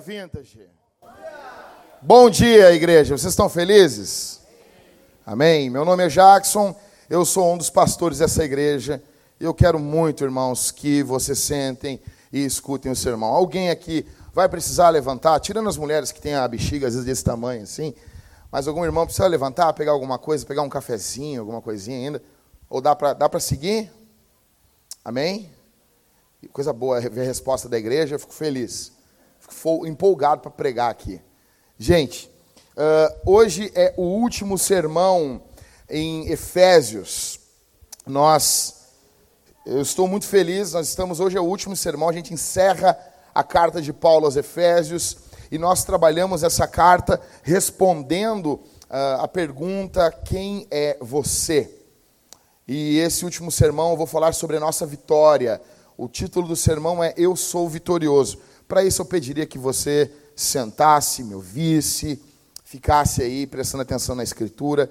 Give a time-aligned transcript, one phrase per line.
[0.00, 0.66] Vintage.
[2.00, 3.16] Bom dia, igreja.
[3.16, 4.40] Vocês estão felizes?
[5.26, 5.68] Amém.
[5.68, 6.74] Meu nome é Jackson.
[7.08, 9.02] Eu sou um dos pastores dessa igreja.
[9.38, 12.00] Eu quero muito, irmãos, que vocês sentem
[12.32, 13.28] e escutem o sermão.
[13.28, 17.24] Alguém aqui vai precisar levantar, tirando as mulheres que têm a bexiga às vezes desse
[17.24, 17.94] tamanho assim,
[18.50, 22.22] mas algum irmão precisa levantar, pegar alguma coisa, pegar um cafezinho, alguma coisinha ainda?
[22.68, 23.90] Ou dá para dá seguir?
[25.04, 25.50] Amém?
[26.52, 28.92] Coisa boa ver a resposta da igreja, eu fico feliz.
[29.86, 31.20] Empolgado para pregar aqui.
[31.78, 32.30] Gente,
[32.76, 35.42] uh, hoje é o último sermão
[35.88, 37.40] em Efésios.
[38.06, 38.86] Nós,
[39.66, 42.98] eu estou muito feliz, nós estamos, hoje é o último sermão, a gente encerra
[43.34, 45.16] a carta de Paulo aos Efésios
[45.50, 51.74] e nós trabalhamos essa carta respondendo uh, a pergunta: quem é você?
[52.66, 55.60] E esse último sermão eu vou falar sobre a nossa vitória
[56.02, 58.38] o título do sermão é Eu Sou Vitorioso.
[58.70, 62.22] Para isso eu pediria que você sentasse, me ouvisse,
[62.64, 64.88] ficasse aí prestando atenção na Escritura.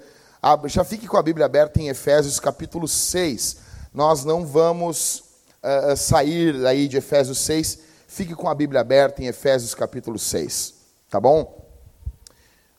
[0.66, 3.56] Já fique com a Bíblia aberta em Efésios capítulo 6.
[3.94, 5.24] Nós não vamos
[5.62, 7.78] uh, sair aí de Efésios 6.
[8.06, 10.74] Fique com a Bíblia aberta em Efésios capítulo 6.
[11.08, 11.66] Tá bom?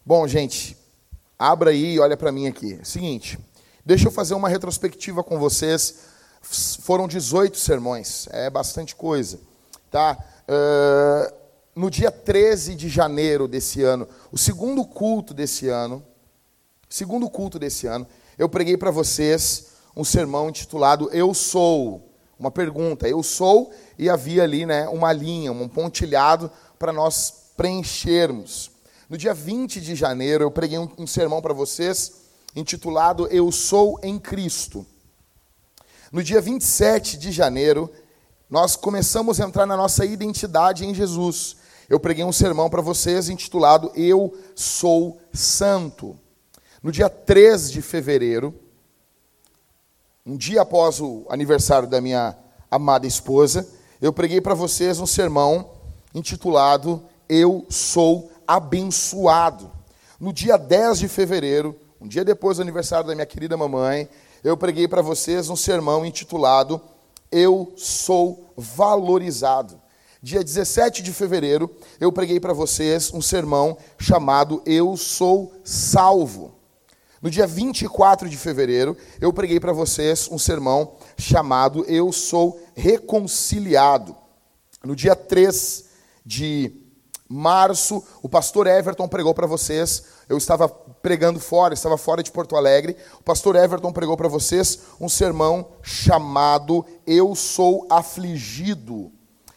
[0.05, 0.77] Bom, gente,
[1.39, 2.79] abra aí e olha para mim aqui.
[2.83, 3.39] Seguinte,
[3.83, 6.11] deixa eu fazer uma retrospectiva com vocês
[6.43, 9.39] foram 18 sermões, é bastante coisa.
[9.89, 10.17] Tá?
[10.47, 11.33] Uh,
[11.75, 16.03] no dia 13 de janeiro desse ano, o segundo culto desse ano,
[16.89, 18.05] segundo culto desse ano,
[18.37, 22.07] eu preguei para vocês um sermão intitulado Eu Sou.
[22.37, 28.71] Uma pergunta, eu sou, e havia ali né, uma linha, um pontilhado para nós preenchermos.
[29.07, 32.13] No dia 20 de janeiro, eu preguei um, um sermão para vocês
[32.55, 34.83] intitulado Eu Sou em Cristo.
[36.11, 37.91] No dia 27 de janeiro,
[38.51, 41.55] nós começamos a entrar na nossa identidade em Jesus.
[41.87, 46.19] Eu preguei um sermão para vocês intitulado Eu Sou Santo.
[46.83, 48.53] No dia 3 de fevereiro,
[50.25, 52.35] um dia após o aniversário da minha
[52.69, 53.65] amada esposa,
[54.01, 55.69] eu preguei para vocês um sermão
[56.13, 59.71] intitulado Eu Sou Abençoado.
[60.19, 64.09] No dia 10 de fevereiro, um dia depois do aniversário da minha querida mamãe,
[64.43, 66.81] eu preguei para vocês um sermão intitulado
[67.31, 69.79] Eu Sou Valorizado.
[70.21, 76.53] Dia 17 de fevereiro, eu preguei para vocês um sermão chamado Eu Sou Salvo.
[77.21, 84.15] No dia 24 de fevereiro, eu preguei para vocês um sermão chamado Eu Sou Reconciliado.
[84.83, 85.85] No dia 3
[86.25, 86.80] de
[87.31, 90.03] março, o pastor Everton pregou para vocês.
[90.27, 92.97] Eu estava pregando fora, estava fora de Porto Alegre.
[93.19, 99.11] O pastor Everton pregou para vocês um sermão chamado Eu Sou Afligido,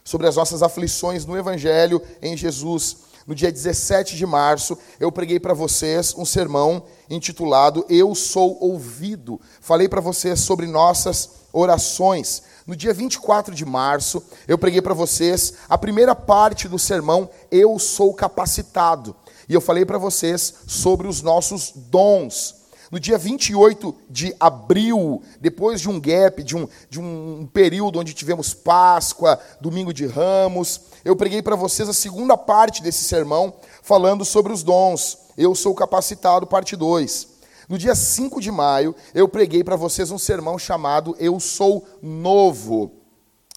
[0.04, 2.98] sobre as nossas aflições no Evangelho em Jesus.
[3.26, 9.40] No dia 17 de março, eu preguei para vocês um sermão intitulado Eu Sou Ouvido.
[9.60, 12.42] Falei para vocês sobre nossas orações.
[12.66, 17.78] No dia 24 de março, eu preguei para vocês a primeira parte do sermão Eu
[17.78, 19.14] Sou Capacitado.
[19.46, 22.54] E eu falei para vocês sobre os nossos dons.
[22.90, 28.14] No dia 28 de abril, depois de um gap, de um, de um período onde
[28.14, 34.24] tivemos Páscoa, Domingo de Ramos, eu preguei para vocês a segunda parte desse sermão, falando
[34.24, 35.18] sobre os dons.
[35.36, 37.33] Eu sou capacitado, parte 2.
[37.68, 42.92] No dia 5 de maio, eu preguei para vocês um sermão chamado Eu Sou Novo.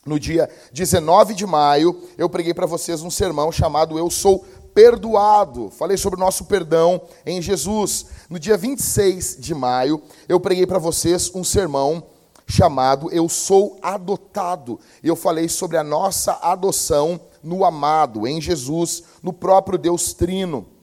[0.05, 5.69] No dia 19 de maio, eu preguei para vocês um sermão chamado Eu Sou perdoado.
[5.69, 8.05] Falei sobre o nosso perdão em Jesus.
[8.29, 12.03] No dia 26 de maio, eu preguei para vocês um sermão
[12.47, 14.79] chamado Eu Sou Adotado.
[15.03, 20.76] E eu falei sobre a nossa adoção no amado, em Jesus, no próprio Deus Trino.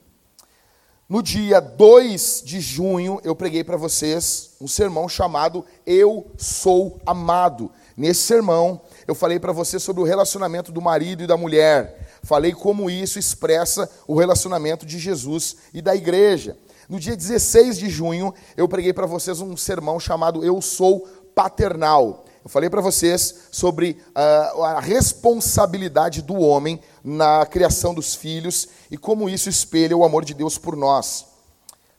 [1.07, 7.69] No dia 2 de junho, eu preguei para vocês um sermão chamado Eu Sou Amado.
[7.95, 12.09] Nesse sermão, eu falei para vocês sobre o relacionamento do marido e da mulher.
[12.23, 16.57] Falei como isso expressa o relacionamento de Jesus e da igreja.
[16.89, 22.25] No dia 16 de junho, eu preguei para vocês um sermão chamado Eu Sou Paternal.
[22.43, 28.97] Eu falei para vocês sobre uh, a responsabilidade do homem na criação dos filhos e
[28.97, 31.27] como isso espelha o amor de Deus por nós.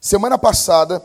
[0.01, 1.01] Semana passada,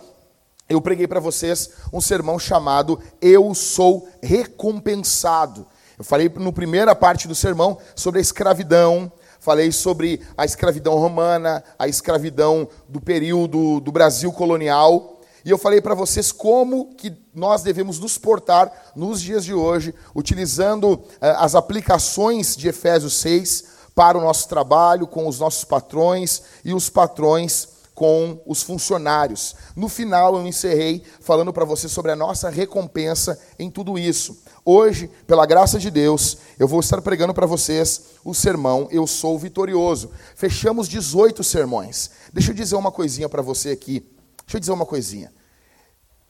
[0.68, 5.68] eu preguei para vocês um sermão chamado Eu Sou Recompensado.
[6.00, 11.63] Eu falei na primeira parte do sermão sobre a escravidão, falei sobre a escravidão romana,
[11.77, 17.63] a escravidão do período do Brasil colonial, e eu falei para vocês como que nós
[17.63, 21.03] devemos nos portar nos dias de hoje, utilizando uh,
[21.38, 26.90] as aplicações de Efésios 6 para o nosso trabalho com os nossos patrões e os
[26.90, 29.56] patrões com os funcionários.
[29.76, 34.42] No final, eu encerrei falando para você sobre a nossa recompensa em tudo isso.
[34.66, 39.38] Hoje, pela graça de Deus, eu vou estar pregando para vocês o sermão Eu Sou
[39.38, 40.12] Vitorioso.
[40.36, 42.10] Fechamos 18 sermões.
[42.34, 44.00] Deixa eu dizer uma coisinha para você aqui.
[44.46, 45.32] Deixa eu dizer uma coisinha.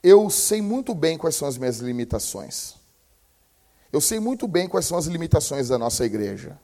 [0.04, 2.76] Eu sei muito bem quais são as minhas limitações.
[3.94, 6.60] Eu sei muito bem quais são as limitações da nossa igreja.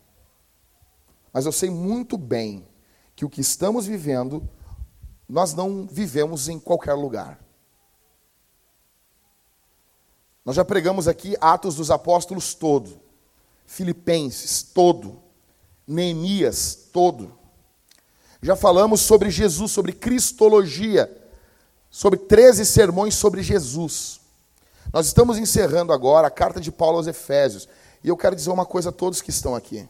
[1.32, 2.66] Mas eu sei muito bem
[3.16, 4.48] que o que estamos vivendo,
[5.28, 7.40] nós não vivemos em qualquer lugar.
[10.46, 13.02] Nós já pregamos aqui Atos dos Apóstolos todo,
[13.66, 15.22] Filipenses todo,
[15.86, 17.38] Neemias todo.
[18.42, 21.12] Já falamos sobre Jesus, sobre Cristologia,
[21.90, 24.22] sobre 13 sermões sobre Jesus.
[24.94, 27.68] Nós estamos encerrando agora a carta de Paulo aos Efésios.
[28.04, 29.88] E eu quero dizer uma coisa a todos que estão aqui.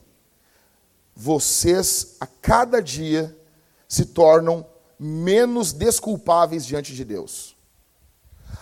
[1.20, 3.36] Vocês, a cada dia,
[3.88, 4.64] se tornam
[5.00, 7.56] menos desculpáveis diante de Deus.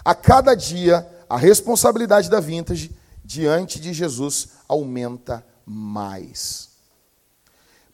[0.05, 6.69] A cada dia, a responsabilidade da vintage diante de Jesus aumenta mais.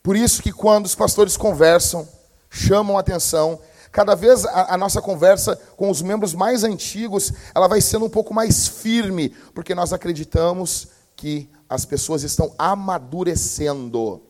[0.03, 2.07] Por isso que quando os pastores conversam,
[2.47, 3.59] chamam atenção,
[3.91, 8.09] cada vez a, a, nossa conversa com os membros mais antigos, ela vai sendo um
[8.09, 14.29] pouco mais firme, porque nós acreditamos que as pessoas estão amadurecendo.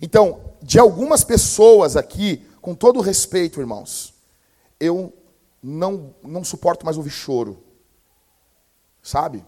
[0.00, 4.14] Então, de algumas pessoas aqui, com todo respeito, irmãos,
[4.80, 5.12] eu
[5.62, 7.62] não, não suporto mais ouvir choro.
[9.02, 9.44] Sabe?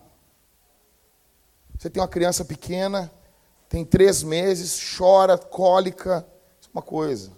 [1.79, 3.11] Você tem uma criança pequena,
[3.69, 6.27] tem três meses, chora, cólica.
[6.61, 7.31] Isso é uma coisa.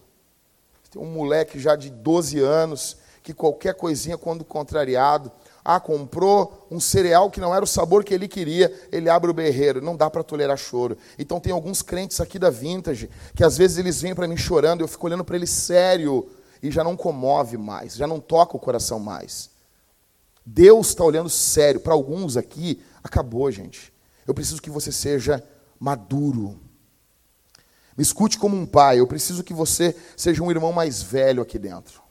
[0.82, 5.30] Você tem um moleque já de 12 anos, que qualquer coisinha, quando contrariado,
[5.70, 9.34] ah, comprou um cereal que não era o sabor que ele queria, ele abre o
[9.34, 9.82] berreiro.
[9.82, 10.96] Não dá para tolerar choro.
[11.18, 14.80] Então tem alguns crentes aqui da Vintage que às vezes eles vêm para mim chorando,
[14.80, 16.26] eu fico olhando para eles sério
[16.62, 19.50] e já não comove mais, já não toca o coração mais.
[20.42, 21.80] Deus está olhando sério.
[21.80, 23.92] Para alguns aqui, acabou, gente.
[24.26, 25.44] Eu preciso que você seja
[25.78, 26.58] maduro.
[27.94, 29.00] Me escute como um pai.
[29.00, 32.07] Eu preciso que você seja um irmão mais velho aqui dentro.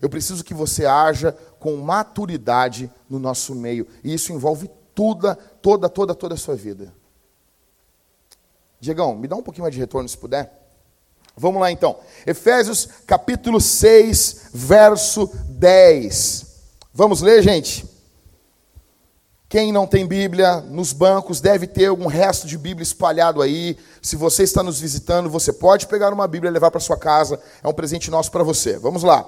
[0.00, 3.86] Eu preciso que você haja com maturidade no nosso meio.
[4.04, 6.94] E isso envolve toda, toda, toda, toda a sua vida.
[8.80, 10.52] Diegão, me dá um pouquinho mais de retorno se puder.
[11.36, 11.98] Vamos lá então.
[12.26, 16.46] Efésios capítulo 6, verso 10.
[16.92, 17.88] Vamos ler, gente?
[19.48, 23.78] Quem não tem Bíblia nos bancos deve ter algum resto de Bíblia espalhado aí.
[24.02, 27.40] Se você está nos visitando, você pode pegar uma Bíblia e levar para sua casa.
[27.62, 28.78] É um presente nosso para você.
[28.78, 29.26] Vamos lá.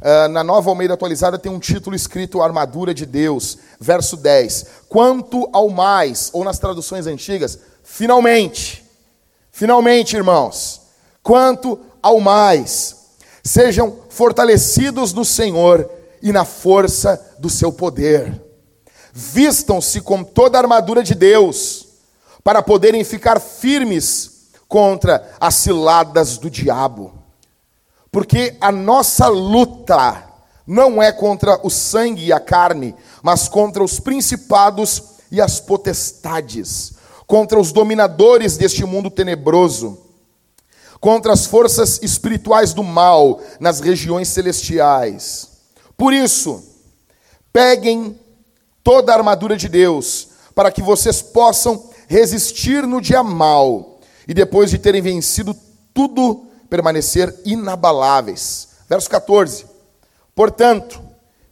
[0.00, 4.66] Uh, na nova Almeida atualizada tem um título escrito Armadura de Deus, verso 10.
[4.88, 8.84] Quanto ao mais, ou nas traduções antigas, finalmente.
[9.52, 10.80] Finalmente, irmãos
[11.22, 12.96] quanto ao mais.
[13.42, 15.88] Sejam fortalecidos no Senhor
[16.22, 18.42] e na força do seu poder.
[19.12, 21.86] Vistam-se com toda a armadura de Deus,
[22.44, 27.19] para poderem ficar firmes contra as ciladas do diabo.
[28.10, 30.24] Porque a nossa luta
[30.66, 36.94] não é contra o sangue e a carne, mas contra os principados e as potestades,
[37.26, 40.10] contra os dominadores deste mundo tenebroso
[41.00, 45.48] contra as forças espirituais do mal nas regiões celestiais.
[45.96, 46.62] Por isso,
[47.52, 48.18] peguem
[48.84, 53.98] toda a armadura de Deus, para que vocês possam resistir no dia mal
[54.28, 55.56] e depois de terem vencido
[55.94, 58.68] tudo, permanecer inabaláveis.
[58.88, 59.66] Verso 14.
[60.34, 61.02] Portanto,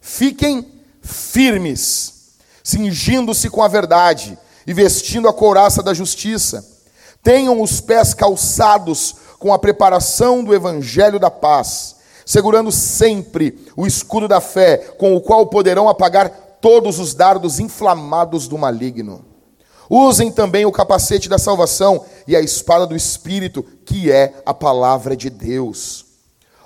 [0.01, 0.65] fiquem
[1.01, 6.65] firmes, cingindo-se com a verdade e vestindo a couraça da justiça.
[7.21, 14.27] Tenham os pés calçados com a preparação do evangelho da paz, segurando sempre o escudo
[14.27, 16.29] da fé, com o qual poderão apagar
[16.61, 19.28] todos os dardos inflamados do maligno.
[19.89, 25.17] Usem também o capacete da salvação e a espada do Espírito, que é a palavra
[25.17, 26.05] de Deus.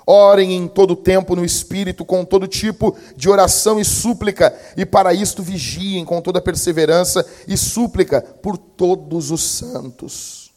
[0.06, 5.14] Orem em todo tempo no Espírito, com todo tipo de oração e súplica, e para
[5.14, 10.52] isto vigiem com toda perseverança e súplica por todos os santos.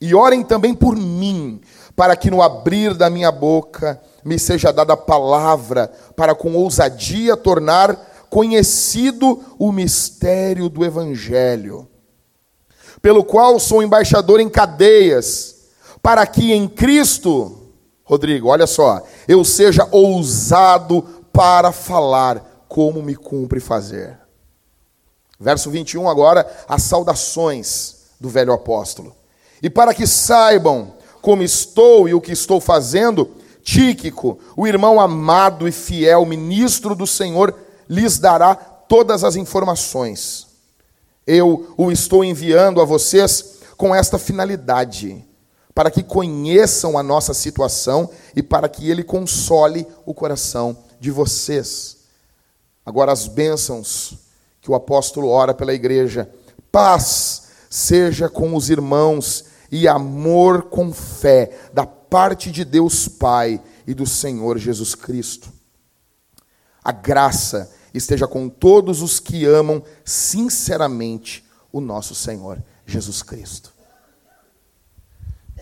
[0.00, 1.60] E orem também por mim,
[1.94, 7.36] para que no abrir da minha boca me seja dada a palavra, para com ousadia
[7.36, 11.86] tornar conhecido o mistério do Evangelho,
[13.02, 15.56] pelo qual sou embaixador em cadeias,
[16.00, 17.70] para que em Cristo,
[18.04, 24.18] Rodrigo, olha só, eu seja ousado para falar como me cumpre fazer.
[25.38, 29.14] Verso 21 agora, as saudações do velho apóstolo.
[29.60, 33.28] E para que saibam como estou e o que estou fazendo,
[33.62, 37.54] Tíquico, o irmão amado e fiel ministro do Senhor,
[37.88, 40.51] lhes dará todas as informações.
[41.26, 45.24] Eu o estou enviando a vocês com esta finalidade,
[45.74, 51.98] para que conheçam a nossa situação e para que ele console o coração de vocês.
[52.84, 54.18] Agora, as bênçãos
[54.60, 56.30] que o apóstolo ora pela igreja:
[56.70, 63.94] paz seja com os irmãos e amor com fé, da parte de Deus Pai e
[63.94, 65.50] do Senhor Jesus Cristo.
[66.84, 73.72] A graça esteja com todos os que amam sinceramente o nosso Senhor Jesus Cristo.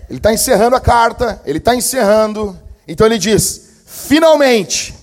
[0.08, 4.94] Ele está encerrando a carta, ele está encerrando, então ele diz: finalmente.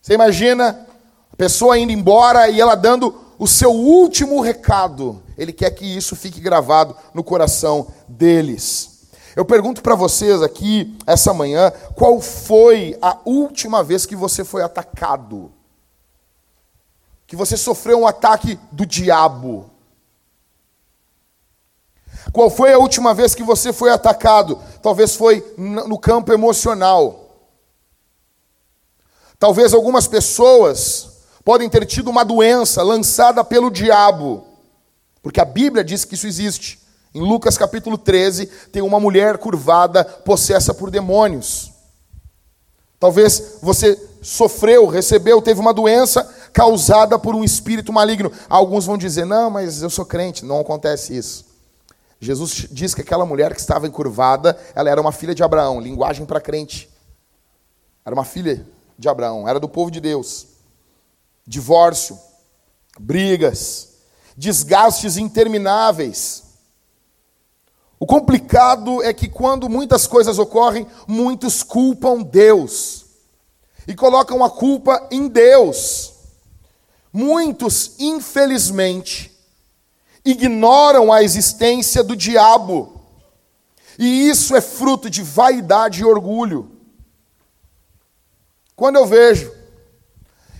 [0.00, 0.86] Você imagina
[1.32, 5.22] a pessoa indo embora e ela dando o seu último recado.
[5.38, 8.92] Ele quer que isso fique gravado no coração deles.
[9.34, 14.62] Eu pergunto para vocês aqui, essa manhã, qual foi a última vez que você foi
[14.62, 15.52] atacado?
[17.32, 19.70] Que você sofreu um ataque do diabo?
[22.30, 24.60] Qual foi a última vez que você foi atacado?
[24.82, 27.30] Talvez foi no campo emocional.
[29.38, 34.44] Talvez algumas pessoas podem ter tido uma doença lançada pelo diabo,
[35.22, 36.78] porque a Bíblia diz que isso existe.
[37.14, 41.72] Em Lucas capítulo 13, tem uma mulher curvada, possessa por demônios.
[43.00, 48.30] Talvez você sofreu, recebeu, teve uma doença causada por um espírito maligno.
[48.48, 50.44] Alguns vão dizer: não, mas eu sou crente.
[50.44, 51.46] Não acontece isso.
[52.20, 56.24] Jesus diz que aquela mulher que estava encurvada, ela era uma filha de Abraão, linguagem
[56.24, 56.88] para crente.
[58.04, 58.64] Era uma filha
[58.96, 60.46] de Abraão, era do povo de Deus.
[61.44, 62.16] Divórcio,
[62.98, 63.88] brigas,
[64.36, 66.44] desgastes intermináveis.
[67.98, 73.04] O complicado é que quando muitas coisas ocorrem, muitos culpam Deus
[73.86, 76.11] e colocam a culpa em Deus.
[77.12, 79.30] Muitos, infelizmente,
[80.24, 83.00] ignoram a existência do diabo.
[83.98, 86.70] E isso é fruto de vaidade e orgulho.
[88.74, 89.52] Quando eu vejo,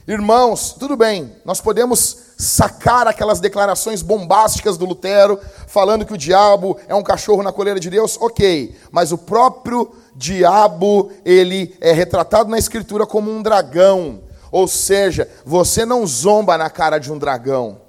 [0.06, 6.78] irmãos, tudo bem, nós podemos sacar aquelas declarações bombásticas do Lutero, falando que o diabo
[6.88, 12.50] é um cachorro na coleira de Deus, ok, mas o próprio diabo, ele é retratado
[12.50, 17.80] na Escritura como um dragão, ou seja, você não zomba na cara de um dragão.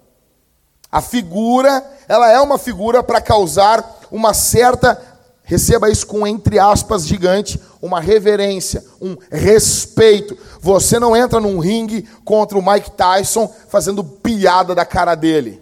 [0.89, 4.99] A figura, ela é uma figura para causar uma certa,
[5.43, 10.37] receba isso com entre aspas gigante, uma reverência, um respeito.
[10.61, 15.61] Você não entra num ringue contra o Mike Tyson fazendo piada da cara dele.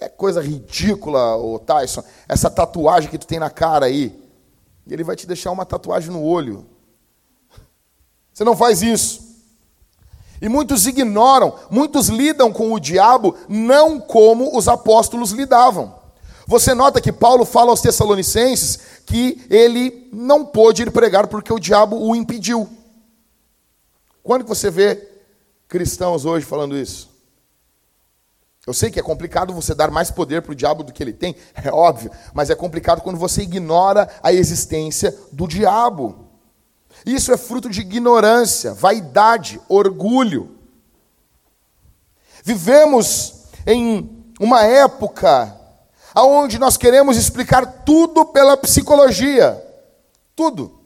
[0.00, 4.18] É coisa ridícula, o Tyson, essa tatuagem que tu tem na cara aí.
[4.88, 6.66] Ele vai te deixar uma tatuagem no olho.
[8.32, 9.31] Você não faz isso.
[10.42, 15.94] E muitos ignoram, muitos lidam com o diabo não como os apóstolos lidavam.
[16.48, 21.60] Você nota que Paulo fala aos Tessalonicenses que ele não pôde ir pregar porque o
[21.60, 22.68] diabo o impediu.
[24.20, 25.08] Quando que você vê
[25.68, 27.08] cristãos hoje falando isso?
[28.66, 31.12] Eu sei que é complicado você dar mais poder para o diabo do que ele
[31.12, 36.31] tem, é óbvio, mas é complicado quando você ignora a existência do diabo.
[37.04, 40.56] Isso é fruto de ignorância, vaidade, orgulho.
[42.44, 45.56] Vivemos em uma época
[46.16, 49.62] onde nós queremos explicar tudo pela psicologia.
[50.34, 50.80] Tudo.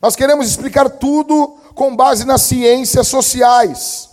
[0.00, 4.10] Nós queremos explicar tudo com base nas ciências sociais.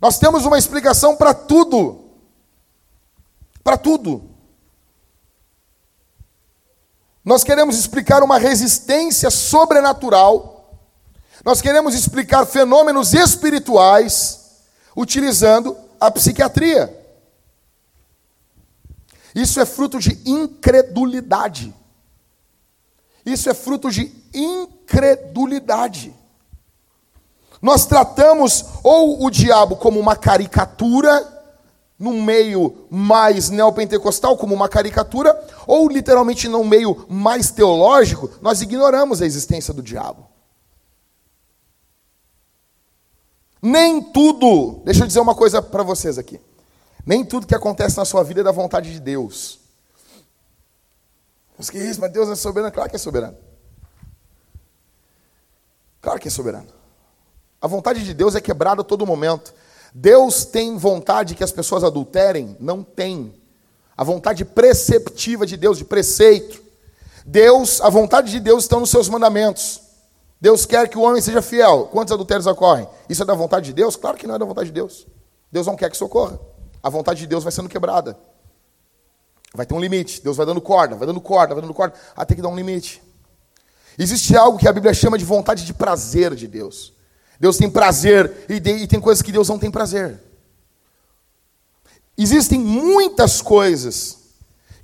[0.00, 2.04] Nós temos uma explicação para tudo.
[3.62, 4.29] Para tudo.
[7.30, 10.80] Nós queremos explicar uma resistência sobrenatural.
[11.44, 14.64] Nós queremos explicar fenômenos espirituais
[14.96, 16.92] utilizando a psiquiatria.
[19.32, 21.72] Isso é fruto de incredulidade.
[23.24, 26.12] Isso é fruto de incredulidade.
[27.62, 31.39] Nós tratamos ou o diabo como uma caricatura
[32.00, 39.20] num meio mais neopentecostal, como uma caricatura, ou literalmente num meio mais teológico, nós ignoramos
[39.20, 40.26] a existência do diabo.
[43.60, 46.40] Nem tudo, deixa eu dizer uma coisa para vocês aqui.
[47.04, 49.60] Nem tudo que acontece na sua vida é da vontade de Deus.
[51.58, 52.72] Mas que isso, mas Deus é soberano?
[52.72, 53.36] Claro que é soberano.
[56.00, 56.68] Claro que é soberano.
[57.60, 59.52] A vontade de Deus é quebrada a todo momento.
[59.94, 62.56] Deus tem vontade que as pessoas adulterem?
[62.60, 63.34] Não tem.
[63.96, 66.62] a vontade preceptiva de Deus, de preceito.
[67.26, 69.82] Deus, a vontade de Deus está nos seus mandamentos.
[70.40, 71.88] Deus quer que o homem seja fiel.
[71.92, 72.88] Quantos adultérios ocorrem?
[73.10, 73.96] Isso é da vontade de Deus?
[73.96, 75.06] Claro que não é da vontade de Deus.
[75.52, 76.40] Deus não quer que socorra.
[76.82, 78.16] A vontade de Deus vai sendo quebrada.
[79.54, 80.22] Vai ter um limite.
[80.22, 83.02] Deus vai dando corda, vai dando corda, vai dando corda, até que dá um limite.
[83.98, 86.94] Existe algo que a Bíblia chama de vontade de prazer de Deus.
[87.40, 90.20] Deus tem prazer e, de, e tem coisas que Deus não tem prazer.
[92.16, 94.18] Existem muitas coisas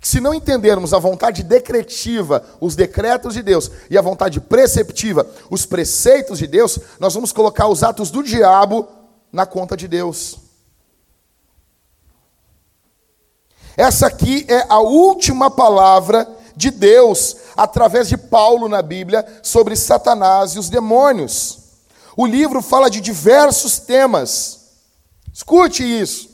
[0.00, 5.28] que, se não entendermos a vontade decretiva, os decretos de Deus, e a vontade preceptiva,
[5.50, 8.88] os preceitos de Deus, nós vamos colocar os atos do diabo
[9.30, 10.38] na conta de Deus.
[13.76, 20.52] Essa aqui é a última palavra de Deus através de Paulo na Bíblia sobre Satanás
[20.52, 21.65] e os demônios.
[22.16, 24.60] O livro fala de diversos temas.
[25.32, 26.30] Escute isso.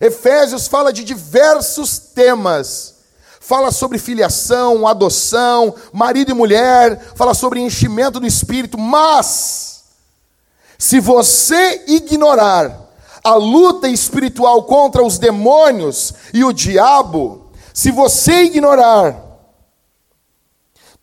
[0.00, 2.96] Efésios fala de diversos temas.
[3.38, 9.82] Fala sobre filiação, adoção, marido e mulher, fala sobre enchimento do espírito, mas
[10.78, 12.80] se você ignorar
[13.22, 19.20] a luta espiritual contra os demônios e o diabo, se você ignorar,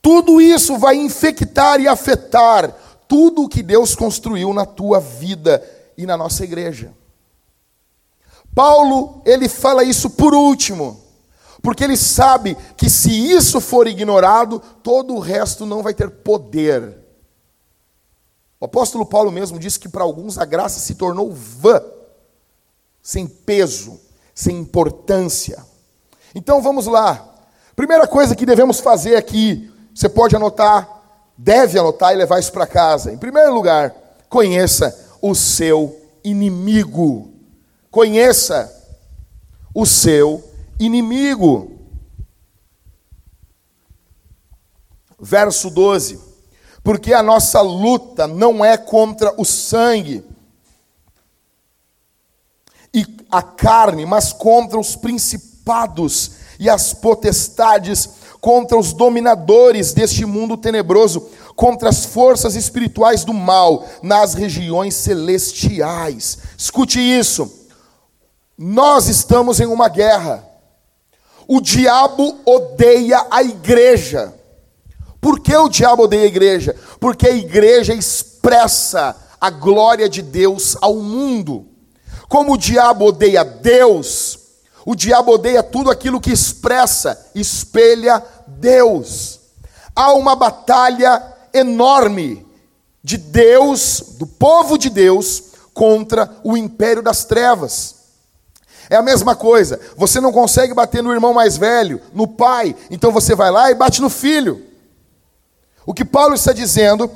[0.02, 2.74] tudo isso vai infectar e afetar
[3.10, 6.94] tudo o que Deus construiu na tua vida e na nossa igreja.
[8.54, 11.02] Paulo, ele fala isso por último,
[11.60, 17.00] porque ele sabe que se isso for ignorado, todo o resto não vai ter poder.
[18.60, 21.82] O apóstolo Paulo mesmo disse que para alguns a graça se tornou vã,
[23.02, 24.00] sem peso,
[24.36, 25.66] sem importância.
[26.36, 27.28] Então vamos lá.
[27.76, 30.99] Primeira coisa que devemos fazer aqui, você pode anotar,
[31.42, 33.14] deve anotar e levar isso para casa.
[33.14, 33.96] Em primeiro lugar,
[34.28, 37.32] conheça o seu inimigo.
[37.90, 38.70] Conheça
[39.74, 40.44] o seu
[40.78, 41.80] inimigo.
[45.18, 46.20] Verso 12:
[46.84, 50.26] Porque a nossa luta não é contra o sangue
[52.94, 60.56] e a carne, mas contra os principados e as potestades contra os dominadores deste mundo
[60.56, 66.40] tenebroso, contra as forças espirituais do mal nas regiões celestiais.
[66.58, 67.68] Escute isso.
[68.58, 70.48] Nós estamos em uma guerra.
[71.48, 74.34] O diabo odeia a igreja.
[75.20, 76.76] Por que o diabo odeia a igreja?
[77.00, 81.68] Porque a igreja expressa a glória de Deus ao mundo.
[82.28, 84.40] Como o diabo odeia Deus,
[84.86, 89.40] o diabo odeia tudo aquilo que expressa, espelha Deus.
[89.96, 91.22] Há uma batalha
[91.54, 92.46] enorme
[93.04, 97.96] de Deus, do povo de Deus, contra o império das trevas.
[98.90, 103.12] É a mesma coisa, você não consegue bater no irmão mais velho, no pai, então
[103.12, 104.66] você vai lá e bate no filho.
[105.86, 107.10] O que Paulo está dizendo,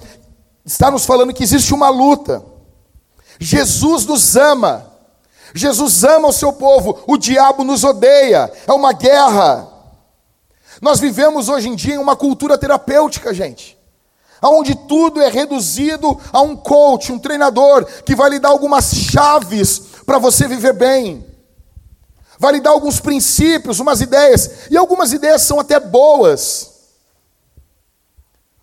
[0.63, 2.43] está nos falando que existe uma luta.
[3.39, 4.92] Jesus nos ama,
[5.53, 9.67] Jesus ama o seu povo, o diabo nos odeia, é uma guerra.
[10.81, 13.77] Nós vivemos hoje em dia em uma cultura terapêutica, gente,
[14.41, 19.81] onde tudo é reduzido a um coach, um treinador, que vai lhe dar algumas chaves
[20.05, 21.25] para você viver bem,
[22.39, 26.71] vai lhe dar alguns princípios, umas ideias, e algumas ideias são até boas,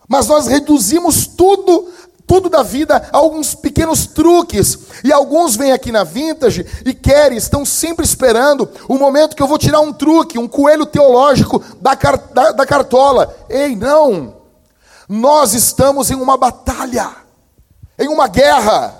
[0.09, 1.88] mas nós reduzimos tudo
[2.30, 4.78] tudo da vida, alguns pequenos truques.
[5.02, 9.48] E alguns vêm aqui na Vintage e querem, estão sempre esperando o momento que eu
[9.48, 13.36] vou tirar um truque, um coelho teológico da, car da, da cartola.
[13.48, 14.36] Ei, não!
[15.08, 17.10] Nós estamos em uma batalha,
[17.98, 18.94] em uma guerra.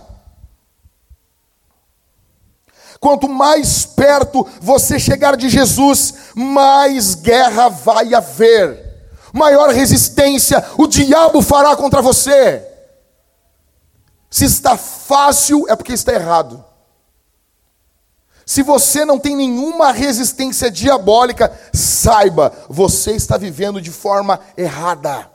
[2.99, 11.41] Quanto mais perto você chegar de Jesus, mais guerra vai haver, maior resistência o diabo
[11.41, 12.70] fará contra você.
[14.31, 16.65] Se está fácil, é porque está errado.
[18.47, 25.31] Se você não tem nenhuma resistência diabólica, saiba, você está vivendo de forma errada.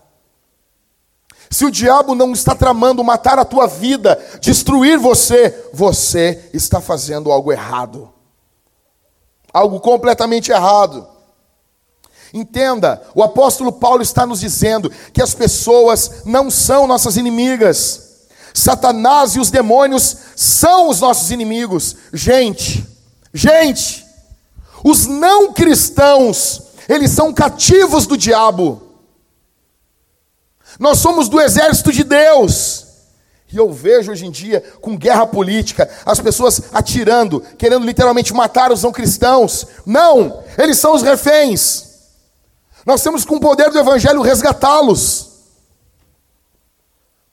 [1.49, 7.31] Se o diabo não está tramando matar a tua vida, destruir você, você está fazendo
[7.31, 8.11] algo errado.
[9.53, 11.07] Algo completamente errado.
[12.33, 18.04] Entenda, o apóstolo Paulo está nos dizendo que as pessoas não são nossas inimigas.
[18.55, 21.97] Satanás e os demônios são os nossos inimigos.
[22.13, 22.87] Gente,
[23.33, 24.05] gente,
[24.81, 28.81] os não cristãos, eles são cativos do diabo.
[30.79, 32.85] Nós somos do exército de Deus.
[33.51, 38.71] E eu vejo hoje em dia, com guerra política, as pessoas atirando, querendo literalmente matar
[38.71, 39.67] os não cristãos.
[39.85, 40.43] Não!
[40.57, 41.85] Eles são os reféns.
[42.85, 45.24] Nós temos com o poder do Evangelho resgatá-los.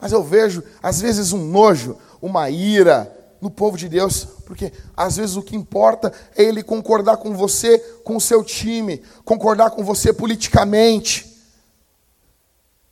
[0.03, 5.15] Mas eu vejo, às vezes, um nojo, uma ira no povo de Deus, porque às
[5.15, 9.81] vezes o que importa é ele concordar com você, com o seu time, concordar com
[9.81, 11.33] você politicamente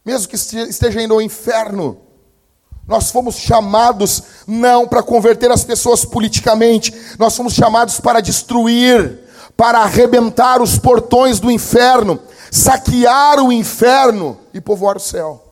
[0.04, 1.98] mesmo que esteja indo ao inferno.
[2.88, 9.20] Nós fomos chamados não para converter as pessoas politicamente, nós fomos chamados para destruir,
[9.56, 12.20] para arrebentar os portões do inferno,
[12.50, 15.51] saquear o inferno e povoar o céu.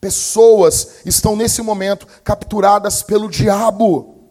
[0.00, 4.30] Pessoas estão nesse momento capturadas pelo diabo.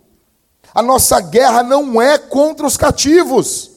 [0.73, 3.71] A nossa guerra não é contra os cativos.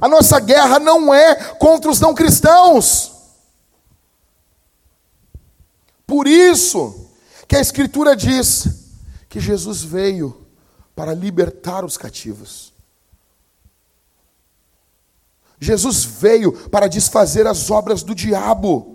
[0.00, 3.12] A nossa guerra não é contra os não cristãos.
[6.06, 7.10] Por isso
[7.46, 8.68] que a Escritura diz
[9.28, 10.46] que Jesus veio
[10.94, 12.72] para libertar os cativos.
[15.58, 18.93] Jesus veio para desfazer as obras do diabo.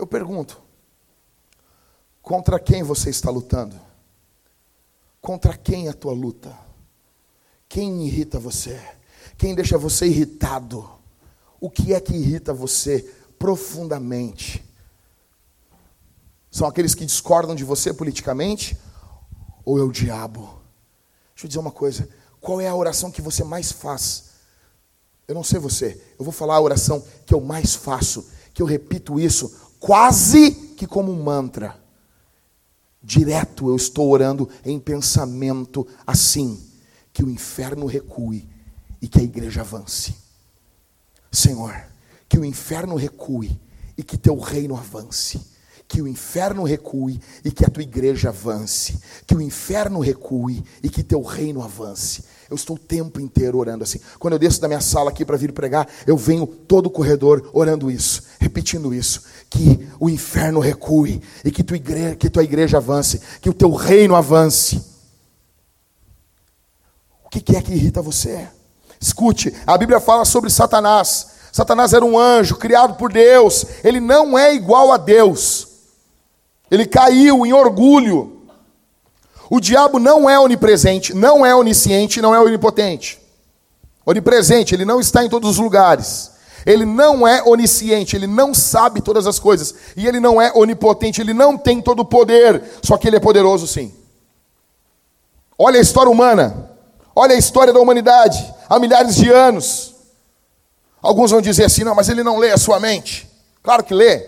[0.00, 0.58] Eu pergunto:
[2.22, 3.78] contra quem você está lutando?
[5.20, 6.58] Contra quem a tua luta?
[7.68, 8.80] Quem irrita você?
[9.36, 10.90] Quem deixa você irritado?
[11.60, 13.02] O que é que irrita você
[13.38, 14.64] profundamente?
[16.50, 18.78] São aqueles que discordam de você politicamente?
[19.66, 20.62] Ou é o diabo?
[21.34, 22.08] Deixa eu dizer uma coisa:
[22.40, 24.30] qual é a oração que você mais faz?
[25.28, 28.66] Eu não sei você, eu vou falar a oração que eu mais faço, que eu
[28.66, 31.76] repito isso quase que como um mantra.
[33.02, 36.62] Direto eu estou orando em pensamento assim:
[37.12, 38.46] que o inferno recue
[39.02, 40.14] e que a igreja avance.
[41.32, 41.74] Senhor,
[42.28, 43.58] que o inferno recue
[43.96, 45.50] e que teu reino avance
[45.90, 50.88] que o inferno recue e que a tua igreja avance, que o inferno recue e
[50.88, 52.22] que teu reino avance.
[52.50, 54.00] Eu estou o tempo inteiro orando assim.
[54.18, 57.48] Quando eu desço da minha sala aqui para vir pregar, eu venho todo o corredor
[57.52, 62.78] orando isso, repetindo isso, que o inferno recue e que tua igreja, que tua igreja
[62.78, 64.84] avance, que o teu reino avance.
[67.24, 68.48] O que é que irrita você?
[69.00, 71.28] Escute, a Bíblia fala sobre Satanás.
[71.52, 73.64] Satanás era um anjo criado por Deus.
[73.84, 75.68] Ele não é igual a Deus.
[76.70, 78.39] Ele caiu em orgulho.
[79.50, 83.20] O diabo não é onipresente, não é onisciente, não é onipotente.
[84.06, 86.30] Onipresente, ele não está em todos os lugares.
[86.64, 89.74] Ele não é onisciente, ele não sabe todas as coisas.
[89.96, 92.62] E ele não é onipotente, ele não tem todo o poder.
[92.80, 93.92] Só que ele é poderoso sim.
[95.58, 96.70] Olha a história humana.
[97.14, 99.96] Olha a história da humanidade há milhares de anos.
[101.02, 103.28] Alguns vão dizer assim: não, mas ele não lê a sua mente.
[103.64, 104.26] Claro que lê.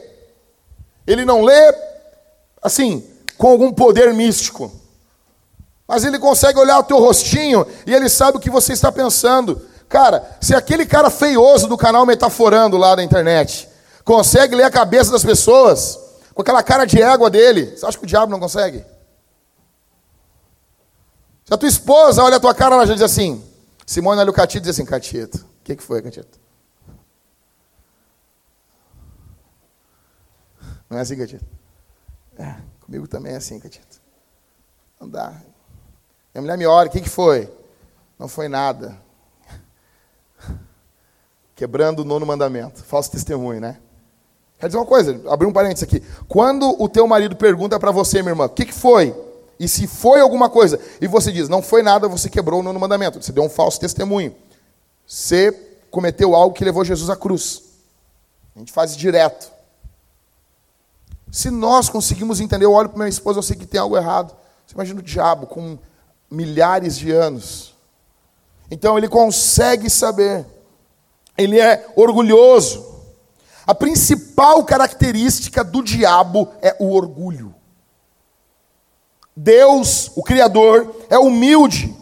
[1.07, 1.75] Ele não lê
[2.61, 3.07] assim,
[3.39, 4.82] com algum poder místico.
[5.93, 9.61] Mas ele consegue olhar o teu rostinho e ele sabe o que você está pensando.
[9.91, 13.69] Cara, se aquele cara feioso do canal Metaforando lá da internet
[14.03, 16.01] consegue ler a cabeça das pessoas
[16.33, 18.83] com aquela cara de égua dele, você acha que o diabo não consegue?
[21.45, 23.45] Se a tua esposa olha a tua cara, ela já diz assim:
[23.85, 26.41] Simone olha o Catito e diz assim: Catito, o que, que foi, Catito?
[30.89, 31.45] Não é assim, Catito?
[32.39, 34.01] É, comigo também é assim, Catito.
[34.99, 35.52] Não dá.
[36.35, 37.51] Minha mulher me olha, o que, que foi?
[38.19, 38.97] Não foi nada.
[41.55, 42.83] Quebrando o nono mandamento.
[42.83, 43.79] Falso testemunho, né?
[44.59, 46.01] Quer dizer uma coisa, abrir um parênteses aqui.
[46.29, 49.15] Quando o teu marido pergunta para você, minha irmã, o que, que foi?
[49.59, 52.79] E se foi alguma coisa, e você diz, não foi nada, você quebrou o nono
[52.79, 53.21] mandamento.
[53.21, 54.35] Você deu um falso testemunho.
[55.07, 55.53] Você
[55.91, 57.63] cometeu algo que levou Jesus à cruz.
[58.55, 59.51] A gente faz direto.
[61.31, 64.35] Se nós conseguimos entender, eu olho para minha esposa, eu sei que tem algo errado.
[64.67, 65.79] Você imagina o diabo com
[66.33, 67.75] milhares de anos.
[68.71, 70.47] Então ele consegue saber.
[71.37, 72.91] Ele é orgulhoso.
[73.67, 77.55] A principal característica do diabo é o orgulho.
[79.37, 81.95] Deus, o Criador, é humilde.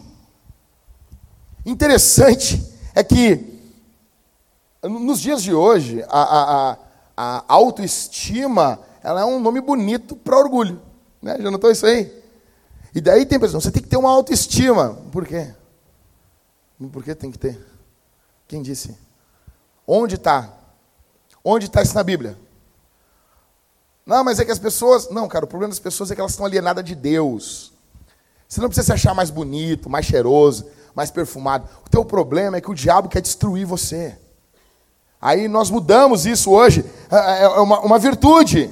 [1.65, 2.63] Interessante
[2.95, 3.51] é que
[4.83, 6.21] nos dias de hoje a,
[6.71, 6.77] a,
[7.15, 10.81] a autoestima ela é um nome bonito para orgulho.
[11.21, 11.37] Né?
[11.39, 12.20] Já notou isso aí?
[12.93, 14.97] E daí tem pessoas, você tem que ter uma autoestima.
[15.11, 15.53] Por quê?
[16.91, 17.59] Por que tem que ter?
[18.47, 18.97] Quem disse?
[19.87, 20.51] Onde está?
[21.43, 22.37] Onde está isso na Bíblia?
[24.05, 25.09] Não, mas é que as pessoas.
[25.09, 27.71] Não, cara, o problema das pessoas é que elas estão alienadas de Deus.
[28.47, 31.69] Você não precisa se achar mais bonito, mais cheiroso, mais perfumado.
[31.85, 34.17] O teu problema é que o diabo quer destruir você.
[35.21, 36.83] Aí nós mudamos isso hoje.
[37.09, 38.69] É, é, é uma, uma virtude.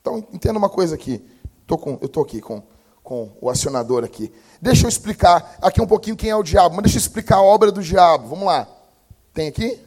[0.00, 1.24] Então, entenda uma coisa aqui.
[1.72, 2.62] Tô com, eu estou aqui com,
[3.02, 4.30] com o acionador aqui.
[4.60, 7.42] Deixa eu explicar aqui um pouquinho quem é o diabo, mas deixa eu explicar a
[7.42, 8.28] obra do diabo.
[8.28, 8.68] Vamos lá.
[9.32, 9.80] Tem aqui?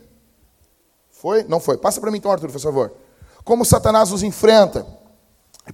[1.12, 1.44] Foi?
[1.44, 1.78] Não foi.
[1.78, 2.92] Passa para mim então, Arthur, por favor.
[3.44, 4.84] Como Satanás os enfrenta?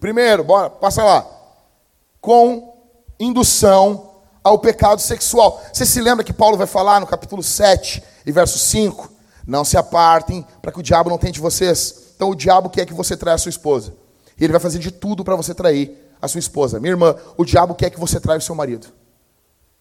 [0.02, 1.26] Primeiro, bora, passa lá.
[2.20, 2.78] Com
[3.18, 5.64] indução ao pecado sexual.
[5.72, 9.10] Você se lembra que Paulo vai falar no capítulo 7 e verso 5?
[9.48, 12.12] Não se apartem para que o diabo não tente vocês.
[12.18, 14.01] Então o diabo quer que você traia a sua esposa.
[14.42, 16.80] E ele vai fazer de tudo para você trair a sua esposa.
[16.80, 18.88] Minha irmã, o diabo quer que você traia o seu marido.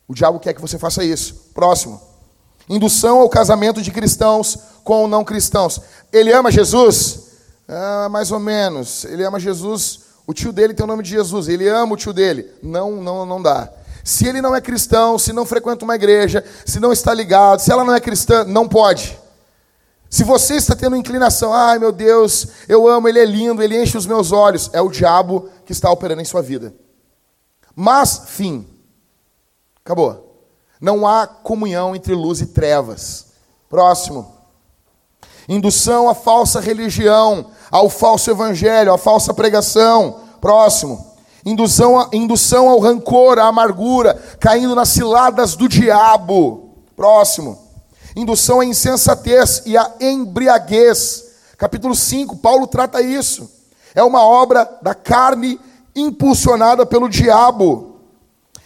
[0.07, 1.49] O diabo quer que você faça isso.
[1.55, 1.99] Próximo.
[2.69, 5.81] Indução ao casamento de cristãos com não cristãos.
[6.13, 7.29] Ele ama Jesus?
[7.67, 9.07] Ah, mais ou menos.
[9.07, 10.01] Ele ama Jesus.
[10.27, 11.49] O tio dele tem o nome de Jesus.
[11.49, 12.47] Ele ama o tio dele.
[12.63, 13.73] Não, não, não dá.
[14.05, 17.73] Se ele não é cristão, se não frequenta uma igreja, se não está ligado, se
[17.73, 19.19] ela não é cristã, não pode.
[20.11, 23.97] Se você está tendo inclinação, ai meu Deus, eu amo, ele é lindo, ele enche
[23.97, 26.75] os meus olhos, é o diabo que está operando em sua vida.
[27.77, 28.67] Mas, fim.
[29.85, 30.49] Acabou.
[30.81, 33.27] Não há comunhão entre luz e trevas.
[33.69, 34.35] Próximo.
[35.49, 40.23] Indução à falsa religião, ao falso evangelho, à falsa pregação.
[40.41, 41.07] Próximo.
[41.47, 46.75] Indução, indução ao rancor, à amargura, caindo nas ciladas do diabo.
[46.97, 47.70] Próximo
[48.17, 51.25] indução à insensatez e à embriaguez.
[51.57, 53.51] Capítulo 5, Paulo trata isso.
[53.95, 55.61] É uma obra da carne
[55.95, 58.01] impulsionada pelo diabo.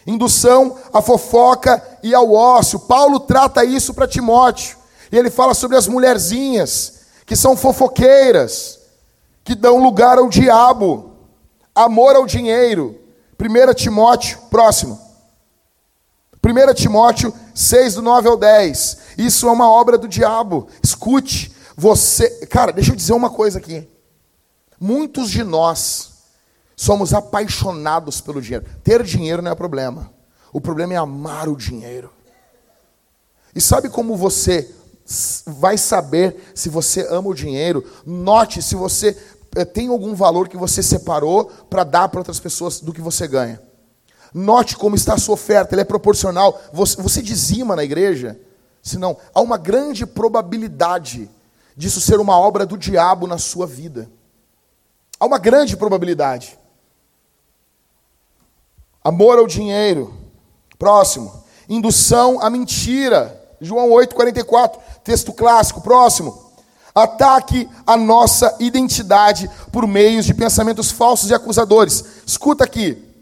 [0.07, 2.79] Indução à fofoca e ao ócio.
[2.79, 4.77] Paulo trata isso para Timóteo.
[5.11, 8.79] E ele fala sobre as mulherzinhas que são fofoqueiras,
[9.43, 11.13] que dão lugar ao diabo.
[11.75, 12.99] Amor ao dinheiro.
[13.41, 15.04] 1 Timóteo, próximo.
[16.45, 18.99] 1 Timóteo 6, do 9 ao 10.
[19.17, 20.69] Isso é uma obra do diabo.
[20.83, 22.47] Escute, você.
[22.47, 23.89] Cara, deixa eu dizer uma coisa aqui.
[24.79, 26.13] Muitos de nós
[26.77, 28.67] somos apaixonados pelo dinheiro.
[28.83, 30.13] Ter dinheiro não é problema.
[30.53, 32.11] O problema é amar o dinheiro.
[33.55, 34.71] E sabe como você
[35.47, 37.85] vai saber se você ama o dinheiro?
[38.05, 39.17] Note se você
[39.55, 43.27] eh, tem algum valor que você separou para dar para outras pessoas do que você
[43.27, 43.61] ganha.
[44.35, 46.61] Note como está a sua oferta, ela é proporcional.
[46.73, 48.37] Você, você dizima na igreja?
[48.83, 51.31] Senão, há uma grande probabilidade
[51.77, 54.11] disso ser uma obra do diabo na sua vida.
[55.21, 56.59] Há uma grande probabilidade.
[59.03, 60.13] Amor ao dinheiro.
[60.79, 61.45] Próximo.
[61.69, 63.41] Indução à mentira.
[63.61, 64.81] João 8,44.
[65.05, 65.81] Texto clássico.
[65.81, 66.43] Próximo.
[66.93, 72.05] Ataque a nossa identidade por meios de pensamentos falsos e acusadores.
[72.27, 73.14] Escuta aqui.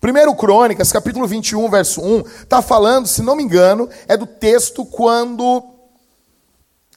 [0.00, 4.84] Primeiro Crônicas, capítulo 21, verso 1, está falando, se não me engano, é do texto
[4.84, 5.64] quando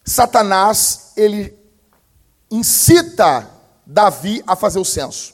[0.04, 1.58] Satanás, ele
[2.52, 3.50] incita
[3.86, 5.34] Davi a fazer o censo.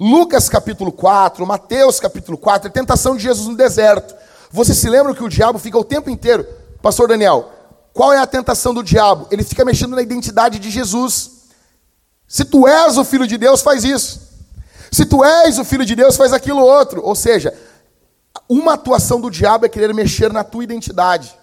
[0.00, 4.14] Lucas capítulo 4, Mateus capítulo 4, é tentação de Jesus no deserto.
[4.50, 6.46] Você se lembra que o diabo fica o tempo inteiro,
[6.80, 7.52] pastor Daniel,
[7.92, 9.26] qual é a tentação do diabo?
[9.30, 11.48] Ele fica mexendo na identidade de Jesus.
[12.28, 14.27] Se tu és o filho de Deus, faz isso.
[14.90, 17.02] Se tu és o filho de Deus, faz aquilo outro.
[17.04, 17.56] Ou seja,
[18.48, 21.36] uma atuação do diabo é querer mexer na tua identidade.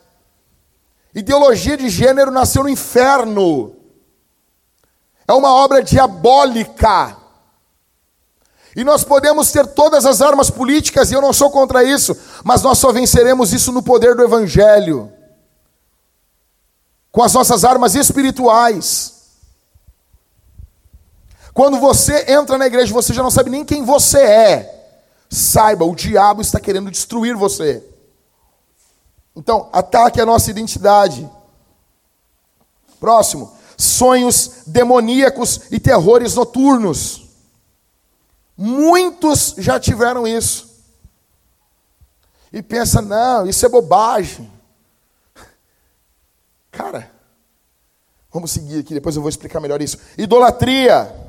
[1.14, 3.76] Ideologia de gênero nasceu no inferno.
[5.28, 7.18] É uma obra diabólica.
[8.76, 12.62] E nós podemos ter todas as armas políticas, e eu não sou contra isso, mas
[12.62, 15.14] nós só venceremos isso no poder do Evangelho
[17.16, 19.15] com as nossas armas espirituais.
[21.56, 25.00] Quando você entra na igreja, você já não sabe nem quem você é.
[25.30, 27.82] Saiba, o diabo está querendo destruir você.
[29.34, 31.32] Então, ataque a nossa identidade.
[33.00, 37.30] Próximo, sonhos demoníacos e terrores noturnos.
[38.58, 40.84] Muitos já tiveram isso.
[42.52, 44.52] E pensa, não, isso é bobagem.
[46.70, 47.10] Cara,
[48.30, 49.98] vamos seguir aqui, depois eu vou explicar melhor isso.
[50.18, 51.24] Idolatria.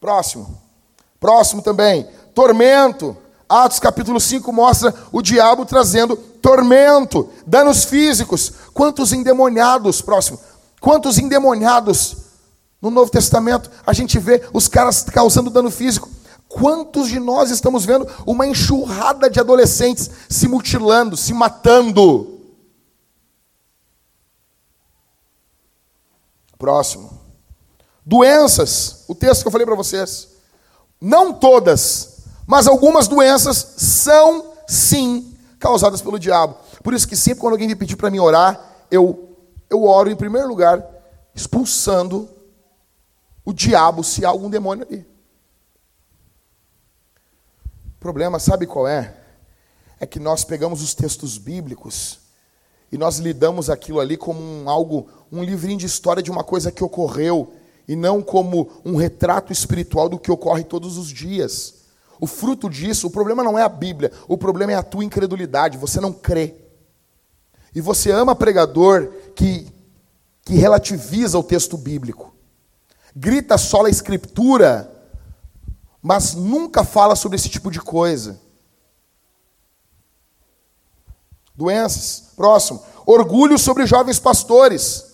[0.00, 0.60] Próximo.
[1.20, 2.08] Próximo também.
[2.34, 3.16] Tormento.
[3.48, 8.52] Atos capítulo 5 mostra o diabo trazendo tormento, danos físicos.
[8.74, 10.38] Quantos endemoniados, próximo.
[10.80, 12.16] Quantos endemoniados
[12.80, 16.10] no Novo Testamento a gente vê os caras causando dano físico?
[16.46, 22.38] Quantos de nós estamos vendo uma enxurrada de adolescentes se mutilando, se matando?
[26.58, 27.17] Próximo.
[28.08, 30.28] Doenças, o texto que eu falei para vocês.
[30.98, 36.56] Não todas, mas algumas doenças são sim causadas pelo diabo.
[36.82, 39.36] Por isso que sempre quando alguém me pedir para mim orar, eu
[39.68, 40.82] eu oro em primeiro lugar
[41.34, 42.30] expulsando
[43.44, 45.06] o diabo se há algum demônio ali.
[47.94, 49.14] O problema, sabe qual é?
[50.00, 52.20] É que nós pegamos os textos bíblicos
[52.90, 56.72] e nós lidamos aquilo ali como um algo, um livrinho de história de uma coisa
[56.72, 57.52] que ocorreu
[57.88, 61.74] e não como um retrato espiritual do que ocorre todos os dias.
[62.20, 65.78] O fruto disso, o problema não é a Bíblia, o problema é a tua incredulidade,
[65.78, 66.54] você não crê.
[67.74, 69.66] E você ama pregador que,
[70.42, 72.34] que relativiza o texto bíblico.
[73.16, 74.92] Grita só a escritura,
[76.02, 78.38] mas nunca fala sobre esse tipo de coisa.
[81.54, 82.32] Doenças.
[82.36, 82.82] Próximo.
[83.06, 85.04] Orgulho sobre jovens pastores.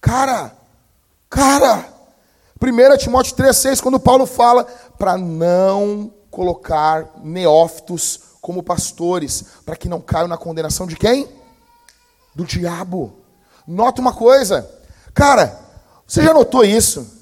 [0.00, 0.56] Cara,
[1.28, 1.99] cara.
[2.62, 4.64] 1 Timóteo 3,6, quando Paulo fala
[4.98, 11.26] para não colocar neófitos como pastores, para que não caiam na condenação de quem?
[12.34, 13.16] Do diabo.
[13.66, 14.70] Nota uma coisa,
[15.14, 15.58] cara,
[16.06, 17.18] você já notou isso?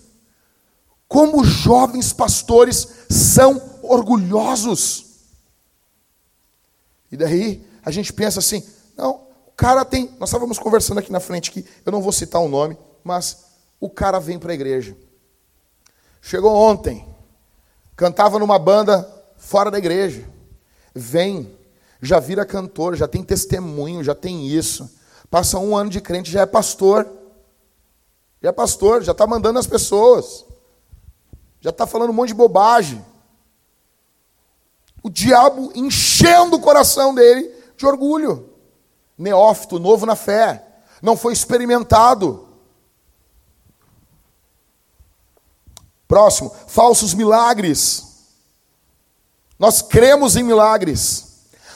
[1.06, 5.06] Como jovens pastores são orgulhosos.
[7.12, 8.62] E daí a gente pensa assim:
[8.96, 10.10] não, o cara tem.
[10.18, 13.44] Nós estávamos conversando aqui na frente, que eu não vou citar o nome, mas
[13.80, 14.96] o cara vem para a igreja.
[16.28, 17.08] Chegou ontem,
[17.96, 20.28] Cantava numa banda fora da igreja.
[20.94, 21.50] Vem,
[22.02, 24.94] já vira cantor, já tem testemunho, já tem isso.
[25.30, 27.10] Passa um ano de crente, já é pastor.
[28.42, 30.44] Já é pastor, já está mandando as pessoas.
[31.62, 33.02] Já está falando um monte de bobagem.
[35.02, 38.50] O diabo enchendo o coração dele de orgulho.
[39.16, 40.62] Neófito, novo na fé.
[41.00, 42.47] Não foi experimentado.
[46.08, 48.06] Próximo, falsos milagres.
[49.58, 51.26] Nós cremos em milagres.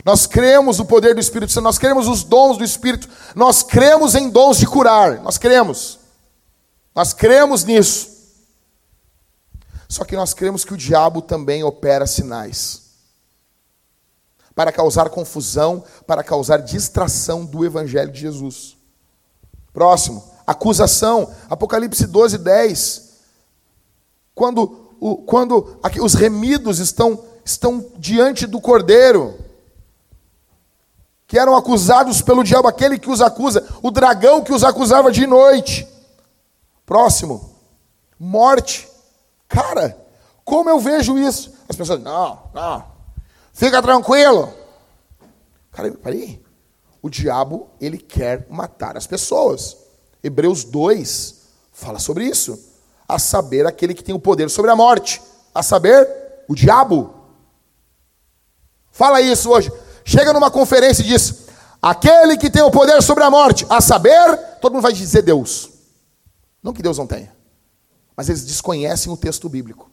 [0.05, 4.17] Nós cremos no poder do Espírito Santo, nós cremos os dons do Espírito, nós cremos
[4.17, 5.99] em dons de curar, nós cremos.
[6.93, 8.11] Nós cremos nisso.
[9.89, 12.83] Só que nós cremos que o diabo também opera sinais
[14.55, 18.77] para causar confusão, para causar distração do evangelho de Jesus.
[19.73, 23.12] Próximo, acusação, Apocalipse 12, 10
[24.35, 29.39] quando, o, quando os remidos estão, estão diante do cordeiro,
[31.27, 35.27] que eram acusados pelo diabo, aquele que os acusa, o dragão que os acusava de
[35.27, 35.89] noite.
[36.85, 37.55] Próximo,
[38.19, 38.89] morte.
[39.49, 39.97] Cara,
[40.45, 41.53] como eu vejo isso?
[41.69, 42.85] As pessoas, não, não,
[43.53, 44.53] fica tranquilo.
[45.71, 46.43] Cara, peraí.
[47.01, 49.77] O diabo, ele quer matar as pessoas.
[50.23, 51.35] Hebreus 2
[51.73, 52.72] fala sobre isso
[53.13, 55.21] a saber, aquele que tem o poder sobre a morte,
[55.55, 56.09] a saber,
[56.49, 57.15] o diabo.
[58.91, 59.71] Fala isso hoje.
[60.03, 61.47] Chega numa conferência e diz:
[61.81, 65.71] aquele que tem o poder sobre a morte, a saber, todo mundo vai dizer Deus.
[66.63, 67.35] Não que Deus não tenha,
[68.17, 69.91] mas eles desconhecem o texto bíblico.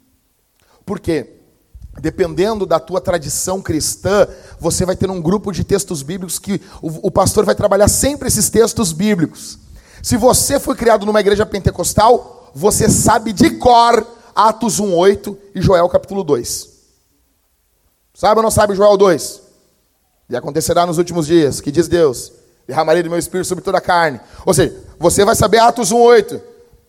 [0.86, 1.36] Por quê?
[1.99, 4.27] Dependendo da tua tradição cristã,
[4.60, 8.29] você vai ter um grupo de textos bíblicos que o, o pastor vai trabalhar sempre
[8.29, 9.60] esses textos bíblicos.
[10.01, 15.88] Se você foi criado numa igreja pentecostal, você sabe de cor Atos 1:8 e Joel
[15.90, 16.70] capítulo 2.
[18.14, 19.42] Sabe ou não sabe Joel 2?
[20.30, 22.32] E acontecerá nos últimos dias, que diz Deus:
[22.68, 24.20] derramarei do meu espírito sobre toda a carne.
[24.46, 26.42] Ou seja, você vai saber Atos 1:8,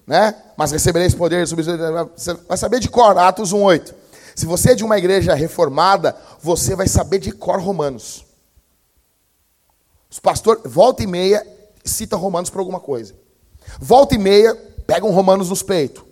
[0.06, 0.34] né?
[0.56, 3.94] Mas recebereis poder sobre você vai saber de cor Atos 1:8.
[4.34, 8.24] Se você é de uma igreja reformada, você vai saber de cor Romanos.
[10.10, 11.46] Os pastores, volta e meia,
[11.84, 13.14] cita Romanos para alguma coisa.
[13.78, 14.58] Volta e meia,
[14.90, 16.02] pegam Romanos nos peitos.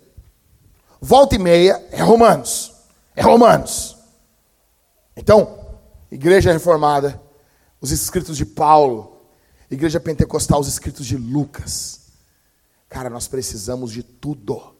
[1.01, 2.73] Volta e meia é Romanos.
[3.13, 3.97] É Romanos.
[5.17, 5.77] Então,
[6.09, 7.21] igreja reformada,
[7.81, 9.17] os escritos de Paulo,
[9.69, 12.07] igreja pentecostal, os escritos de Lucas.
[12.87, 14.73] Cara, nós precisamos de tudo.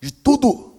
[0.00, 0.74] De tudo.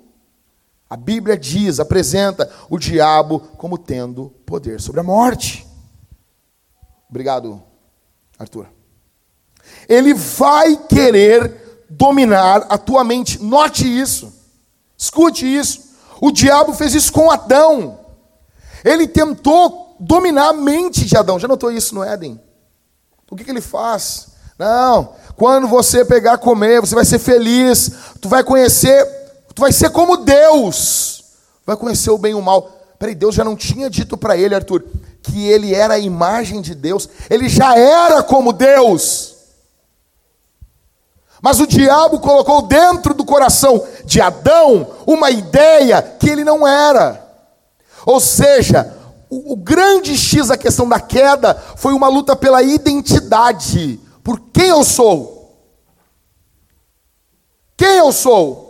[0.90, 5.66] A Bíblia diz, apresenta o diabo como tendo poder sobre a morte.
[7.10, 7.64] Obrigado,
[8.38, 8.68] Arthur.
[9.88, 13.42] Ele vai querer dominar a tua mente.
[13.42, 14.32] Note isso.
[14.98, 15.90] Escute isso.
[16.22, 18.00] O diabo fez isso com Adão.
[18.84, 21.40] Ele tentou dominar a mente de Adão.
[21.40, 22.40] Já notou isso no Éden?
[23.30, 24.28] O que, que ele faz?
[24.58, 29.06] Não, quando você pegar comer, você vai ser feliz, tu vai conhecer,
[29.56, 31.24] tu vai ser como Deus,
[31.66, 32.70] vai conhecer o bem e o mal.
[33.00, 34.84] Peraí, Deus já não tinha dito para ele, Arthur,
[35.22, 39.36] que ele era a imagem de Deus, ele já era como Deus.
[41.42, 47.26] Mas o diabo colocou dentro do coração de Adão uma ideia que ele não era.
[48.06, 48.94] Ou seja,
[49.30, 54.00] o, o, grande X da questão da queda foi uma luta pela identidade.
[54.24, 55.58] Por quem eu sou?
[57.78, 58.68] Quem eu sou?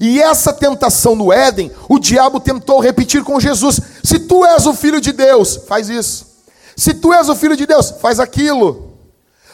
[0.00, 4.72] E essa tentação no Éden, o diabo tentou repetir com Jesus: se tu és o
[4.72, 6.26] filho de Deus, faz isso.
[6.74, 8.91] Se tu és o filho de Deus, faz aquilo.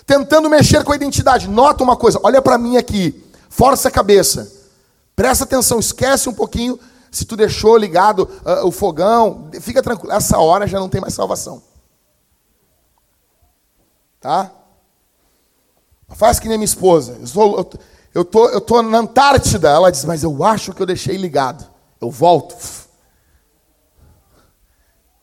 [0.08, 1.46] Tentando mexer com a identidade.
[1.46, 3.22] Nota uma coisa, olha para mim aqui.
[3.50, 4.50] Força a cabeça.
[5.14, 6.80] Presta atenção, esquece um pouquinho
[7.10, 10.10] se tu deixou ligado uh, o fogão, fica tranquilo.
[10.10, 11.62] Essa hora já não tem mais salvação.
[14.18, 14.50] Tá?
[16.14, 17.18] Faz que nem minha esposa.
[17.20, 17.70] Eu, sou, eu,
[18.14, 19.68] eu, tô, eu tô na Antártida.
[19.68, 21.68] Ela diz, mas eu acho que eu deixei ligado.
[22.00, 22.56] Eu volto.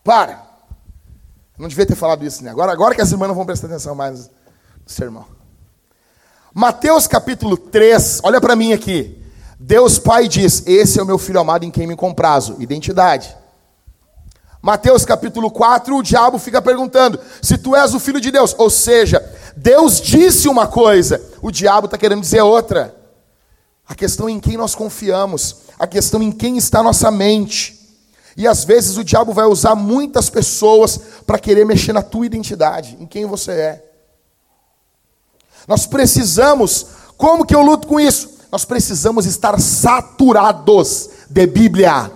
[0.03, 0.45] Para.
[1.57, 2.51] Não devia ter falado isso, né?
[2.51, 4.29] Agora, agora que as irmãs não vão prestar atenção mais
[4.85, 5.25] sermão.
[6.53, 9.21] Mateus capítulo 3, olha para mim aqui.
[9.59, 12.55] Deus Pai diz: Esse é o meu filho amado em quem me comprazo.
[12.59, 13.35] Identidade.
[14.61, 18.69] Mateus capítulo 4, o diabo fica perguntando: se tu és o filho de Deus, ou
[18.69, 19.23] seja,
[19.55, 22.95] Deus disse uma coisa, o diabo está querendo dizer outra.
[23.87, 27.75] A questão é em quem nós confiamos, a questão é em quem está nossa mente.
[28.37, 32.97] E às vezes o diabo vai usar muitas pessoas para querer mexer na tua identidade,
[32.99, 33.84] em quem você é.
[35.67, 36.87] Nós precisamos,
[37.17, 38.35] como que eu luto com isso?
[38.51, 42.11] Nós precisamos estar saturados de Bíblia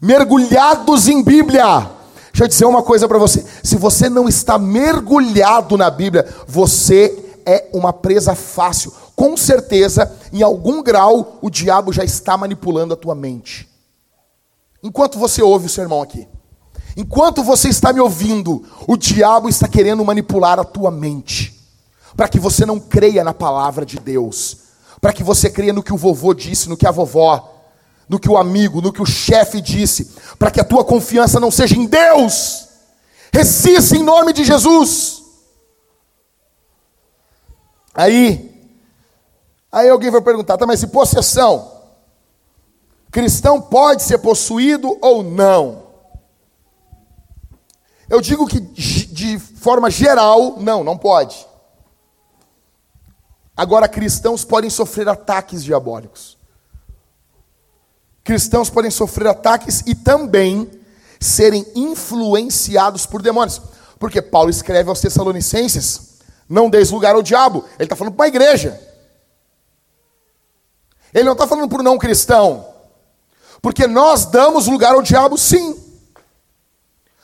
[0.00, 1.90] mergulhados em Bíblia.
[2.32, 7.40] Deixa eu dizer uma coisa para você: se você não está mergulhado na Bíblia, você
[7.44, 8.92] é uma presa fácil.
[9.14, 13.68] Com certeza, em algum grau, o diabo já está manipulando a tua mente.
[14.82, 16.28] Enquanto você ouve o sermão aqui,
[16.96, 21.55] enquanto você está me ouvindo, o diabo está querendo manipular a tua mente,
[22.16, 24.58] para que você não creia na palavra de Deus,
[25.00, 27.52] para que você creia no que o vovô disse, no que a vovó
[28.08, 31.50] no que o amigo, no que o chefe disse, para que a tua confiança não
[31.50, 32.68] seja em Deus.
[33.32, 35.22] Resista em nome de Jesus.
[37.92, 38.70] Aí,
[39.72, 41.72] aí alguém vai perguntar, tá, mas se possessão,
[43.10, 45.86] cristão pode ser possuído ou não?
[48.08, 51.44] Eu digo que de forma geral, não, não pode.
[53.56, 56.36] Agora, cristãos podem sofrer ataques diabólicos
[58.26, 60.68] cristãos podem sofrer ataques e também
[61.20, 63.62] serem influenciados por demônios.
[64.00, 67.64] Porque Paulo escreve aos Tessalonicenses: não deis lugar ao diabo.
[67.78, 68.78] Ele está falando para a igreja.
[71.14, 72.66] Ele não está falando para o não cristão.
[73.62, 75.80] Porque nós damos lugar ao diabo, sim.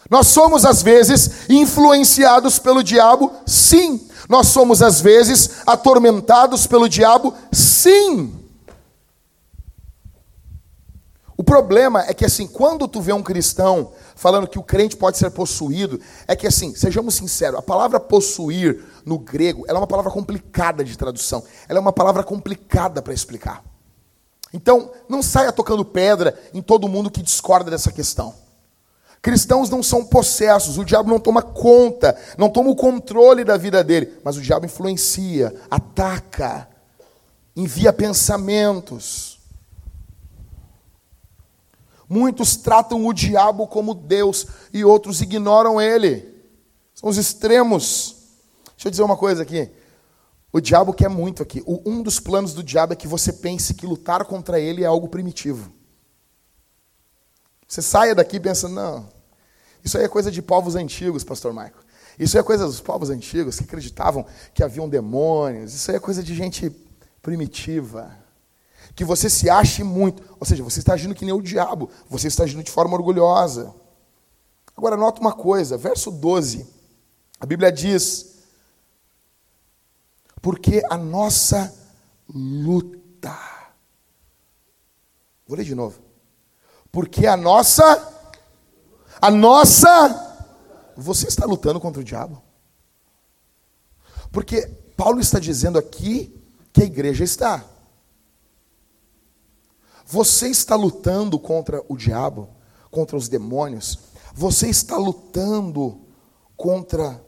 [0.09, 4.09] Nós somos, às vezes, influenciados pelo diabo, sim.
[4.29, 8.39] Nós somos, às vezes, atormentados pelo diabo, sim.
[11.37, 15.19] O problema é que assim, quando tu vê um cristão falando que o crente pode
[15.19, 19.87] ser possuído, é que assim, sejamos sinceros, a palavra possuir no grego, ela é uma
[19.87, 21.43] palavra complicada de tradução.
[21.69, 23.65] Ela é uma palavra complicada para explicar.
[24.55, 28.35] Então, não saia tocando pedra em todo mundo que discorda dessa questão.
[29.23, 33.85] Cristãos não são possessos, o diabo não toma conta, não toma o controle da vida
[33.85, 36.69] dele, mas o diabo influencia, ataca,
[37.55, 39.39] envia pensamentos.
[42.09, 46.29] Muitos tratam o diabo como Deus e outros ignoram ele.
[46.93, 48.17] São os extremos.
[48.75, 49.71] Deixa eu dizer uma coisa aqui.
[50.53, 51.63] O diabo quer muito aqui.
[51.67, 55.09] Um dos planos do diabo é que você pense que lutar contra ele é algo
[55.09, 55.73] primitivo.
[57.73, 59.09] Você saia daqui pensando, não,
[59.83, 61.83] isso aí é coisa de povos antigos, pastor Marco.
[62.19, 65.73] Isso aí é coisa dos povos antigos que acreditavam que haviam demônios.
[65.73, 66.71] Isso aí é coisa de gente
[67.23, 68.15] primitiva
[68.95, 70.23] que você se ache muito.
[70.39, 73.75] Ou seja, você está agindo que nem o diabo, você está agindo de forma orgulhosa.
[74.77, 76.67] Agora, nota uma coisa, verso 12.
[77.41, 78.43] A Bíblia diz:
[80.43, 81.75] Porque a nossa
[82.29, 83.35] luta.
[85.49, 86.12] Vou ler de novo.
[86.93, 87.83] Porque a nossa.
[89.21, 90.29] A nossa.
[90.95, 92.43] Você está lutando contra o diabo.
[94.31, 94.67] Porque
[94.97, 96.39] Paulo está dizendo aqui
[96.73, 97.65] que a igreja está.
[100.07, 102.51] Você está lutando contra o diabo,
[102.91, 103.99] contra os demônios.
[104.35, 106.01] Você está lutando
[106.57, 107.25] contra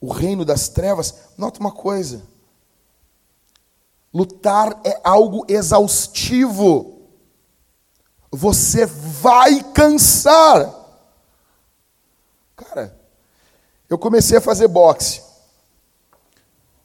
[0.00, 1.14] o reino das trevas.
[1.38, 2.22] Nota uma coisa:
[4.12, 7.01] lutar é algo exaustivo.
[8.32, 10.74] Você vai cansar.
[12.56, 12.98] Cara,
[13.88, 15.22] eu comecei a fazer boxe.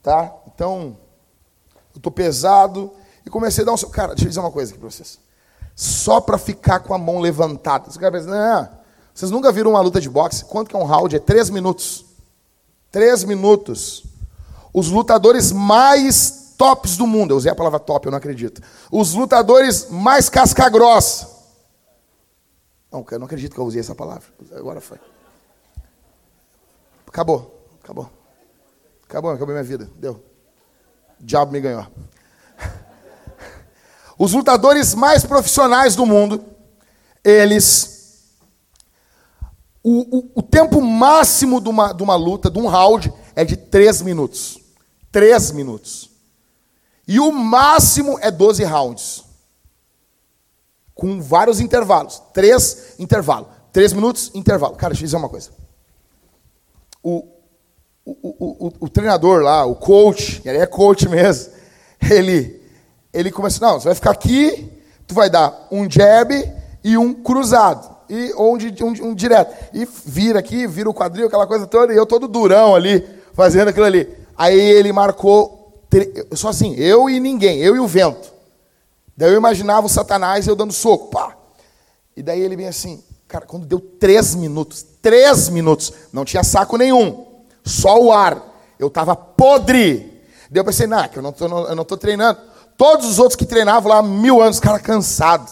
[0.03, 0.31] Tá?
[0.47, 0.97] Então,
[1.95, 2.93] eu tô pesado,
[3.27, 3.77] e comecei a dar um.
[3.89, 5.19] Cara, deixa eu dizer uma coisa aqui para vocês.
[5.75, 7.89] Só para ficar com a mão levantada.
[7.89, 8.69] Os não,
[9.13, 10.45] vocês nunca viram uma luta de boxe?
[10.45, 11.13] Quanto que é um round?
[11.13, 12.05] É três minutos.
[12.89, 14.03] Três minutos.
[14.73, 17.31] Os lutadores mais tops do mundo.
[17.31, 18.61] Eu usei a palavra top, eu não acredito.
[18.89, 21.36] Os lutadores mais casca-grossa.
[22.91, 24.25] Não, eu não acredito que eu usei essa palavra.
[24.53, 24.99] Agora foi.
[27.07, 27.69] Acabou.
[27.83, 28.09] Acabou.
[29.03, 29.89] Acabou, acabou minha vida.
[29.95, 30.23] Deu.
[31.19, 31.87] O diabo me ganhou.
[34.17, 36.43] Os lutadores mais profissionais do mundo,
[37.23, 38.33] eles.
[39.83, 43.55] O, o, o tempo máximo de uma, de uma luta, de um round, é de
[43.55, 44.59] três minutos.
[45.11, 46.09] Três minutos.
[47.07, 49.23] E o máximo é 12 rounds.
[50.97, 52.21] Com vários intervalos.
[52.33, 53.47] Três intervalos.
[53.71, 54.75] Três minutos, intervalo.
[54.75, 55.51] Cara, deixa eu dizer uma coisa.
[57.03, 57.27] O,
[58.03, 61.53] o, o, o, o treinador lá, o coach, ele é coach mesmo,
[62.01, 62.61] ele,
[63.13, 64.71] ele começa, não, você vai ficar aqui,
[65.05, 66.33] tu vai dar um jab
[66.83, 67.95] e um cruzado.
[68.09, 69.53] E, ou um, um, um direto.
[69.73, 73.67] E vira aqui, vira o quadril, aquela coisa toda, e eu todo durão ali, fazendo
[73.67, 74.09] aquilo ali.
[74.35, 75.83] Aí ele marcou,
[76.33, 78.36] só assim, eu e ninguém, eu e o vento.
[79.17, 81.35] Daí eu imaginava o Satanás eu dando soco, pá.
[82.15, 86.77] E daí ele vem assim, cara, quando deu três minutos, três minutos, não tinha saco
[86.77, 87.25] nenhum,
[87.65, 88.43] só o ar.
[88.77, 90.21] Eu estava podre.
[90.51, 92.39] Daí eu pensei, não, que eu não estou eu não tô treinando.
[92.77, 95.49] Todos os outros que treinavam lá mil anos, cara cansado.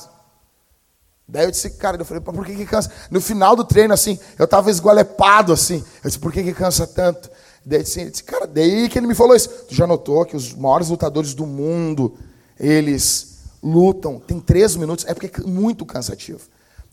[1.28, 2.92] Daí eu disse, cara, eu falei, por que, que cansa?
[3.10, 5.84] No final do treino, assim, eu estava esgualepado, assim.
[6.04, 7.32] Eu disse, por que, que cansa tanto?
[7.66, 9.50] Daí eu disse, cara, daí que ele me falou isso.
[9.68, 12.16] Tu já notou que os maiores lutadores do mundo,
[12.60, 13.35] eles
[13.66, 16.42] lutam, tem três minutos, é porque é muito cansativo.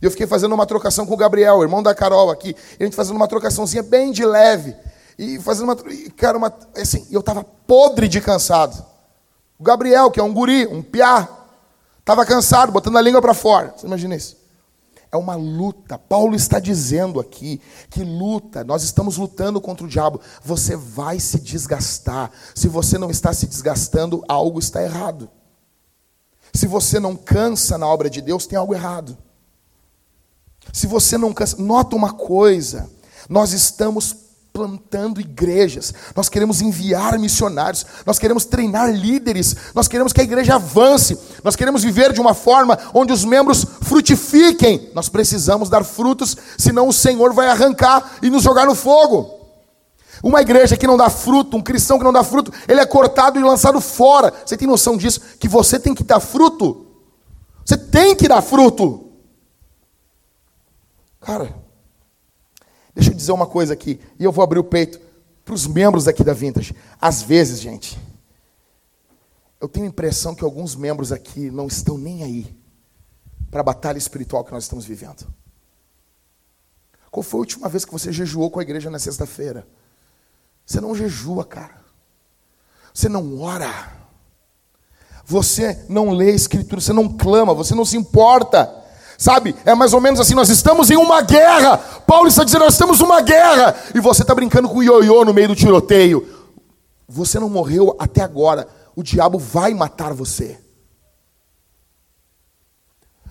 [0.00, 2.56] Eu fiquei fazendo uma trocação com o Gabriel, irmão da Carol aqui.
[2.80, 4.74] E a gente fazendo uma trocaçãozinha bem de leve.
[5.16, 5.76] E fazendo uma.
[6.16, 8.84] Cara, uma, assim, eu estava podre de cansado.
[9.58, 11.28] O Gabriel, que é um guri, um piá,
[12.00, 13.74] estava cansado, botando a língua para fora.
[13.76, 14.36] Você imagina isso?
[15.12, 15.96] É uma luta.
[15.98, 20.20] Paulo está dizendo aqui que luta, nós estamos lutando contra o diabo.
[20.42, 22.32] Você vai se desgastar.
[22.56, 25.30] Se você não está se desgastando, algo está errado.
[26.54, 29.16] Se você não cansa na obra de Deus, tem algo errado.
[30.72, 32.90] Se você não cansa, nota uma coisa:
[33.28, 34.14] nós estamos
[34.52, 40.56] plantando igrejas, nós queremos enviar missionários, nós queremos treinar líderes, nós queremos que a igreja
[40.56, 44.90] avance, nós queremos viver de uma forma onde os membros frutifiquem.
[44.94, 49.41] Nós precisamos dar frutos, senão o Senhor vai arrancar e nos jogar no fogo.
[50.22, 53.40] Uma igreja que não dá fruto, um cristão que não dá fruto, ele é cortado
[53.40, 54.32] e lançado fora.
[54.46, 55.20] Você tem noção disso?
[55.38, 56.86] Que você tem que dar fruto.
[57.64, 59.10] Você tem que dar fruto.
[61.20, 61.54] Cara,
[62.94, 65.00] deixa eu dizer uma coisa aqui, e eu vou abrir o peito
[65.44, 66.74] para os membros aqui da Vintage.
[67.00, 67.98] Às vezes, gente,
[69.60, 72.56] eu tenho a impressão que alguns membros aqui não estão nem aí
[73.50, 75.26] para a batalha espiritual que nós estamos vivendo.
[77.10, 79.66] Qual foi a última vez que você jejuou com a igreja na sexta-feira?
[80.64, 81.82] Você não jejua, cara.
[82.92, 83.70] Você não ora.
[85.24, 88.72] Você não lê a escritura, você não clama, você não se importa.
[89.16, 89.54] Sabe?
[89.64, 91.78] É mais ou menos assim, nós estamos em uma guerra.
[91.78, 93.74] Paulo está dizendo, nós estamos em uma guerra.
[93.94, 96.28] E você está brincando com o ioiô no meio do tiroteio.
[97.08, 98.66] Você não morreu até agora.
[98.96, 100.58] O diabo vai matar você.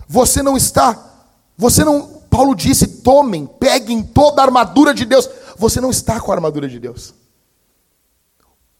[0.08, 1.10] Você não está,
[1.56, 5.28] você não, Paulo disse, tomem, peguem toda a armadura de Deus.
[5.56, 7.14] Você não está com a armadura de Deus.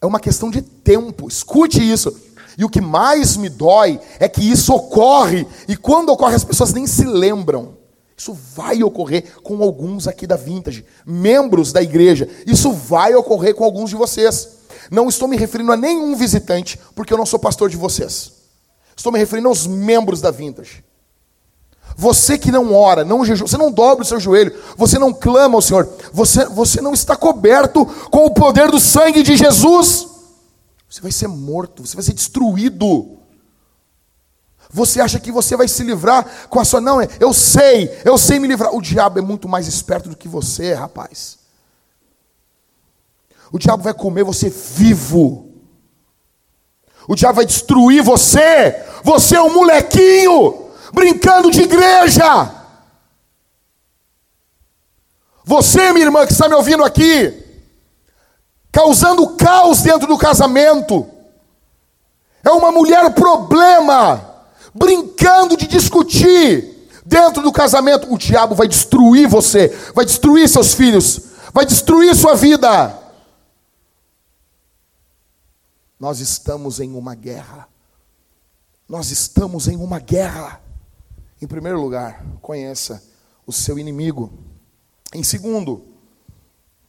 [0.02, 1.28] É uma questão de tempo.
[1.28, 2.14] Escute isso.
[2.58, 6.72] E o que mais me dói é que isso ocorre, e quando ocorre, as pessoas
[6.74, 7.78] nem se lembram.
[8.16, 12.28] Isso vai ocorrer com alguns aqui da Vintage, membros da igreja.
[12.46, 14.48] Isso vai ocorrer com alguns de vocês.
[14.90, 18.32] Não estou me referindo a nenhum visitante, porque eu não sou pastor de vocês.
[18.94, 20.84] Estou me referindo aos membros da Vintage.
[21.96, 25.56] Você que não ora, não jejua, você não dobra o seu joelho, você não clama
[25.56, 30.08] ao Senhor, você, você não está coberto com o poder do sangue de Jesus.
[30.88, 33.18] Você vai ser morto, você vai ser destruído.
[34.70, 36.80] Você acha que você vai se livrar com a sua.
[36.80, 38.74] Não, é, eu sei, eu sei me livrar.
[38.74, 41.38] O diabo é muito mais esperto do que você, rapaz.
[43.50, 45.50] O diabo vai comer você vivo.
[47.06, 48.82] O diabo vai destruir você.
[49.04, 50.61] Você é um molequinho
[50.92, 52.62] brincando de igreja.
[55.44, 57.42] Você, minha irmã, que está me ouvindo aqui,
[58.70, 61.08] causando caos dentro do casamento.
[62.44, 68.12] É uma mulher problema, brincando de discutir dentro do casamento.
[68.12, 71.20] O diabo vai destruir você, vai destruir seus filhos,
[71.52, 72.98] vai destruir sua vida.
[75.98, 77.68] Nós estamos em uma guerra.
[78.88, 80.61] Nós estamos em uma guerra.
[81.42, 83.02] Em primeiro lugar, conheça
[83.44, 84.32] o seu inimigo.
[85.12, 85.84] Em segundo,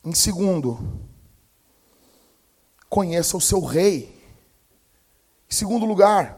[0.06, 1.02] em segundo,
[2.88, 4.16] conheça o seu rei.
[5.50, 6.38] Segundo lugar,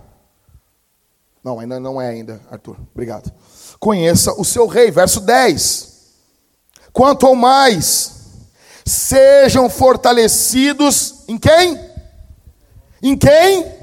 [1.43, 2.77] não, ainda não é ainda, Arthur.
[2.93, 3.33] Obrigado.
[3.81, 6.13] Conheça o seu rei, verso 10.
[6.93, 8.13] Quanto ao mais,
[8.85, 11.77] sejam fortalecidos em quem?
[13.01, 13.75] Em quem?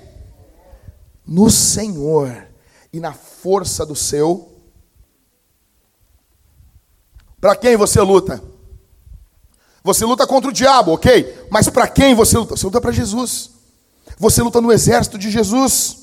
[1.26, 2.48] No Senhor
[2.90, 3.12] e na
[3.42, 4.52] força do seu.
[7.40, 8.40] Para quem você luta?
[9.82, 11.46] Você luta contra o diabo, ok?
[11.50, 12.56] Mas para quem você luta?
[12.56, 13.50] Você luta para Jesus.
[14.16, 15.96] Você luta no exército de Jesus.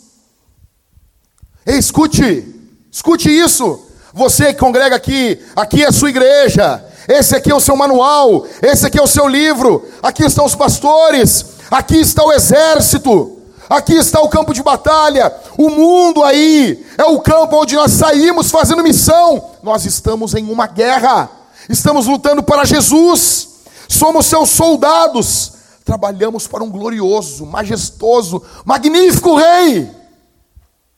[1.65, 2.45] Ei, escute,
[2.91, 3.87] escute isso.
[4.13, 6.85] Você que congrega aqui, aqui é a sua igreja.
[7.07, 9.87] Esse aqui é o seu manual, esse aqui é o seu livro.
[10.03, 13.38] Aqui estão os pastores, aqui está o exército.
[13.70, 15.32] Aqui está o campo de batalha.
[15.55, 19.51] O mundo aí é o campo onde nós saímos fazendo missão.
[19.61, 21.30] Nós estamos em uma guerra.
[21.70, 23.47] Estamos lutando para Jesus.
[23.88, 25.53] Somos seus soldados.
[25.86, 29.89] Trabalhamos para um glorioso, majestoso, magnífico rei.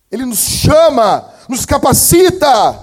[0.10, 2.80] Ele nos chama, nos capacita.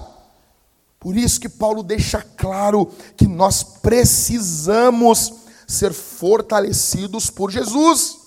[1.01, 5.33] Por isso que Paulo deixa claro que nós precisamos
[5.67, 8.18] ser fortalecidos por Jesus.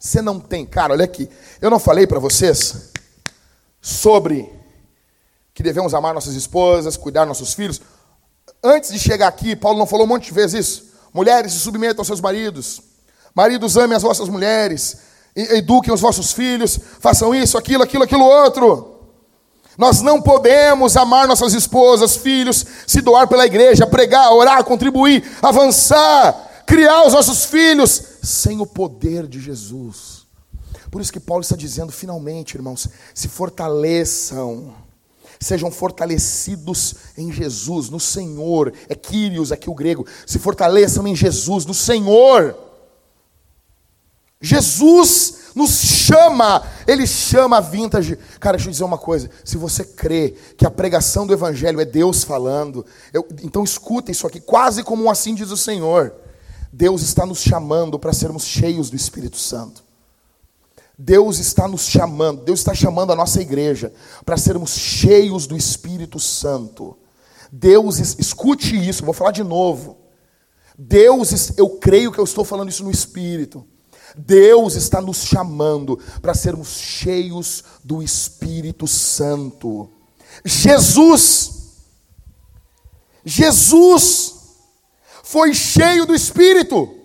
[0.00, 1.30] Você não tem, cara, olha aqui.
[1.60, 2.90] Eu não falei para vocês
[3.80, 4.52] sobre
[5.54, 7.80] que devemos amar nossas esposas, cuidar nossos filhos.
[8.64, 10.90] Antes de chegar aqui, Paulo não falou um monte de vezes isso.
[11.14, 12.80] Mulheres se submetam aos seus maridos.
[13.32, 18.96] Maridos amem as vossas mulheres eduquem os vossos filhos, façam isso, aquilo, aquilo, aquilo outro.
[19.78, 26.64] Nós não podemos amar nossas esposas, filhos, se doar pela igreja, pregar, orar, contribuir, avançar,
[26.66, 30.26] criar os nossos filhos, sem o poder de Jesus.
[30.90, 34.74] Por isso que Paulo está dizendo, finalmente, irmãos, se fortaleçam,
[35.38, 41.64] sejam fortalecidos em Jesus, no Senhor, é Kyrios aqui o grego, se fortaleçam em Jesus,
[41.64, 42.56] no Senhor.
[44.40, 48.16] Jesus nos chama, Ele chama a vintage.
[48.38, 51.84] Cara, deixa eu dizer uma coisa: se você crê que a pregação do Evangelho é
[51.84, 56.14] Deus falando, eu, então escuta isso aqui, quase como um assim diz o Senhor.
[56.72, 59.82] Deus está nos chamando para sermos cheios do Espírito Santo.
[60.96, 63.92] Deus está nos chamando, Deus está chamando a nossa igreja
[64.24, 66.96] para sermos cheios do Espírito Santo.
[67.50, 69.96] Deus, escute isso, vou falar de novo.
[70.78, 73.66] Deus, eu creio que eu estou falando isso no Espírito.
[74.16, 79.90] Deus está nos chamando para sermos cheios do Espírito Santo.
[80.44, 81.52] Jesus,
[83.24, 84.39] Jesus
[85.30, 86.96] foi cheio do Espírito.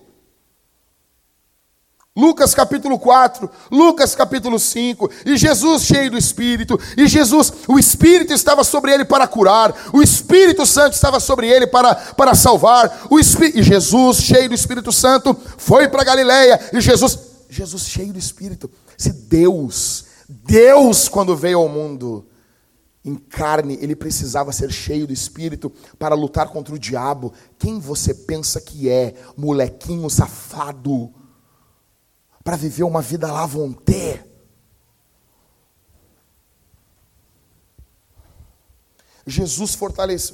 [2.18, 8.34] Lucas capítulo 4, Lucas capítulo 5, e Jesus cheio do Espírito, e Jesus, o Espírito
[8.34, 13.20] estava sobre ele para curar, o Espírito Santo estava sobre ele para, para salvar, o
[13.20, 17.20] Espírito, e Jesus cheio do Espírito Santo foi para Galiléia e Jesus,
[17.50, 22.26] Jesus cheio do Espírito, se Deus, Deus quando veio ao mundo,
[23.06, 28.16] em carne, ele precisava ser cheio do Espírito para lutar contra o diabo, quem você
[28.16, 31.14] pensa que é, molequinho safado,
[32.44, 34.26] para viver uma vida lá vontade.
[39.28, 39.76] Jesus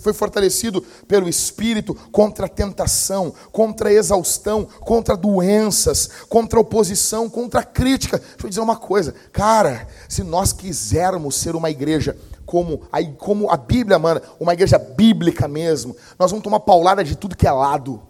[0.02, 7.30] foi fortalecido pelo Espírito contra a tentação, contra a exaustão, contra doenças, contra a oposição,
[7.30, 8.18] contra a crítica.
[8.18, 12.18] Deixa eu dizer uma coisa, cara, se nós quisermos ser uma igreja
[12.52, 17.16] como a, como a Bíblia manda, uma igreja bíblica mesmo, nós vamos tomar paulada de
[17.16, 18.02] tudo que é lado.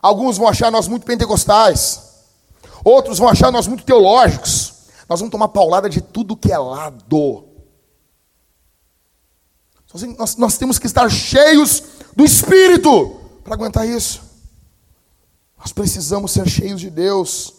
[0.00, 2.00] Alguns vão achar nós muito pentecostais.
[2.82, 4.72] Outros vão achar nós muito teológicos.
[5.06, 7.44] Nós vamos tomar paulada de tudo que é lado.
[10.18, 11.82] Nós, nós temos que estar cheios
[12.16, 14.22] do Espírito para aguentar isso.
[15.58, 17.52] Nós precisamos ser cheios de Deus.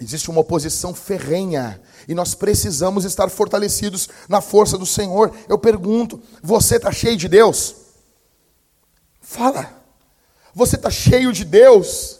[0.00, 5.32] Existe uma oposição ferrenha e nós precisamos estar fortalecidos na força do Senhor.
[5.48, 7.74] Eu pergunto: você está cheio de Deus?
[9.20, 9.78] Fala.
[10.54, 12.18] Você está cheio de Deus?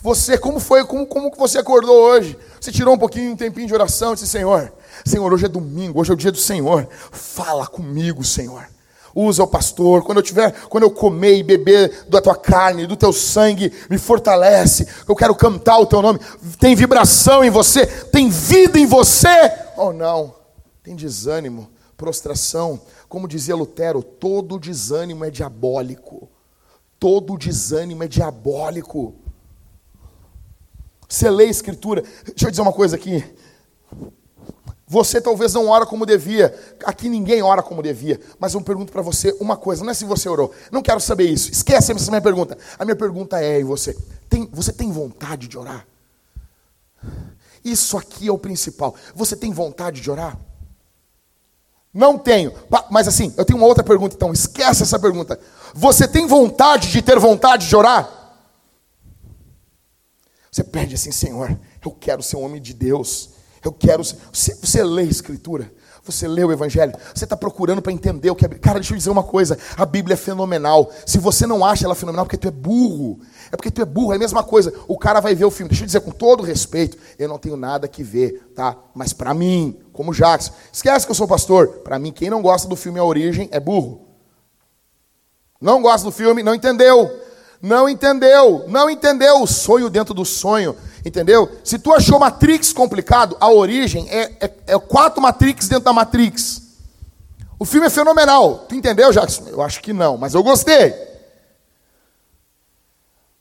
[0.00, 2.36] Você, como foi, como, como que você acordou hoje?
[2.60, 4.72] Você tirou um pouquinho, um tempinho de oração e disse, Senhor,
[5.04, 6.88] Senhor, hoje é domingo, hoje é o dia do Senhor.
[7.12, 8.66] Fala comigo, Senhor.
[9.14, 12.96] Usa o pastor, quando eu tiver, quando eu comer e beber da tua carne, do
[12.96, 14.88] teu sangue, me fortalece.
[15.06, 16.18] Eu quero cantar o teu nome.
[16.58, 19.28] Tem vibração em você, tem vida em você.
[19.76, 20.34] Oh não,
[20.82, 22.80] tem desânimo, prostração.
[23.08, 26.30] Como dizia Lutero, todo desânimo é diabólico.
[26.98, 29.14] Todo desânimo é diabólico.
[31.08, 32.02] Você lê a Escritura.
[32.24, 33.22] Deixa eu dizer uma coisa aqui.
[34.92, 36.54] Você talvez não ora como devia.
[36.84, 38.20] Aqui ninguém ora como devia.
[38.38, 39.82] Mas eu pergunto para você uma coisa.
[39.82, 40.52] Não é se você orou.
[40.70, 41.50] Não quero saber isso.
[41.50, 42.58] Esquece essa minha pergunta.
[42.78, 43.96] A minha pergunta é: e você?
[44.28, 45.86] Tem, você tem vontade de orar?
[47.64, 48.94] Isso aqui é o principal.
[49.14, 50.38] Você tem vontade de orar?
[51.90, 52.52] Não tenho.
[52.90, 55.40] Mas assim, eu tenho uma outra pergunta, então esquece essa pergunta.
[55.72, 58.10] Você tem vontade de ter vontade de orar?
[60.50, 63.30] Você pede assim, Senhor, eu quero ser um homem de Deus.
[63.64, 64.02] Eu quero.
[64.02, 65.72] Você, você lê a Escritura?
[66.04, 66.92] Você lê o Evangelho?
[67.14, 68.48] Você está procurando para entender o que é.
[68.48, 70.90] Cara, deixa eu dizer uma coisa: a Bíblia é fenomenal.
[71.06, 73.20] Se você não acha ela fenomenal, é porque tu é burro.
[73.52, 74.12] É porque tu é burro.
[74.12, 74.74] É a mesma coisa.
[74.88, 75.68] O cara vai ver o filme.
[75.68, 78.76] Deixa eu dizer com todo respeito: eu não tenho nada que ver, tá?
[78.92, 81.68] Mas para mim, como Jackson, esquece que eu sou pastor.
[81.84, 84.08] Para mim, quem não gosta do filme A Origem é burro.
[85.60, 87.21] Não gosta do filme, não entendeu.
[87.62, 88.64] Não entendeu.
[88.66, 90.76] Não entendeu o sonho dentro do sonho.
[91.04, 91.48] Entendeu?
[91.64, 96.60] Se tu achou Matrix complicado, a origem é, é, é quatro Matrix dentro da Matrix.
[97.58, 98.66] O filme é fenomenal.
[98.68, 99.48] Tu entendeu, Jackson?
[99.48, 100.92] Eu acho que não, mas eu gostei.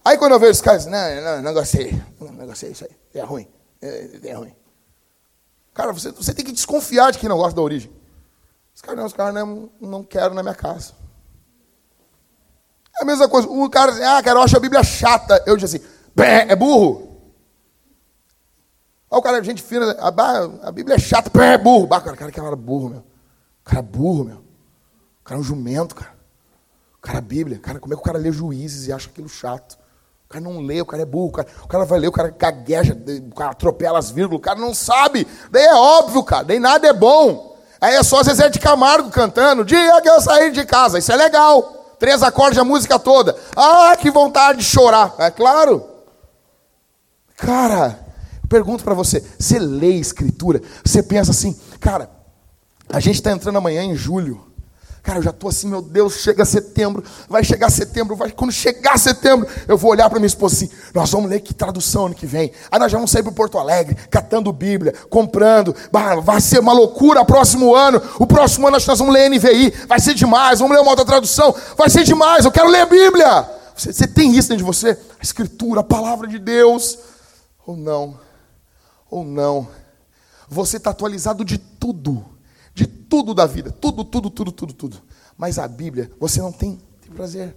[0.05, 1.99] Aí quando eu vejo os caras, não, não, não gostei.
[2.19, 2.91] Não gostei isso aí.
[3.13, 3.47] É ruim.
[3.82, 4.53] É, é ruim.
[5.74, 7.91] Cara, você, você tem que desconfiar de quem não gosta da origem.
[8.76, 10.93] Os caras não, os caras não, não quero na minha casa.
[13.02, 13.49] É a mesma coisa.
[13.49, 15.43] O cara diz, ah, cara, eu acho a Bíblia chata.
[15.47, 15.84] Eu digo assim,
[16.18, 17.18] é burro.
[19.10, 21.88] Olha o cara, gente fina, a, a Bíblia é chata, é burro.
[21.88, 23.04] Bah, cara, cara, que cara burro, meu.
[23.64, 24.38] Cara burro, meu.
[24.38, 26.14] O cara é um jumento, cara.
[26.99, 27.58] O cara é Bíblia.
[27.58, 29.80] Cara, como é que o cara lê juízes e acha aquilo chato?
[30.28, 31.30] O cara não lê, o cara é burro.
[31.30, 32.95] O cara, o cara vai ler, o cara gagueja,
[33.32, 35.28] o cara atropela as vírgulas, o cara não sabe.
[35.49, 36.43] Daí é óbvio, cara.
[36.43, 37.58] Daí nada é bom.
[37.82, 39.66] Aí é só Zezé de Camargo cantando.
[39.66, 40.99] Dia que eu saí de casa.
[40.99, 41.80] Isso é legal.
[42.02, 43.38] Três acordes, a música toda.
[43.56, 45.16] Ah, que vontade de chorar.
[45.20, 45.89] É claro.
[47.38, 48.12] Cara,
[48.52, 50.62] Pergunto para você: você lê escritura?
[50.84, 52.12] Você pensa assim, cara,
[52.89, 54.51] a gente está entrando amanhã em julho.
[55.04, 58.99] Cara, eu já estou assim, meu Deus, chega setembro, vai chegar setembro, vai, quando chegar
[58.99, 62.28] setembro, eu vou olhar para minha esposa assim, nós vamos ler que tradução ano que
[62.28, 62.52] vem.
[62.70, 65.76] Aí nós já vamos sair para Porto Alegre, catando Bíblia, comprando,
[66.24, 70.14] vai ser uma loucura próximo ano, o próximo ano nós vamos ler NVI, vai ser
[70.14, 73.49] demais, vamos ler uma outra tradução, vai ser demais, eu quero ler a Bíblia.
[73.76, 74.91] Você, você tem isso dentro de você?
[74.91, 76.99] A Escritura, a palavra de Deus,
[77.66, 78.20] ou não?
[79.12, 79.68] ou não.
[80.47, 82.26] Você está atualizado de tudo,
[82.74, 85.01] de tudo da vida, tudo, tudo, tudo, tudo, tudo.
[85.38, 87.55] Mas a Bíblia, você não tem, tem prazer.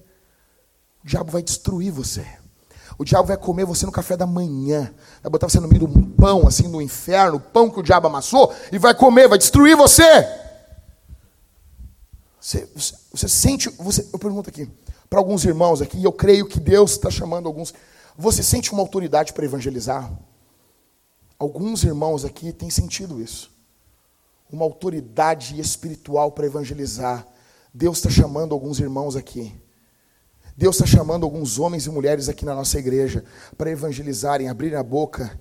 [1.05, 2.27] O diabo vai destruir você.
[2.97, 4.93] O diabo vai comer você no café da manhã,
[5.23, 7.83] vai botar você no meio de um pão, assim, no inferno, o pão que o
[7.83, 10.05] diabo amassou, e vai comer, vai destruir você.
[12.41, 14.71] Você, você, você sente, você, eu pergunto aqui,
[15.11, 17.75] para alguns irmãos aqui, e eu creio que Deus está chamando alguns,
[18.17, 20.11] você sente uma autoridade para evangelizar?
[21.39, 23.51] Alguns irmãos aqui têm sentido isso.
[24.55, 27.27] Uma autoridade espiritual para evangelizar.
[27.75, 29.53] Deus está chamando alguns irmãos aqui.
[30.57, 33.25] Deus está chamando alguns homens e mulheres aqui na nossa igreja
[33.59, 35.37] para evangelizarem, abrirem a boca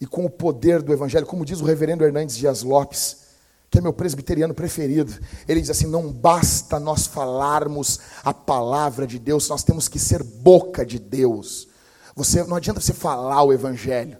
[0.00, 3.26] e com o poder do evangelho, como diz o reverendo Hernandes Dias Lopes,
[3.70, 5.12] que é meu presbiteriano preferido,
[5.46, 10.22] ele diz assim: não basta nós falarmos a palavra de Deus, nós temos que ser
[10.22, 11.68] boca de Deus.
[12.14, 14.16] Você não adianta você falar o evangelho,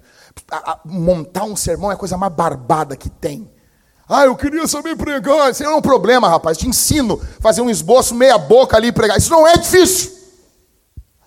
[0.51, 3.56] a, a, montar um sermão é a coisa mais barbada que tem.
[4.09, 5.51] Ah, eu queria saber pregar.
[5.51, 6.57] Isso não é um problema, rapaz.
[6.57, 9.19] Te ensino a fazer um esboço, meia boca ali e pregar.
[9.19, 10.13] Isso não é difícil.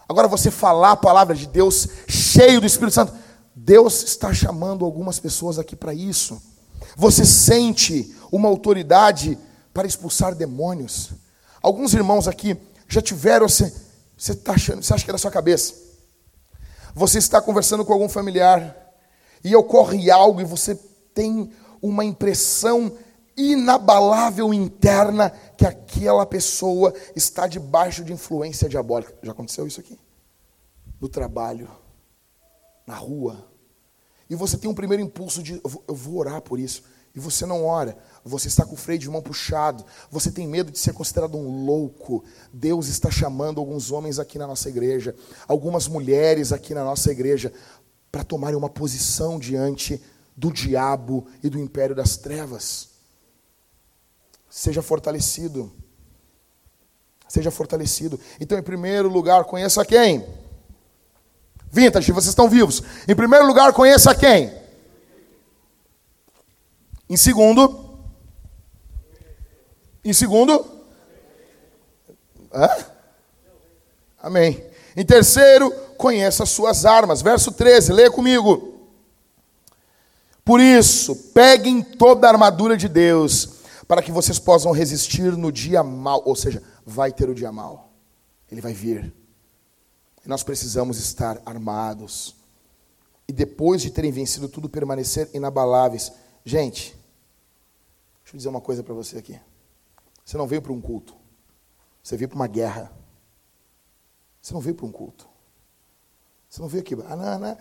[0.07, 3.13] Agora você falar a palavra de Deus cheio do Espírito Santo.
[3.53, 6.41] Deus está chamando algumas pessoas aqui para isso.
[6.95, 9.37] Você sente uma autoridade
[9.73, 11.11] para expulsar demônios.
[11.61, 12.57] Alguns irmãos aqui
[12.87, 13.47] já tiveram.
[13.47, 13.73] Você,
[14.17, 15.73] você, tá achando, você acha que é da sua cabeça?
[16.95, 18.75] Você está conversando com algum familiar
[19.43, 20.75] e ocorre algo e você
[21.13, 21.51] tem
[21.81, 22.97] uma impressão
[23.35, 29.13] inabalável interna que aquela pessoa está debaixo de influência diabólica.
[29.23, 29.97] Já aconteceu isso aqui?
[30.99, 31.69] No trabalho,
[32.85, 33.47] na rua.
[34.29, 36.83] E você tem um primeiro impulso de eu vou, orar por isso.
[37.15, 40.71] E você não ora, você está com o freio de mão puxado, você tem medo
[40.71, 42.23] de ser considerado um louco.
[42.53, 45.15] Deus está chamando alguns homens aqui na nossa igreja,
[45.47, 47.51] algumas mulheres aqui na nossa igreja,
[48.11, 49.99] para tomarem uma posição diante
[50.39, 52.91] do diabo e do império das trevas.
[54.49, 55.69] Seja fortalecido.
[57.27, 58.17] Seja fortalecido.
[58.39, 60.25] Então, em primeiro lugar, conheça quem?
[61.69, 62.81] Vintage, vocês estão vivos.
[63.05, 64.57] Em primeiro lugar, conheça quem?
[67.09, 67.99] Em segundo.
[70.05, 70.65] Em segundo.
[72.53, 72.69] Hã?
[74.17, 74.63] Amém.
[74.95, 77.21] Em terceiro, conheça as suas armas.
[77.21, 78.68] Verso 13, leia comigo.
[80.49, 85.83] Por isso, peguem toda a armadura de Deus, para que vocês possam resistir no dia
[85.83, 86.23] mal.
[86.25, 87.93] Ou seja, vai ter o dia mal.
[88.51, 89.13] Ele vai vir.
[90.25, 92.35] E nós precisamos estar armados.
[93.27, 96.11] e depois de terem vencido tudo, permanecer inabaláveis.
[96.43, 96.97] Gente,
[98.23, 99.39] deixa eu dizer uma coisa para você aqui.
[100.25, 101.15] Você não veio para um culto,
[102.01, 102.91] você veio para uma guerra.
[104.41, 105.29] Você não veio para um culto.
[106.49, 106.95] Você não veio aqui.
[107.07, 107.57] Ah, não, não.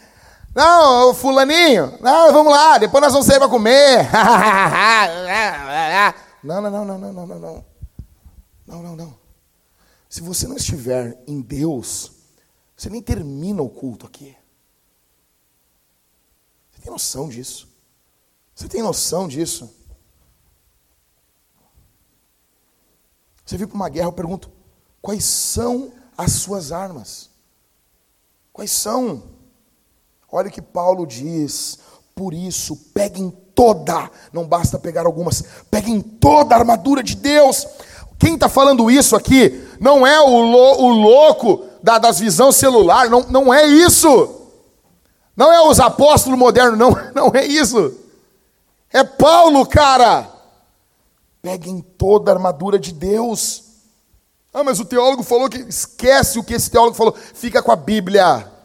[0.55, 4.09] Não, fulaninho, não, vamos lá, depois nós vamos sair para comer.
[6.43, 7.65] não, não, não, não, não, não, não.
[8.67, 9.19] Não, não, não.
[10.09, 12.13] Se você não estiver em Deus,
[12.77, 14.37] você nem termina o culto aqui.
[16.71, 17.69] Você tem noção disso?
[18.55, 19.75] Você tem noção disso?
[23.45, 24.51] Você viu para uma guerra, eu pergunto:
[25.01, 27.31] quais são as suas armas?
[28.53, 29.38] Quais são?
[30.31, 31.79] Olha o que Paulo diz.
[32.15, 37.67] Por isso, peguem toda, não basta pegar algumas, peguem toda a armadura de Deus.
[38.19, 43.23] Quem está falando isso aqui não é o, o louco da, das visões celular, não,
[43.29, 44.35] não é isso.
[45.37, 47.95] Não é os apóstolos modernos, não, não é isso.
[48.93, 50.29] É Paulo, cara.
[51.41, 53.63] Peguem toda a armadura de Deus.
[54.53, 55.59] Ah, mas o teólogo falou que.
[55.59, 57.15] Esquece o que esse teólogo falou.
[57.15, 58.58] Fica com a Bíblia.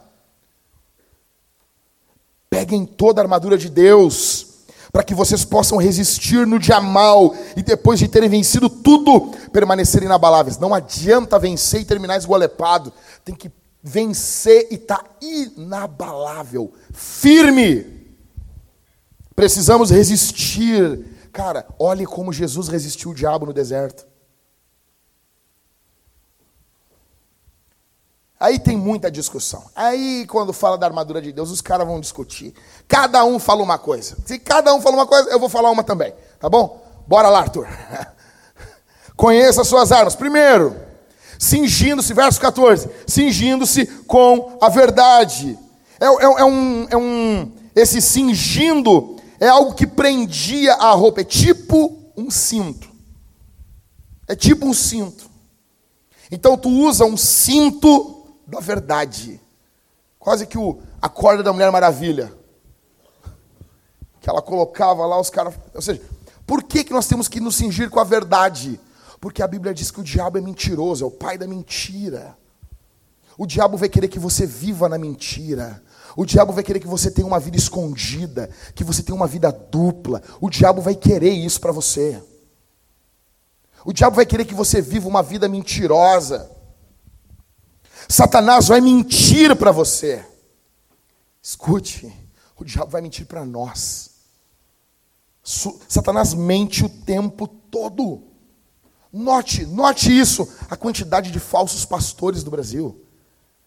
[2.54, 4.46] Peguem toda a armadura de Deus,
[4.92, 10.06] para que vocês possam resistir no dia mal e depois de terem vencido tudo, permanecerem
[10.06, 10.56] inabaláveis.
[10.56, 12.92] Não adianta vencer e terminar esgolepado.
[13.24, 13.50] Tem que
[13.82, 18.14] vencer e estar tá inabalável, firme.
[19.34, 21.04] Precisamos resistir.
[21.32, 24.06] Cara, olhe como Jesus resistiu o diabo no deserto.
[28.38, 29.64] Aí tem muita discussão.
[29.74, 32.52] Aí, quando fala da armadura de Deus, os caras vão discutir.
[32.88, 34.16] Cada um fala uma coisa.
[34.26, 36.12] Se cada um fala uma coisa, eu vou falar uma também.
[36.38, 36.82] Tá bom?
[37.06, 37.66] Bora lá, Arthur.
[39.16, 40.16] Conheça as suas armas.
[40.16, 40.76] Primeiro,
[41.38, 45.58] cingindo-se, verso 14: cingindo-se com a verdade.
[46.00, 47.52] É, é, é, um, é um.
[47.74, 51.20] Esse cingindo é algo que prendia a roupa.
[51.20, 52.88] É tipo um cinto.
[54.26, 55.30] É tipo um cinto.
[56.30, 58.23] Então tu usa um cinto
[58.54, 59.40] da verdade.
[60.18, 62.32] Quase que o, a corda da Mulher Maravilha.
[64.20, 65.54] Que ela colocava lá os caras.
[65.74, 66.00] Ou seja,
[66.46, 68.80] por que, que nós temos que nos cingir com a verdade?
[69.20, 72.36] Porque a Bíblia diz que o diabo é mentiroso, é o pai da mentira.
[73.36, 75.82] O diabo vai querer que você viva na mentira.
[76.16, 79.50] O diabo vai querer que você tenha uma vida escondida, que você tenha uma vida
[79.50, 80.22] dupla.
[80.40, 82.22] O diabo vai querer isso para você.
[83.84, 86.50] O diabo vai querer que você viva uma vida mentirosa.
[88.08, 90.24] Satanás vai mentir para você.
[91.42, 92.12] Escute,
[92.56, 94.10] o diabo vai mentir para nós.
[95.42, 98.22] Satanás mente o tempo todo.
[99.12, 103.00] Note, note isso, a quantidade de falsos pastores do Brasil.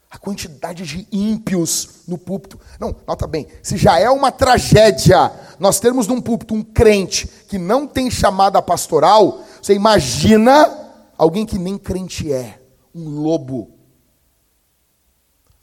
[0.09, 2.59] A quantidade de ímpios no púlpito.
[2.79, 7.57] Não, nota bem, se já é uma tragédia nós termos num púlpito um crente que
[7.57, 12.61] não tem chamada pastoral, você imagina alguém que nem crente é,
[12.93, 13.76] um lobo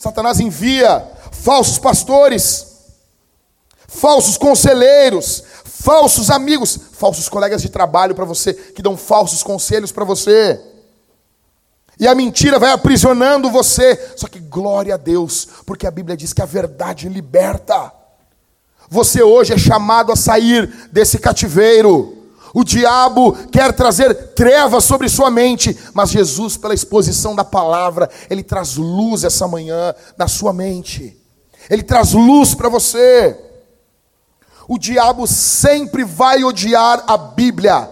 [0.04, 1.02] Satanás envia
[1.32, 2.66] falsos pastores,
[3.88, 10.04] falsos conselheiros, falsos amigos, falsos colegas de trabalho para você, que dão falsos conselhos para
[10.04, 10.60] você.
[11.98, 14.12] E a mentira vai aprisionando você.
[14.14, 17.90] Só que glória a Deus, porque a Bíblia diz que a verdade liberta.
[18.90, 22.23] Você hoje é chamado a sair desse cativeiro.
[22.54, 28.44] O diabo quer trazer trevas sobre sua mente, mas Jesus, pela exposição da palavra, ele
[28.44, 31.20] traz luz essa manhã na sua mente.
[31.68, 33.36] Ele traz luz para você.
[34.68, 37.90] O diabo sempre vai odiar a Bíblia.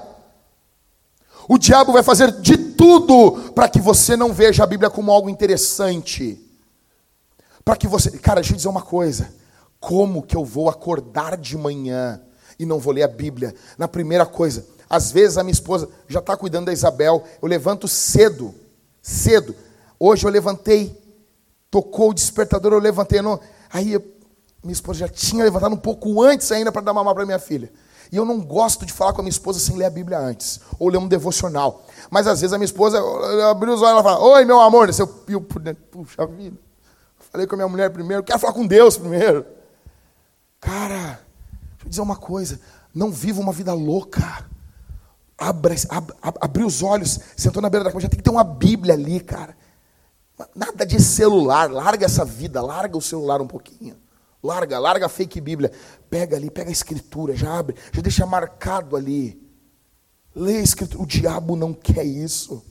[1.49, 5.29] O diabo vai fazer de tudo para que você não veja a Bíblia como algo
[5.29, 6.41] interessante.
[7.65, 8.13] Para que você.
[8.13, 9.35] Cara, deixa eu dizer uma coisa.
[9.81, 12.21] Como que eu vou acordar de manhã
[12.59, 13.55] e não vou ler a Bíblia.
[13.77, 17.89] Na primeira coisa, às vezes a minha esposa já está cuidando da Isabel, eu levanto
[17.89, 18.55] cedo,
[19.01, 19.55] cedo.
[19.99, 20.97] Hoje eu levantei,
[21.71, 23.41] tocou o despertador, eu levantei, não,
[23.73, 24.05] aí eu,
[24.63, 27.73] minha esposa já tinha levantado um pouco antes ainda para dar mamar para minha filha.
[28.13, 30.61] E eu não gosto de falar com a minha esposa sem ler a Bíblia antes,
[30.79, 31.87] ou ler um devocional.
[32.11, 33.03] Mas às vezes a minha esposa
[33.51, 34.91] abriu os olhos e fala: Oi, meu amor.
[34.91, 36.59] Eu, eu, puxa vida.
[37.33, 39.47] Falei com a minha mulher primeiro, quero falar com Deus primeiro.
[40.61, 41.22] Cara, eu
[41.93, 42.61] dizer uma coisa:
[42.95, 44.51] não viva uma vida louca.
[45.39, 48.45] Abra, ab, ab, os olhos, sentou na beira da cama, já tem que ter uma
[48.45, 49.57] Bíblia ali, cara.
[50.55, 53.97] Nada de celular, larga essa vida, larga o celular um pouquinho.
[54.43, 55.71] Larga, larga a fake Bíblia.
[56.11, 59.41] Pega ali, pega a escritura, já abre, já deixa marcado ali.
[60.35, 61.03] Lê a escritura.
[61.03, 62.65] O diabo não quer isso.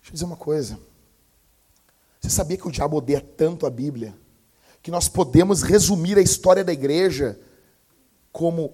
[0.00, 0.78] Deixa eu dizer uma coisa.
[2.20, 4.16] Você sabia que o diabo odeia tanto a Bíblia?
[4.86, 7.36] Que nós podemos resumir a história da igreja
[8.30, 8.72] como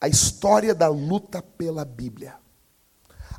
[0.00, 2.34] a história da luta pela Bíblia.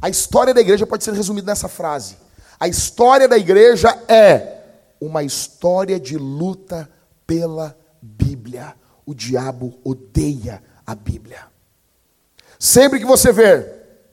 [0.01, 2.15] A história da igreja pode ser resumida nessa frase:
[2.57, 4.61] a história da igreja é
[5.01, 6.89] uma história de luta
[7.27, 8.75] pela Bíblia.
[9.05, 11.47] O diabo odeia a Bíblia.
[12.57, 14.07] Sempre que você ver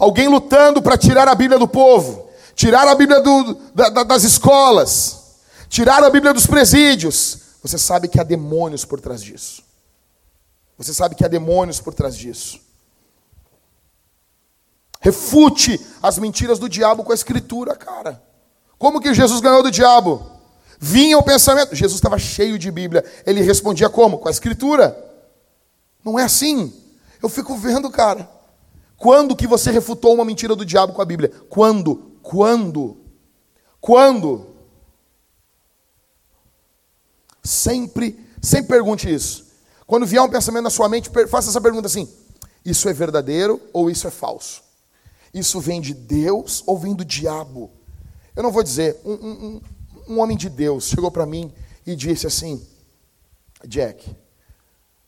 [0.00, 5.17] alguém lutando para tirar a Bíblia do povo, tirar a Bíblia do, da, das escolas,
[5.68, 9.62] tirar a Bíblia dos presídios, você sabe que há demônios por trás disso.
[10.76, 12.60] Você sabe que há demônios por trás disso.
[15.00, 18.22] Refute as mentiras do diabo com a escritura, cara.
[18.78, 20.24] Como que Jesus ganhou do diabo?
[20.78, 21.74] Vinha o pensamento.
[21.74, 23.04] Jesus estava cheio de Bíblia.
[23.26, 24.18] Ele respondia como?
[24.18, 24.96] Com a escritura.
[26.04, 26.72] Não é assim.
[27.22, 28.28] Eu fico vendo, cara.
[28.96, 31.32] Quando que você refutou uma mentira do diabo com a Bíblia?
[31.48, 32.12] Quando?
[32.22, 32.98] Quando?
[33.80, 34.47] Quando?
[37.48, 39.46] Sempre, sempre pergunte isso.
[39.86, 42.06] Quando vier um pensamento na sua mente, faça essa pergunta assim:
[42.62, 44.62] isso é verdadeiro ou isso é falso?
[45.32, 47.70] Isso vem de Deus ou vem do diabo?
[48.36, 49.60] Eu não vou dizer, um, um,
[50.08, 51.50] um homem de Deus chegou para mim
[51.86, 52.62] e disse assim:
[53.66, 54.04] Jack,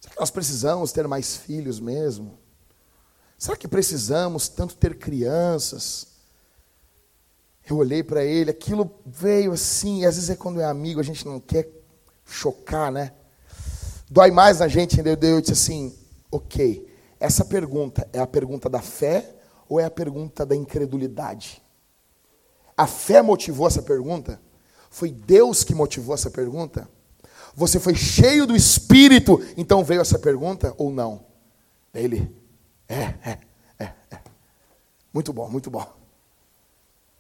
[0.01, 2.38] será que nós precisamos ter mais filhos mesmo?
[3.36, 6.07] Será que precisamos tanto ter crianças?
[7.68, 11.05] Eu olhei para ele, aquilo veio assim, e às vezes é quando é amigo, a
[11.05, 11.80] gente não quer
[12.31, 13.12] chocar, né?
[14.09, 15.37] Dói mais na gente, entendeu?
[15.37, 15.95] Eu disse assim:
[16.31, 19.28] ok, essa pergunta é a pergunta da fé
[19.68, 21.62] ou é a pergunta da incredulidade?
[22.76, 24.41] A fé motivou essa pergunta?
[24.89, 26.89] Foi Deus que motivou essa pergunta?
[27.55, 31.26] Você foi cheio do Espírito, então veio essa pergunta ou não?
[31.93, 32.35] Ele,
[32.89, 33.39] é, é,
[33.78, 34.18] é, é.
[35.12, 35.87] Muito bom, muito bom.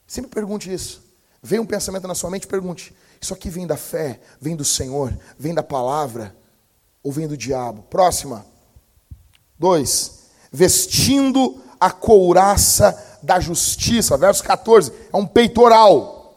[0.06, 1.02] Sempre pergunte isso.
[1.42, 5.16] Vem um pensamento na sua mente, pergunte: Isso aqui vem da fé, vem do Senhor,
[5.38, 6.34] vem da palavra?
[7.02, 7.82] ou vem do diabo?
[7.84, 8.44] Próxima.
[9.58, 10.30] Dois.
[10.52, 14.16] Vestindo a couraça da justiça.
[14.16, 14.92] Verso 14.
[15.12, 16.36] É um peitoral.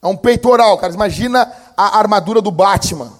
[0.00, 0.92] É um peitoral, cara.
[0.92, 3.12] Imagina a armadura do Batman.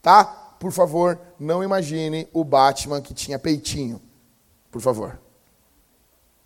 [0.00, 0.24] Tá?
[0.24, 4.00] Por favor, não imagine o Batman que tinha peitinho.
[4.70, 5.20] Por favor.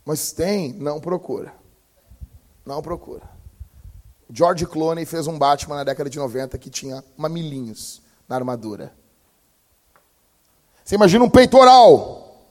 [0.04, 1.52] Mas tem, não procura.
[2.64, 3.33] Não procura.
[4.30, 8.92] George Clooney fez um Batman na década de 90 que tinha mamilinhos na armadura.
[10.84, 12.46] Você imagina um peitoral.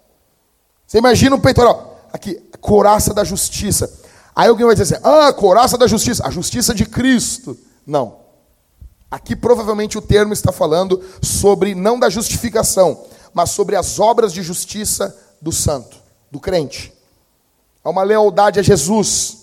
[0.85, 1.99] Você imagina um peitoral.
[2.11, 3.91] Aqui, coraça da justiça.
[4.35, 7.57] Aí alguém vai dizer assim: ah, coraça da justiça, a justiça de Cristo.
[7.85, 8.23] Não.
[9.09, 14.41] Aqui provavelmente o termo está falando sobre, não da justificação, mas sobre as obras de
[14.41, 15.97] justiça do santo,
[16.31, 16.91] do crente.
[17.83, 19.42] Há uma lealdade a Jesus.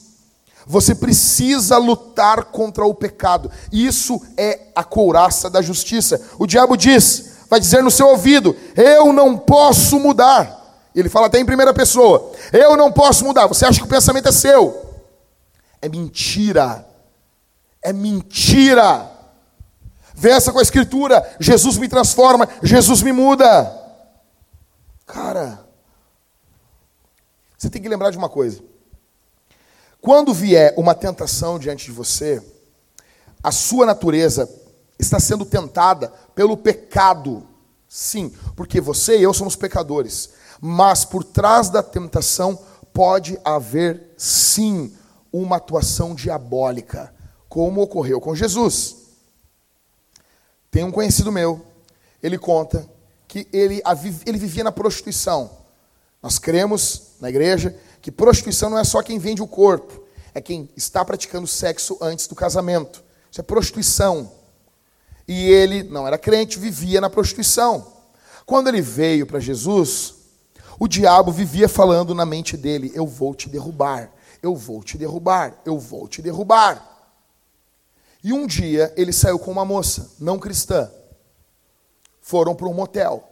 [0.71, 3.51] Você precisa lutar contra o pecado.
[3.73, 6.23] Isso é a couraça da justiça.
[6.39, 10.89] O diabo diz: vai dizer no seu ouvido: Eu não posso mudar.
[10.95, 13.49] Ele fala até em primeira pessoa: Eu não posso mudar.
[13.49, 14.95] Você acha que o pensamento é seu?
[15.83, 16.87] É mentira.
[17.83, 19.11] É mentira.
[20.15, 23.77] Vença com a escritura: Jesus me transforma, Jesus me muda.
[25.05, 25.67] Cara,
[27.59, 28.70] você tem que lembrar de uma coisa.
[30.01, 32.43] Quando vier uma tentação diante de você,
[33.43, 34.49] a sua natureza
[34.99, 37.47] está sendo tentada pelo pecado.
[37.89, 40.31] Sim, porque você e eu somos pecadores.
[40.61, 42.59] Mas por trás da tentação
[42.93, 44.95] pode haver, sim,
[45.33, 47.15] uma atuação diabólica,
[47.49, 48.97] como ocorreu com Jesus.
[50.71, 51.65] Tem um conhecido meu,
[52.23, 52.89] ele conta
[53.27, 53.83] que ele,
[54.27, 55.51] ele vivia na prostituição.
[56.23, 60.03] Nós cremos na igreja que prostituição não é só quem vende o corpo,
[60.35, 63.03] é quem está praticando sexo antes do casamento.
[63.31, 64.31] Isso é prostituição
[65.31, 67.87] e ele não era crente, vivia na prostituição.
[68.45, 70.15] Quando ele veio para Jesus,
[70.77, 74.11] o diabo vivia falando na mente dele: Eu vou te derrubar,
[74.43, 76.85] eu vou te derrubar, eu vou te derrubar.
[78.25, 80.91] E um dia ele saiu com uma moça, não cristã.
[82.21, 83.23] Foram para um motel.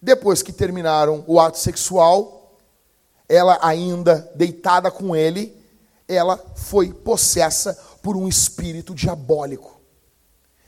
[0.00, 2.41] Depois que terminaram o ato sexual,
[3.32, 5.56] ela ainda deitada com ele,
[6.06, 7.72] ela foi possessa
[8.02, 9.80] por um espírito diabólico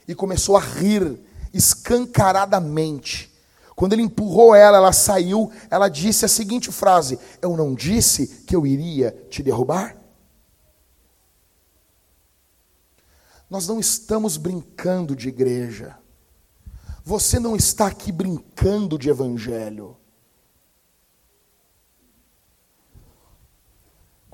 [0.08, 1.20] e começou a rir
[1.52, 3.30] escancaradamente.
[3.76, 8.56] Quando ele empurrou ela, ela saiu, ela disse a seguinte frase: Eu não disse que
[8.56, 9.98] eu iria te derrubar?
[13.50, 15.98] Nós não estamos brincando de igreja.
[17.04, 19.98] Você não está aqui brincando de evangelho.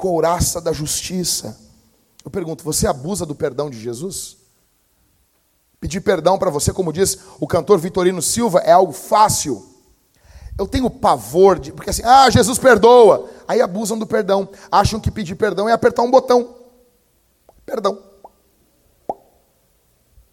[0.00, 1.60] Couraça da justiça.
[2.24, 4.38] Eu pergunto, você abusa do perdão de Jesus?
[5.78, 9.62] Pedir perdão para você, como diz o cantor Vitorino Silva, é algo fácil.
[10.56, 11.70] Eu tenho pavor de.
[11.70, 13.28] Porque assim, ah, Jesus perdoa.
[13.46, 14.48] Aí abusam do perdão.
[14.72, 16.56] Acham que pedir perdão é apertar um botão.
[17.66, 18.02] Perdão.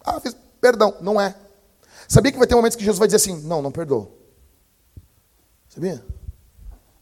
[0.02, 0.96] Ah, fiz perdão.
[1.02, 1.34] Não é.
[2.08, 4.08] Sabia que vai ter momentos que Jesus vai dizer assim: não, não perdoa.
[5.68, 6.02] Sabia?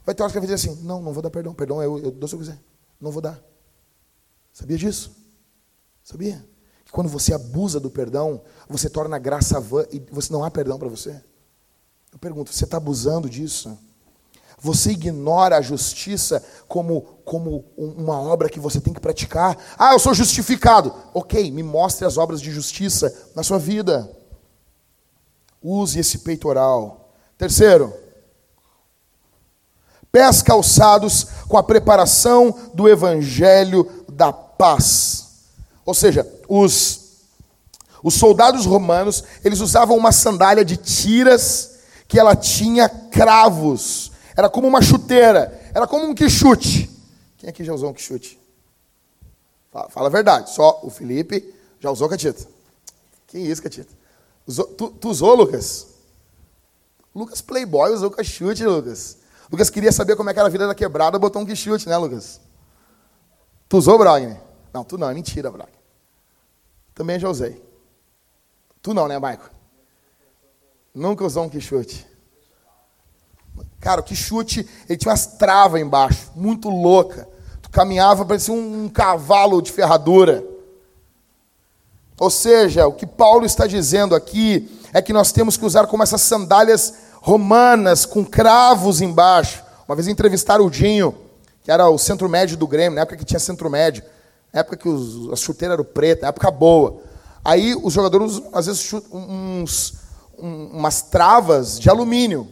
[0.07, 1.52] Vai ter horas que vai dizer assim: não, não vou dar perdão.
[1.52, 2.59] Perdão eu, eu dou se eu quiser.
[3.00, 3.42] Não vou dar.
[4.52, 5.14] Sabia disso?
[6.04, 6.46] Sabia?
[6.84, 10.50] Que quando você abusa do perdão, você torna a graça vã e você não há
[10.50, 11.20] perdão para você.
[12.12, 13.76] Eu pergunto, você está abusando disso?
[14.59, 19.59] Você ignora a justiça como, como uma obra que você tem que praticar.
[19.76, 20.94] Ah, eu sou justificado.
[21.12, 24.11] Ok, me mostre as obras de justiça na sua vida.
[25.61, 27.12] Use esse peitoral.
[27.36, 27.92] Terceiro,
[30.17, 35.27] pés calçados com a preparação do evangelho da paz.
[35.85, 37.19] Ou seja, os,
[38.03, 44.11] os soldados romanos, eles usavam uma sandália de tiras que ela tinha cravos.
[44.35, 46.91] Era como uma chuteira, era como um quichute.
[47.37, 48.41] Quem aqui já usou um quichute?
[49.71, 51.45] Fala, fala a verdade, só o Felipe
[51.79, 52.49] já usou catita.
[53.27, 53.93] Que isso, catita?
[54.47, 55.89] Usou, tu, tu usou, Lucas?
[57.14, 59.26] Lucas Playboy usou quichute, Lucas.
[59.51, 61.97] Lucas queria saber como é que era a vida da quebrada, botou um quichute, né,
[61.97, 62.40] Lucas?
[63.68, 64.40] Tu usou, Brogner?
[64.72, 65.74] Não, tu não, é mentira, Brogner.
[66.94, 67.62] Também já usei.
[68.82, 69.51] Tu não, né, Maico?
[70.94, 72.07] Nunca usou um quichute.
[73.80, 77.28] Cara, o quichute, ele tinha umas travas embaixo, muito louca.
[77.62, 80.44] Tu caminhava, parecia um, um cavalo de ferradura.
[82.18, 86.03] Ou seja, o que Paulo está dizendo aqui é que nós temos que usar como
[86.03, 86.94] essas sandálias
[87.27, 89.61] romanas com cravos embaixo.
[89.89, 91.12] Uma vez entrevistaram o Dinho,
[91.64, 94.05] que era o centro médio do Grêmio, na época que tinha centro médio,
[94.53, 97.03] na época que os, a chuteira era preta, na época boa.
[97.45, 99.95] Aí os jogadores, às vezes, uns,
[100.39, 102.47] um, umas travas de alumínio.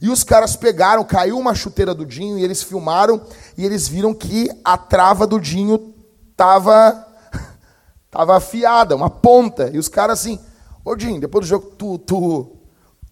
[0.00, 3.22] E os caras pegaram, caiu uma chuteira do Dinho e eles filmaram
[3.56, 5.94] e eles viram que a trava do Dinho
[6.36, 7.06] tava,
[8.10, 9.70] tava afiada, uma ponta.
[9.72, 10.40] E os caras assim,
[10.84, 12.61] ô Dinho, depois do jogo, tu, tu,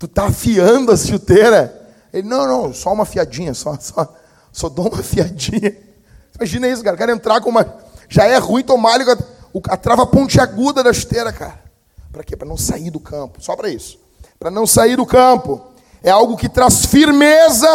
[0.01, 1.79] tu tá afiando a chuteira?
[2.11, 4.13] Ele, não, não, só uma fiadinha, só, só,
[4.51, 5.77] só dou uma fiadinha.
[6.35, 6.97] Imagina isso, cara.
[6.97, 7.77] Quero entrar com uma.
[8.09, 9.17] Já é ruim tomar a,
[9.69, 11.63] a trava pontiaguda da chuteira, cara.
[12.11, 12.35] Para quê?
[12.35, 13.43] Para não sair do campo.
[13.43, 13.99] Só para isso.
[14.39, 15.61] Para não sair do campo.
[16.03, 17.69] É algo que traz firmeza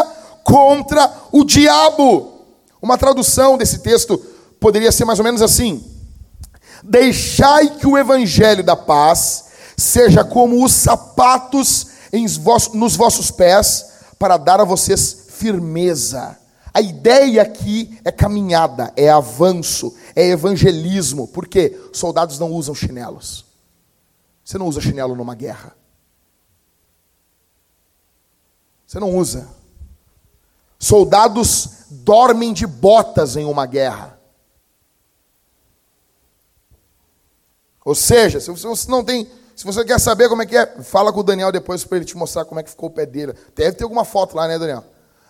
[0.43, 2.41] contra o diabo.
[2.81, 4.17] Uma tradução desse texto
[4.59, 5.85] poderia ser mais ou menos assim:
[6.83, 9.45] Deixai que o evangelho da paz
[9.77, 11.94] seja como os sapatos
[12.73, 16.37] nos vossos pés, para dar a vocês firmeza.
[16.73, 21.27] A ideia aqui é caminhada, é avanço, é evangelismo.
[21.27, 21.79] Por quê?
[21.93, 23.45] Soldados não usam chinelos.
[24.43, 25.75] Você não usa chinelo numa guerra.
[28.85, 29.47] Você não usa.
[30.77, 34.19] Soldados dormem de botas em uma guerra.
[37.83, 41.13] Ou seja, se você não tem, se você quer saber como é que é, fala
[41.13, 43.33] com o Daniel depois para ele te mostrar como é que ficou o pé dele.
[43.55, 44.83] Deve ter alguma foto lá, né, Daniel?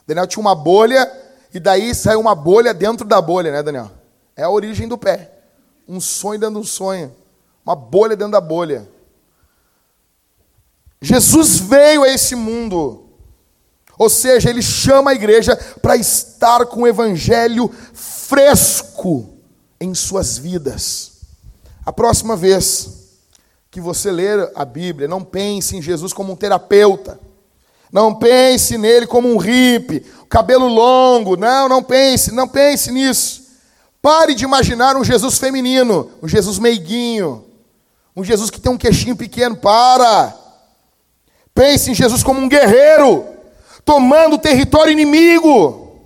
[0.07, 1.09] Daniel tinha uma bolha
[1.53, 3.91] e daí saiu uma bolha dentro da bolha, né, Daniel?
[4.35, 5.31] É a origem do pé.
[5.87, 7.15] Um sonho dentro de um sonho.
[7.63, 8.89] Uma bolha dentro da bolha.
[10.99, 13.07] Jesus veio a esse mundo.
[13.97, 19.37] Ou seja, ele chama a igreja para estar com o evangelho fresco
[19.79, 21.11] em suas vidas.
[21.85, 23.04] A próxima vez
[23.75, 27.19] que você ler a Bíblia, não pense em Jesus como um terapeuta.
[27.91, 29.99] Não pense nele como um hippie,
[30.29, 31.35] cabelo longo.
[31.35, 33.43] Não, não pense, não pense nisso.
[34.01, 37.43] Pare de imaginar um Jesus feminino, um Jesus meiguinho,
[38.15, 39.57] um Jesus que tem um queixinho pequeno.
[39.57, 40.33] Para.
[41.53, 43.25] Pense em Jesus como um guerreiro,
[43.83, 45.99] tomando território inimigo,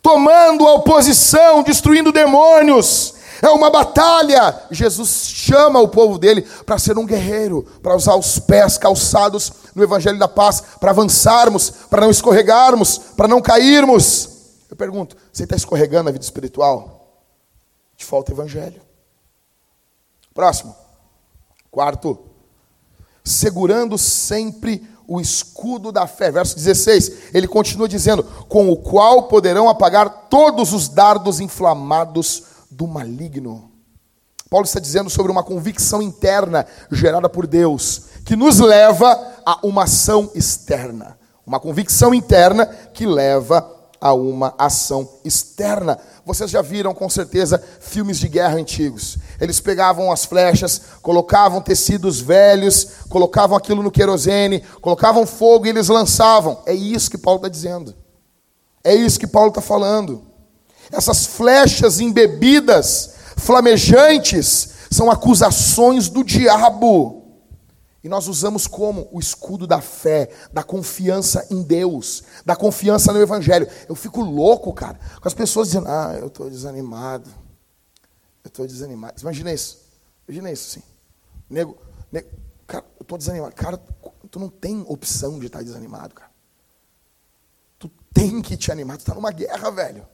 [0.00, 3.12] tomando a oposição, destruindo demônios,
[3.42, 4.62] é uma batalha.
[4.70, 9.82] Jesus chama o povo dele para ser um guerreiro, para usar os pés calçados no
[9.82, 14.30] Evangelho da Paz, para avançarmos, para não escorregarmos, para não cairmos.
[14.70, 17.22] Eu pergunto: você está escorregando na vida espiritual?
[17.96, 18.80] Te falta Evangelho.
[20.34, 20.74] Próximo.
[21.70, 22.18] Quarto.
[23.24, 26.30] Segurando sempre o escudo da fé.
[26.30, 32.86] Verso 16, ele continua dizendo: Com o qual poderão apagar todos os dardos inflamados do
[32.86, 33.70] maligno.
[34.50, 39.08] Paulo está dizendo sobre uma convicção interna gerada por Deus, que nos leva
[39.44, 41.18] a uma ação externa.
[41.46, 45.98] Uma convicção interna que leva a uma ação externa.
[46.24, 49.18] Vocês já viram com certeza filmes de guerra antigos.
[49.40, 55.88] Eles pegavam as flechas, colocavam tecidos velhos, colocavam aquilo no querosene, colocavam fogo e eles
[55.88, 56.62] lançavam.
[56.64, 57.94] É isso que Paulo está dizendo.
[58.84, 60.27] É isso que Paulo está falando.
[60.90, 67.18] Essas flechas embebidas, flamejantes, são acusações do diabo.
[68.02, 73.20] E nós usamos como o escudo da fé, da confiança em Deus, da confiança no
[73.20, 73.68] Evangelho.
[73.88, 77.28] Eu fico louco, cara, com as pessoas dizendo: Ah, eu estou desanimado.
[78.44, 79.20] Eu estou desanimado.
[79.20, 79.78] Imagina isso.
[80.28, 80.86] Imagina isso, assim.
[81.50, 81.76] Nego,
[82.10, 82.28] nego
[82.66, 83.54] cara, eu estou desanimado.
[83.54, 83.78] Cara,
[84.30, 86.30] tu não tem opção de estar desanimado, cara.
[87.78, 88.96] Tu tem que te animar.
[88.96, 90.06] Tu está numa guerra, velho.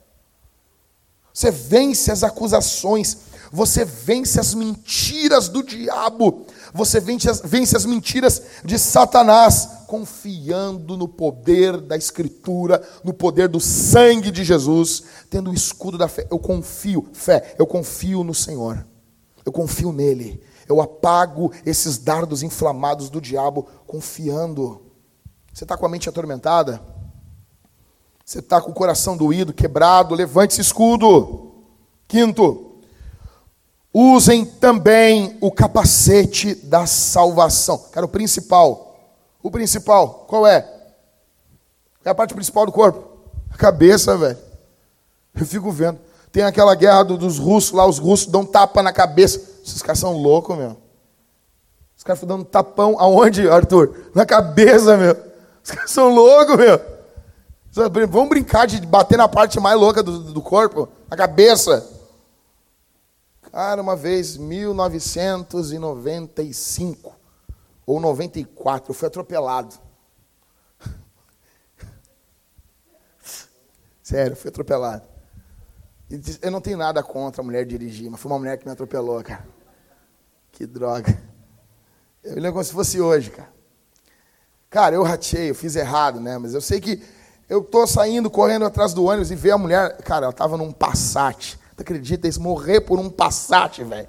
[1.35, 3.17] Você vence as acusações,
[3.51, 10.97] você vence as mentiras do diabo, você vence as, vence as mentiras de Satanás, confiando
[10.97, 16.25] no poder da Escritura, no poder do sangue de Jesus, tendo o escudo da fé.
[16.31, 18.87] Eu confio, fé, eu confio no Senhor,
[19.45, 24.83] eu confio nele, eu apago esses dardos inflamados do diabo, confiando.
[25.53, 26.81] Você está com a mente atormentada?
[28.25, 31.53] Você está com o coração doído, quebrado, levante esse escudo.
[32.09, 32.79] Quinto,
[33.93, 37.77] usem também o capacete da salvação.
[37.93, 38.97] Cara, o principal.
[39.43, 40.67] O principal, qual é?
[42.03, 43.05] É a parte principal do corpo.
[43.51, 44.39] A cabeça, velho.
[45.35, 45.99] Eu fico vendo.
[46.33, 49.41] Tem aquela guerra dos russos lá, os russos dão tapa na cabeça.
[49.65, 50.77] Esses caras são loucos, meu.
[51.97, 54.11] Os caras ficam dando tapão aonde, Arthur?
[54.15, 55.17] Na cabeça, meu.
[55.63, 56.94] Os caras são loucos, meu.
[57.75, 61.91] Vamos brincar de bater na parte mais louca do, do corpo, a cabeça.
[63.51, 67.17] Cara, uma vez, 1995
[67.85, 69.75] ou 94, eu fui atropelado.
[74.05, 75.03] Sério, fui atropelado.
[76.43, 79.21] Eu não tenho nada contra a mulher dirigir, mas foi uma mulher que me atropelou,
[79.25, 79.45] cara.
[80.53, 81.21] Que droga.
[82.23, 83.53] Eu lembro como se fosse hoje, cara.
[84.71, 86.39] Cara, eu ratei, eu fiz errado, né?
[86.39, 87.03] Mas eu sei que
[87.49, 90.73] eu tô saindo, correndo atrás do ônibus e ver a mulher, cara, ela tava num
[90.73, 91.59] Passat.
[91.77, 92.41] Tu acredita isso?
[92.41, 94.09] Morrer por um Passat, velho.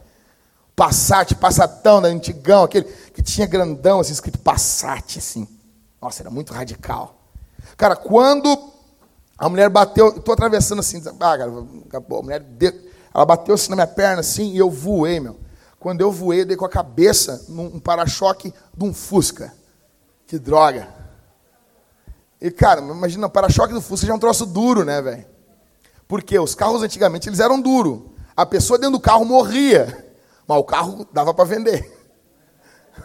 [0.76, 5.48] Passat, Passatão da antigão, aquele que tinha grandão, assim, escrito Passat, assim.
[6.02, 7.16] Nossa, era muito radical.
[7.78, 8.74] Cara, quando
[9.38, 11.52] a mulher bateu, eu tô atravessando assim, ah, cara,
[11.88, 12.46] acabou, a mulher,
[13.14, 15.38] ela bateu assim na minha perna, assim, e eu voei, meu.
[15.80, 19.54] Quando eu voei, eu dei com a cabeça num para-choque de um Fusca.
[20.26, 20.88] Que droga.
[22.46, 25.26] E, cara, imagina, para-choque do Fusca já é um troço duro, né, velho?
[26.08, 28.02] Porque os carros antigamente eles eram duros.
[28.38, 30.14] A pessoa dentro do carro morria,
[30.48, 31.92] mas o carro dava para vender.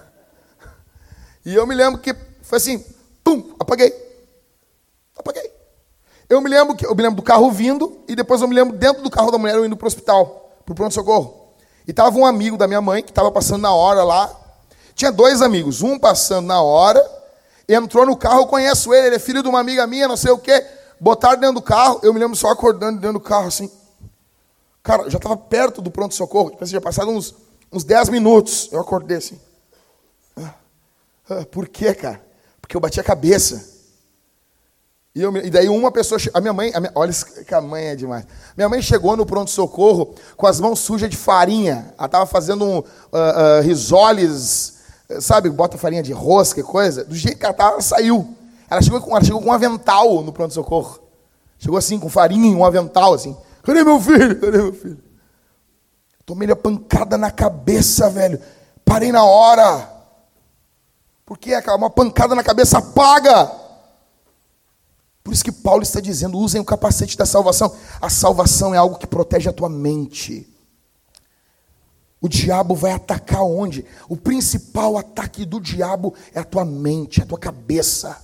[1.43, 2.85] E eu me lembro que foi assim,
[3.25, 3.91] pum, apaguei.
[5.17, 5.51] Apaguei.
[6.29, 8.77] Eu me lembro que eu me lembro do carro vindo e depois eu me lembro
[8.77, 11.55] dentro do carro da mulher eu indo para o hospital, para o pronto socorro.
[11.89, 14.31] E tava um amigo da minha mãe que estava passando na hora lá.
[14.95, 17.19] Tinha dois amigos, um passando na hora
[17.74, 20.32] entrou no carro, eu conheço ele, ele é filho de uma amiga minha, não sei
[20.32, 20.64] o quê.
[20.98, 23.70] Botaram dentro do carro, eu me lembro só acordando dentro do carro, assim.
[24.82, 27.34] Cara, já estava perto do pronto-socorro, assim, já passaram uns,
[27.70, 28.68] uns 10 minutos.
[28.72, 29.38] Eu acordei assim.
[30.36, 30.55] Ah,
[31.30, 32.20] ah, por quê, cara?
[32.60, 33.78] Porque eu bati a cabeça.
[35.14, 37.12] E, eu, e daí uma pessoa, a minha mãe, a minha, olha
[37.47, 38.24] que a mãe é demais.
[38.56, 41.92] Minha mãe chegou no pronto-socorro com as mãos sujas de farinha.
[41.98, 44.80] Ela estava fazendo um, uh, uh, risoles
[45.19, 48.37] sabe, bota farinha de rosca e coisa, do jeito que ela estava, ela saiu.
[48.69, 51.01] Ela chegou, com, ela chegou com um avental no pronto-socorro.
[51.59, 53.37] Chegou assim, com farinha, um avental, assim.
[53.62, 54.41] Cadê meu filho?
[54.41, 55.03] Cadê meu filho?
[56.24, 58.41] Tomei a pancada na cabeça, velho.
[58.85, 59.91] Parei na hora.
[61.27, 63.51] Porque uma pancada na cabeça apaga.
[65.23, 67.73] Por isso que Paulo está dizendo: usem o capacete da salvação.
[68.01, 70.49] A salvação é algo que protege a tua mente.
[72.20, 73.86] O diabo vai atacar onde?
[74.09, 78.20] O principal ataque do diabo é a tua mente, a tua cabeça.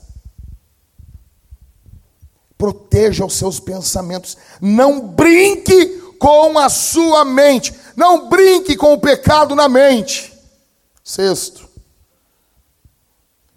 [2.59, 4.37] Proteja os seus pensamentos.
[4.61, 7.75] Não brinque com a sua mente.
[7.97, 10.33] Não brinque com o pecado na mente.
[11.03, 11.67] Sexto.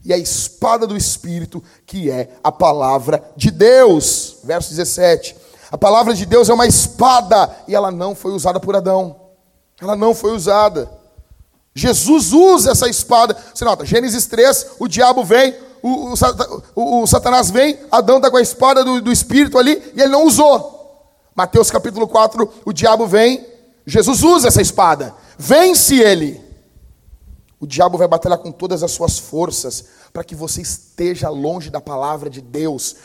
[0.05, 4.37] E a espada do Espírito, que é a palavra de Deus.
[4.43, 5.35] Verso 17.
[5.69, 9.28] A palavra de Deus é uma espada e ela não foi usada por Adão.
[9.81, 10.89] Ela não foi usada.
[11.73, 13.37] Jesus usa essa espada.
[13.53, 16.13] Você nota, Gênesis 3, o diabo vem, o,
[16.75, 20.11] o, o Satanás vem, Adão está com a espada do, do Espírito ali e ele
[20.11, 20.77] não usou.
[21.35, 23.45] Mateus capítulo 4, o diabo vem,
[23.85, 26.41] Jesus usa essa espada, vence ele.
[27.61, 31.79] O diabo vai batalhar com todas as suas forças para que você esteja longe da
[31.79, 32.95] palavra de Deus,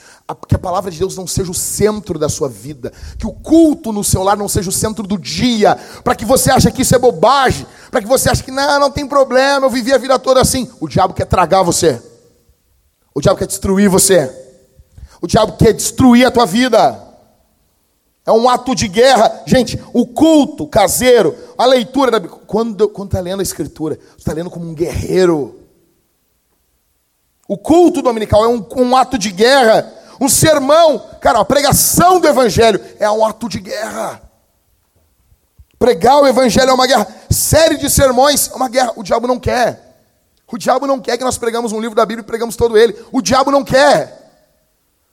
[0.49, 3.93] que a palavra de Deus não seja o centro da sua vida, que o culto
[3.93, 6.95] no seu lar não seja o centro do dia, para que você ache que isso
[6.95, 10.19] é bobagem, para que você ache que não, não tem problema, eu vivi a vida
[10.19, 10.71] toda assim.
[10.81, 12.03] O diabo quer tragar você.
[13.15, 14.31] O diabo quer destruir você.
[15.21, 17.03] O diabo quer destruir a tua vida.
[18.27, 19.43] É um ato de guerra.
[19.47, 22.21] Gente, o culto caseiro, a leitura da.
[22.21, 25.64] Quando está lendo a Escritura, está lendo como um guerreiro.
[27.47, 29.93] O culto dominical é um, um, ato de guerra.
[30.21, 34.23] Um sermão, cara, a pregação do Evangelho é um ato de guerra.
[35.79, 37.07] Pregar o Evangelho é uma guerra.
[37.31, 38.93] Série de sermões é uma guerra.
[38.97, 39.85] O diabo não quer.
[40.51, 42.97] O diabo não quer que nós pregamos um livro da Bíblia e pregamos todo ele.
[43.11, 44.23] O diabo não quer.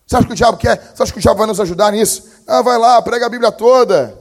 [0.05, 0.91] Você acha que o diabo quer?
[0.93, 2.29] Você acha que o diabo vai nos ajudar nisso?
[2.45, 4.17] Ah, vai lá, prega a Bíblia toda.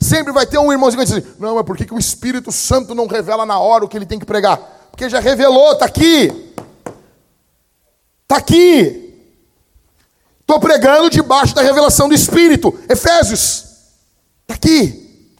[0.00, 2.50] Sempre vai ter um irmãozinho que diz assim, não, mas por que, que o Espírito
[2.50, 4.56] Santo não revela na hora o que ele tem que pregar?
[4.90, 6.47] Porque já revelou, está aqui.
[8.30, 9.24] Está aqui.
[10.42, 12.78] Estou pregando debaixo da revelação do Espírito.
[12.86, 13.64] Efésios.
[14.42, 15.32] Está aqui.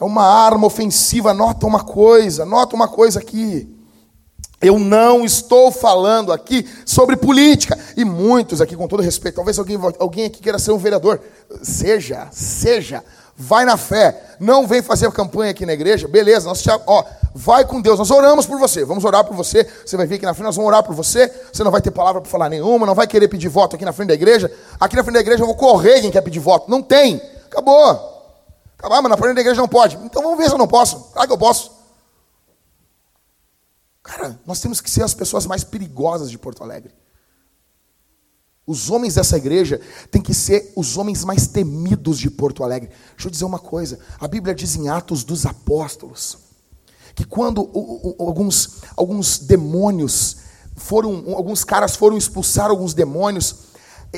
[0.00, 1.34] É uma arma ofensiva.
[1.34, 3.68] Nota uma coisa, nota uma coisa aqui.
[4.58, 7.78] Eu não estou falando aqui sobre política.
[7.94, 11.20] E muitos aqui, com todo respeito, talvez alguém, alguém aqui queira ser um vereador.
[11.62, 13.04] Seja, seja.
[13.42, 14.36] Vai na fé.
[14.38, 16.06] Não vem fazer campanha aqui na igreja.
[16.06, 17.04] Beleza, nós te, ó,
[17.34, 17.98] vai com Deus.
[17.98, 18.84] Nós oramos por você.
[18.84, 19.66] Vamos orar por você.
[19.84, 21.26] Você vai vir aqui na frente, nós vamos orar por você.
[21.50, 23.94] Você não vai ter palavra para falar nenhuma, não vai querer pedir voto aqui na
[23.94, 24.52] frente da igreja.
[24.78, 26.70] Aqui na frente da igreja eu vou correr quem quer pedir voto.
[26.70, 27.16] Não tem.
[27.46, 27.80] Acabou.
[28.78, 29.96] Acabou, mas na frente da igreja não pode.
[30.04, 31.00] Então vamos ver se eu não posso.
[31.12, 31.72] Claro que eu posso.
[34.02, 36.92] Cara, nós temos que ser as pessoas mais perigosas de Porto Alegre.
[38.70, 39.80] Os homens dessa igreja
[40.12, 42.88] têm que ser os homens mais temidos de Porto Alegre.
[43.16, 46.38] Deixa eu dizer uma coisa: a Bíblia diz em Atos dos Apóstolos
[47.16, 47.68] que quando
[48.16, 50.36] alguns, alguns demônios
[50.76, 53.56] foram, alguns caras foram expulsar alguns demônios,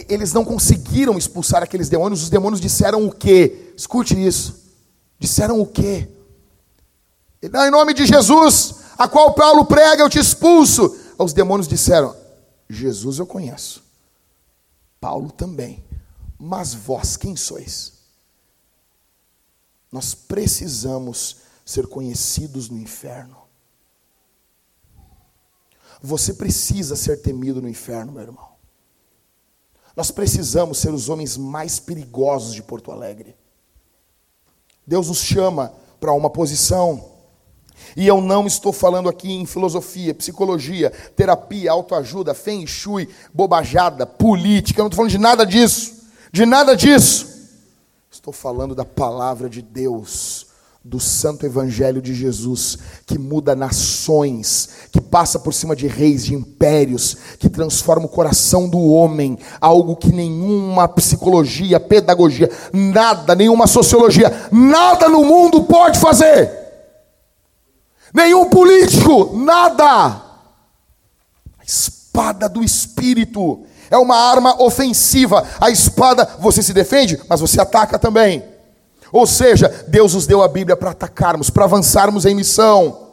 [0.07, 2.23] eles não conseguiram expulsar aqueles demônios.
[2.23, 3.73] Os demônios disseram o quê?
[3.75, 4.71] Escute isso.
[5.19, 6.07] Disseram o quê?
[7.43, 10.95] Em nome de Jesus, a qual Paulo prega, eu te expulso.
[11.19, 12.15] Os demônios disseram:
[12.69, 13.83] Jesus eu conheço,
[15.03, 15.85] Paulo também,
[16.39, 17.95] mas vós quem sois?
[19.91, 23.37] Nós precisamos ser conhecidos no inferno.
[26.01, 28.53] Você precisa ser temido no inferno, meu irmão.
[29.97, 33.37] Nós precisamos ser os homens mais perigosos de Porto Alegre.
[34.87, 37.12] Deus nos chama para uma posição
[37.97, 44.81] e eu não estou falando aqui em filosofia, psicologia, terapia, autoajuda, feng shui, bobajada, política,
[44.81, 47.33] eu não estou falando de nada disso, de nada disso.
[48.11, 50.47] Estou falando da palavra de Deus,
[50.85, 56.35] do santo evangelho de Jesus, que muda nações, que passa por cima de reis, de
[56.35, 64.49] impérios, que transforma o coração do homem, algo que nenhuma psicologia, pedagogia, nada, nenhuma sociologia,
[64.51, 66.62] nada no mundo pode fazer
[68.13, 70.23] nenhum político, nada.
[71.59, 75.47] A espada do espírito é uma arma ofensiva.
[75.61, 78.43] A espada, você se defende, mas você ataca também.
[79.13, 83.11] Ou seja, Deus nos deu a Bíblia para atacarmos, para avançarmos em missão.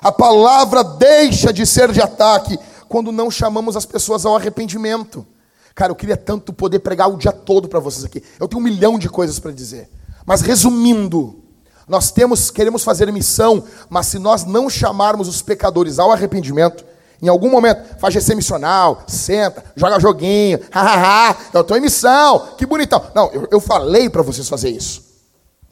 [0.00, 2.58] A palavra deixa de ser de ataque
[2.88, 5.26] quando não chamamos as pessoas ao arrependimento.
[5.74, 8.22] Cara, eu queria tanto poder pregar o dia todo para vocês aqui.
[8.38, 9.90] Eu tenho um milhão de coisas para dizer.
[10.24, 11.41] Mas resumindo,
[11.88, 16.84] nós temos, queremos fazer missão, mas se nós não chamarmos os pecadores ao arrependimento,
[17.20, 22.66] em algum momento, faz GC missional, senta, joga joguinho, hahaha, eu estou em missão, que
[22.66, 23.02] bonitão.
[23.14, 25.04] Não, eu, eu falei para vocês fazer isso.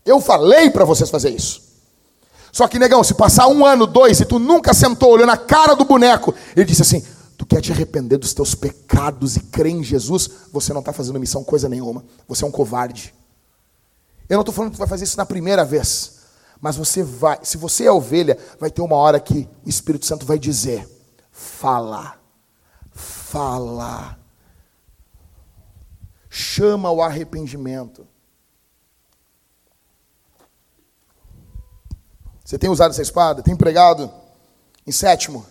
[0.05, 1.63] Eu falei para vocês fazer isso.
[2.53, 5.75] Só que, negão, se passar um ano, dois, e tu nunca sentou, olhou na cara
[5.75, 7.05] do boneco, ele disse assim:
[7.41, 10.29] Tu quer te arrepender dos teus pecados e crer em Jesus?
[10.53, 12.05] Você não está fazendo missão coisa nenhuma.
[12.29, 13.15] Você é um covarde.
[14.31, 16.21] Eu não estou falando que vai fazer isso na primeira vez.
[16.61, 20.25] Mas você vai, se você é ovelha, vai ter uma hora que o Espírito Santo
[20.25, 20.89] vai dizer:
[21.33, 22.17] fala,
[22.93, 24.17] fala,
[26.29, 28.07] chama o arrependimento.
[32.45, 33.43] Você tem usado essa espada?
[33.43, 34.13] Tem pregado?
[34.87, 35.45] Em sétimo.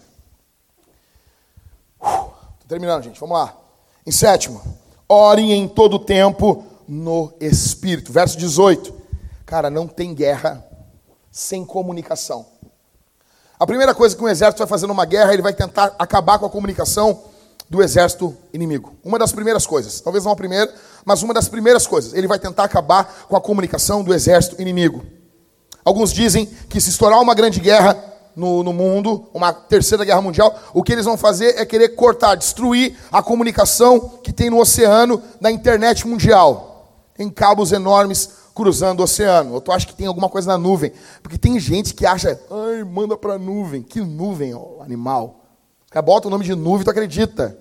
[2.02, 3.20] Estou terminando, gente.
[3.20, 3.58] Vamos lá.
[4.06, 4.62] Em sétimo.
[5.08, 8.12] Orem em todo tempo no Espírito.
[8.12, 8.92] Verso 18.
[9.46, 10.66] Cara, não tem guerra
[11.32, 12.48] sem comunicação.
[13.60, 16.46] A primeira coisa que um exército vai fazer numa guerra, ele vai tentar acabar com
[16.46, 17.22] a comunicação
[17.70, 18.96] do exército inimigo.
[19.04, 20.74] Uma das primeiras coisas, talvez não a primeira,
[21.06, 25.06] mas uma das primeiras coisas, ele vai tentar acabar com a comunicação do exército inimigo.
[25.86, 27.96] Alguns dizem que se estourar uma grande guerra
[28.36, 32.36] no, no, mundo, uma terceira guerra mundial, o que eles vão fazer é querer cortar,
[32.36, 36.69] destruir a comunicação que tem no oceano, na internet mundial.
[37.20, 39.62] Tem cabos enormes cruzando o oceano.
[39.68, 40.94] Eu acho que tem alguma coisa na nuvem.
[41.22, 43.84] Porque tem gente que acha, ai, manda para nuvem.
[43.84, 45.42] Que nuvem, ó, animal.
[45.90, 47.60] Cara, bota o nome de nuvem, tu acredita?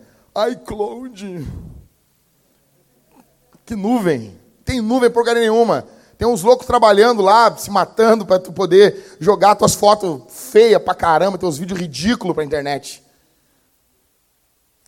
[0.53, 1.45] iCloud.
[3.67, 4.39] Que nuvem.
[4.65, 5.85] Tem nuvem porcaria nenhuma.
[6.17, 10.95] Tem uns loucos trabalhando lá, se matando para tu poder jogar tuas fotos feias pra
[10.95, 13.03] caramba, teus vídeos ridículos pra internet.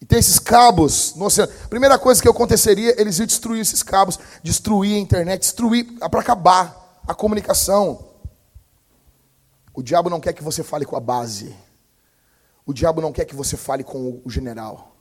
[0.01, 1.53] E tem esses cabos no oceano.
[1.69, 7.03] Primeira coisa que aconteceria, eles iam destruir esses cabos, destruir a internet, destruir para acabar
[7.07, 8.07] a comunicação.
[9.75, 11.55] O diabo não quer que você fale com a base.
[12.65, 14.97] O diabo não quer que você fale com o general.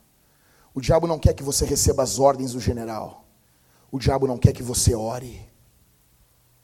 [0.74, 3.26] O diabo não quer que você receba as ordens do general.
[3.92, 5.48] O diabo não quer que você ore.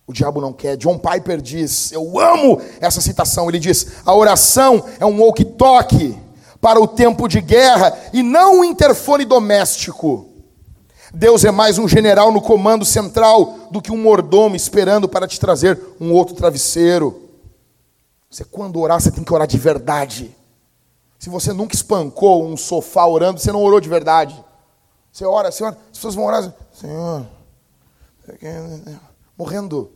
[0.05, 0.75] O diabo não quer.
[0.75, 3.49] John Piper diz, eu amo essa citação.
[3.49, 6.24] Ele diz: a oração é um walkie-talkie
[6.65, 10.29] para o tempo de guerra e não um interfone doméstico.
[11.13, 15.39] Deus é mais um general no comando central do que um mordomo esperando para te
[15.39, 17.29] trazer um outro travesseiro.
[18.31, 20.35] Você, quando orar, você tem que orar de verdade.
[21.19, 24.43] Se você nunca espancou um sofá orando, você não orou de verdade.
[25.13, 27.27] Você ora, ora, as pessoas vão orar, Senhor,
[29.37, 29.91] morrendo,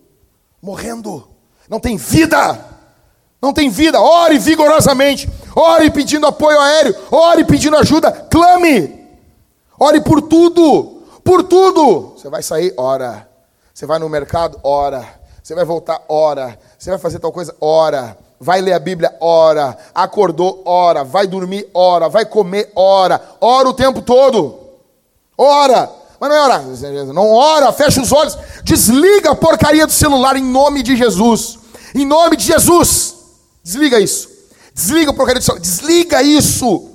[0.62, 1.28] morrendo,
[1.68, 2.64] não tem vida,
[3.42, 4.00] não tem vida.
[4.00, 9.08] Ore vigorosamente, ore pedindo apoio aéreo, ore pedindo ajuda, clame,
[9.80, 12.14] ore por tudo, por tudo.
[12.18, 13.28] Você vai sair, ora.
[13.74, 15.08] Você vai no mercado, ora.
[15.42, 16.60] Você vai voltar, ora.
[16.78, 18.18] Você vai fazer tal coisa, ora.
[18.40, 19.78] Vai ler a Bíblia, ora.
[19.96, 21.04] Acordou, ora.
[21.04, 22.10] Vai dormir, ora.
[22.10, 23.22] Vai comer, ora.
[23.40, 24.60] Ora o tempo todo.
[25.38, 25.90] Ora.
[26.20, 26.64] Mas não é orar.
[27.14, 31.58] Não ora, fecha os olhos, desliga a porcaria do celular em nome de Jesus.
[31.96, 33.19] Em nome de Jesus.
[33.70, 34.28] Desliga isso.
[34.74, 35.62] Desliga a porcaria do celular.
[35.62, 36.90] Desliga isso.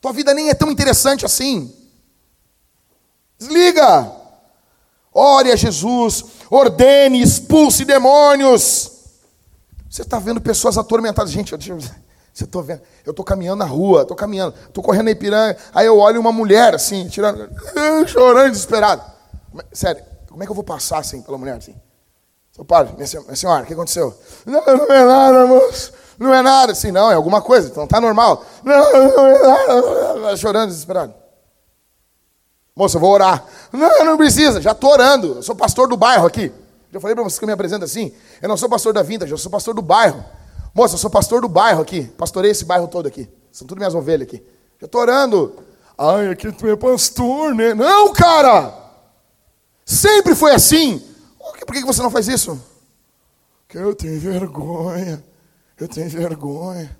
[0.00, 1.74] Tua vida nem é tão interessante assim.
[3.36, 4.12] Desliga.
[5.12, 6.24] Ore a Jesus.
[6.48, 8.92] Ordene, expulse demônios.
[9.90, 11.32] Você está vendo pessoas atormentadas.
[11.32, 11.58] Gente, eu,
[12.32, 12.82] você tô vendo?
[13.04, 16.30] Eu tô caminhando na rua, tô caminhando, tô correndo na Ipiranga, aí eu olho uma
[16.30, 17.48] mulher assim, tirando,
[18.06, 19.02] chorando, desesperado.
[19.72, 21.74] Sério, como é que eu vou passar assim pela mulher assim?
[22.56, 23.06] Seu padre, minha
[23.36, 24.14] senhora, o que aconteceu?
[24.46, 25.92] Não, não é nada, moço.
[26.18, 28.42] Não é nada, assim, não, é alguma coisa, então tá normal.
[28.64, 30.36] Não, não é nada.
[30.38, 31.12] Chorando, desesperado.
[32.74, 33.44] Moça, eu vou orar.
[33.70, 35.34] Não, não precisa, já tô orando.
[35.34, 36.50] Eu sou pastor do bairro aqui.
[36.90, 38.14] Já falei para vocês que eu me apresento assim.
[38.40, 40.24] Eu não sou pastor da vintage, eu sou pastor do bairro.
[40.74, 42.04] Moça, eu sou pastor do bairro aqui.
[42.16, 43.28] Pastorei esse bairro todo aqui.
[43.52, 44.42] São tudo minhas ovelhas aqui.
[44.80, 45.54] Já estou orando.
[45.98, 47.74] Ai, aqui tu é pastor, né?
[47.74, 48.72] Não, cara!
[49.84, 51.05] Sempre foi assim.
[51.66, 52.60] Por que você não faz isso?
[53.66, 55.22] Porque eu tenho vergonha.
[55.78, 56.96] Eu tenho vergonha.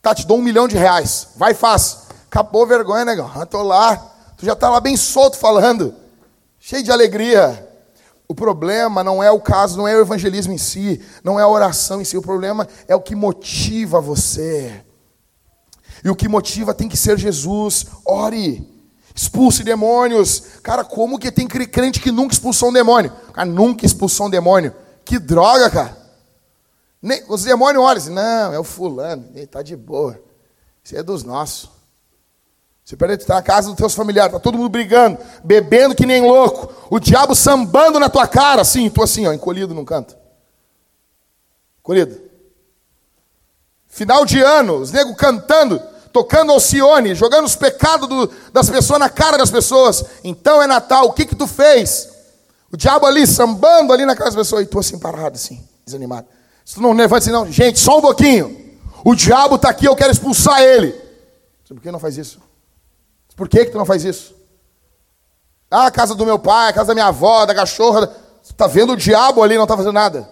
[0.00, 1.28] Tá, te dou um milhão de reais.
[1.36, 2.06] Vai faz.
[2.26, 3.30] Acabou a vergonha, negão.
[3.34, 3.96] Eu tô lá.
[4.36, 5.94] Tu já tá lá bem solto falando.
[6.58, 7.68] Cheio de alegria.
[8.28, 11.48] O problema não é o caso, não é o evangelismo em si, não é a
[11.48, 14.84] oração em si, o problema é o que motiva você.
[16.04, 17.86] E o que motiva tem que ser Jesus.
[18.06, 18.66] Ore,
[19.14, 20.40] expulse demônios.
[20.62, 23.12] Cara, como que tem crente que nunca expulsou um demônio?
[23.32, 24.74] Cara, nunca expulsou um demônio.
[25.04, 25.96] Que droga, cara.
[27.02, 30.20] Nem, os demônios olham assim, não, é o fulano, ele está de boa.
[30.84, 31.70] Isso é dos nossos.
[32.84, 36.22] Você perde estar na casa dos teus familiares, tá todo mundo brigando, bebendo que nem
[36.22, 40.16] louco, o diabo sambando na tua cara, assim, tu assim, ó, encolhido num canto.
[41.78, 42.20] Encolhido.
[43.86, 45.80] Final de ano, os negros cantando,
[46.12, 50.04] tocando Alcione, jogando os pecados do, das pessoas na cara das pessoas.
[50.24, 52.08] Então é Natal, o que que tu fez?
[52.72, 56.26] O diabo ali sambando ali na casa das pessoas, e tu assim parado, assim, desanimado.
[56.64, 58.78] Se tu não levanta assim, não, gente, só um pouquinho.
[59.04, 60.94] O diabo está aqui, eu quero expulsar ele.
[61.66, 62.40] Por que não faz isso?
[63.36, 64.34] Por que, que tu não faz isso?
[65.70, 68.06] Ah, a casa do meu pai, a casa da minha avó, da cachorra.
[68.42, 70.28] Você está vendo o diabo ali não está fazendo nada.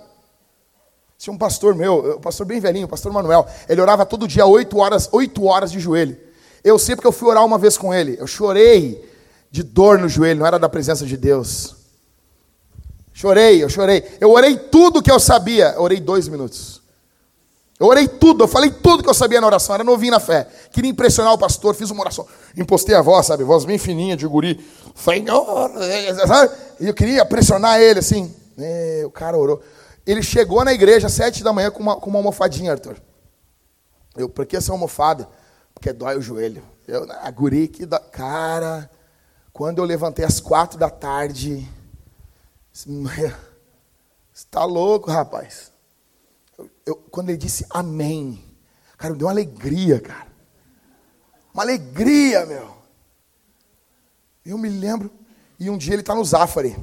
[1.19, 3.45] Tinha um pastor meu, um pastor bem velhinho, o pastor Manuel.
[3.69, 6.17] Ele orava todo dia oito horas, oito horas de joelho.
[6.63, 8.17] Eu sei porque eu fui orar uma vez com ele.
[8.21, 9.05] Eu chorei
[9.51, 11.75] de dor no joelho, não era da presença de Deus.
[13.13, 14.05] Chorei, eu chorei.
[14.21, 15.73] Eu orei tudo que eu sabia.
[15.75, 16.81] Eu orei dois minutos.
[17.81, 20.49] Eu orei tudo, eu falei tudo que eu sabia na oração, era novinho na fé.
[20.73, 22.27] Queria impressionar o pastor, fiz uma oração.
[22.57, 23.45] Impostei a voz, sabe?
[23.45, 24.65] Voz bem fininha de guri.
[24.97, 25.71] Senhor?
[26.81, 28.35] E eu queria pressionar ele assim.
[28.59, 29.63] É, o cara orou.
[30.09, 32.97] Ele chegou na igreja às sete da manhã com uma, com uma almofadinha, Arthur.
[34.17, 35.29] Eu, por que essa almofada?
[35.75, 36.63] Porque dói o joelho.
[36.87, 37.87] Eu, a guri que.
[38.11, 38.91] Cara,
[39.53, 41.69] quando eu levantei às quatro da tarde,
[42.79, 42.87] Você
[44.33, 45.73] está louco, rapaz?
[46.57, 48.43] Eu, eu, quando ele disse amém,
[48.97, 50.29] cara, me deu uma alegria, cara.
[51.53, 52.79] Uma alegria, meu.
[54.43, 55.11] Eu me lembro,
[55.61, 56.79] e um dia ele está no Zafari.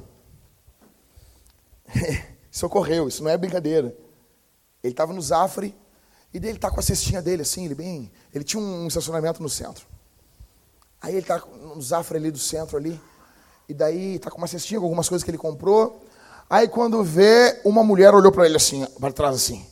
[2.56, 3.94] isso ocorreu, isso não é brincadeira.
[4.82, 5.76] Ele estava no Zafari,
[6.34, 8.10] e daí ele está com a cestinha dele, assim, ele bem.
[8.34, 9.86] Ele tinha um estacionamento no centro.
[11.02, 12.98] Aí ele está no Zafra ali do centro ali.
[13.68, 16.02] E daí está com uma cestinha com algumas coisas que ele comprou.
[16.50, 19.66] Aí quando vê, uma mulher olhou para ele assim, para trás assim.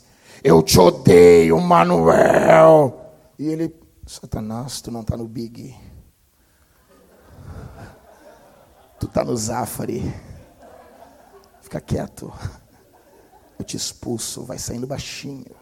[0.43, 3.13] Eu te odeio, Manuel.
[3.39, 3.73] E ele,
[4.05, 5.73] Satanás, tu não está no Big.
[8.99, 10.13] Tu está no Zafari.
[11.61, 12.31] Fica quieto.
[13.63, 15.55] Eu te expulso, vai saindo baixinho.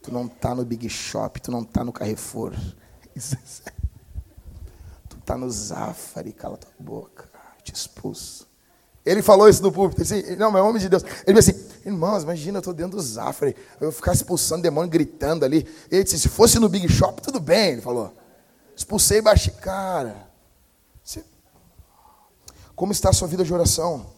[0.00, 2.54] Tu não está no Big Shop, tu não está no Carrefour.
[5.08, 8.46] Tu está no Zafari, cala tua boca, eu te expulso.
[9.04, 11.02] Ele falou isso no púlpito, assim, não, mas é homem de Deus.
[11.26, 15.44] Ele disse assim, irmãos, imagina, eu estou dentro do Zafari, eu ficar expulsando demônio, gritando
[15.44, 15.66] ali.
[15.90, 18.14] Ele disse, se fosse no Big Shop, tudo bem, ele falou.
[18.74, 19.50] Expulsei baixo.
[19.60, 20.28] Cara,
[22.74, 24.15] como está a sua vida de oração?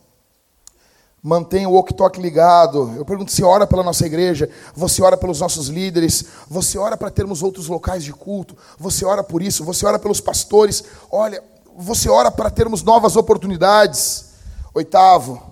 [1.22, 2.94] Mantenha o walk-talk ligado.
[2.96, 7.10] Eu pergunto se ora pela nossa igreja, você ora pelos nossos líderes, você ora para
[7.10, 11.42] termos outros locais de culto, você ora por isso, você ora pelos pastores, olha,
[11.76, 14.26] você ora para termos novas oportunidades.
[14.72, 15.42] Oitavo,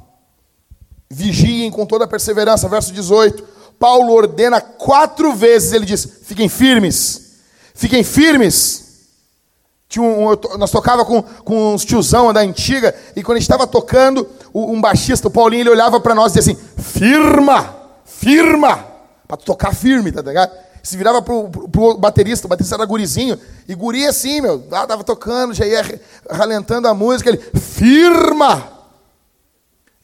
[1.10, 3.44] vigiem com toda a perseverança, verso 18.
[3.78, 7.38] Paulo ordena quatro vezes, ele diz: fiquem firmes,
[7.74, 8.84] fiquem firmes.
[9.88, 13.66] Tinha um, nós tocava com, com uns tiozão da antiga, e quando a gente estava
[13.66, 18.86] tocando, um baixista, o Paulinho, ele olhava para nós e dizia assim: firma, firma,
[19.26, 20.52] para tocar firme, tá ligado?
[20.82, 25.02] Se virava pro, pro, pro, baterista, o baterista era gurizinho, e guri assim, meu, tava
[25.02, 26.00] tocando, já ia
[26.30, 28.72] ralentando a música, ele, firma!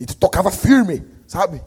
[0.00, 1.62] E tu tocava firme, sabe?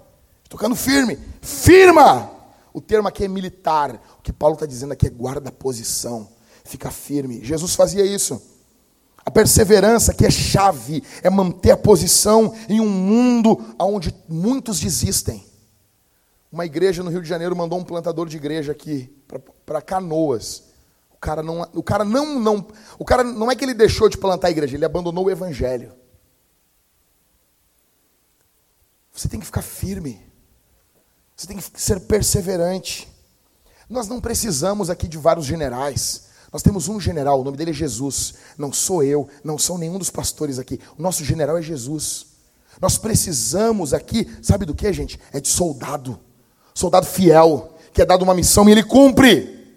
[0.49, 2.29] Tocando firme, firma!
[2.73, 6.27] O termo aqui é militar, o que Paulo está dizendo aqui é guarda posição
[6.65, 7.43] fica firme.
[7.43, 8.41] Jesus fazia isso.
[9.25, 15.43] A perseverança que é chave, é manter a posição em um mundo onde muitos desistem.
[16.51, 19.11] Uma igreja no Rio de Janeiro mandou um plantador de igreja aqui
[19.65, 20.65] para Canoas.
[21.11, 22.67] O cara não, o cara não, não,
[22.99, 25.91] o cara não é que ele deixou de plantar a igreja, ele abandonou o evangelho.
[29.11, 30.21] Você tem que ficar firme.
[31.35, 33.07] Você tem que ser perseverante.
[33.89, 36.27] Nós não precisamos aqui de vários generais.
[36.55, 38.35] Nós temos um general, o nome dele é Jesus.
[38.57, 40.79] Não sou eu, não são nenhum dos pastores aqui.
[40.97, 42.27] O nosso general é Jesus.
[42.81, 45.19] Nós precisamos aqui, sabe do que, gente?
[45.33, 46.17] É de soldado.
[46.73, 49.67] Soldado fiel, que é dado uma missão e ele cumpre.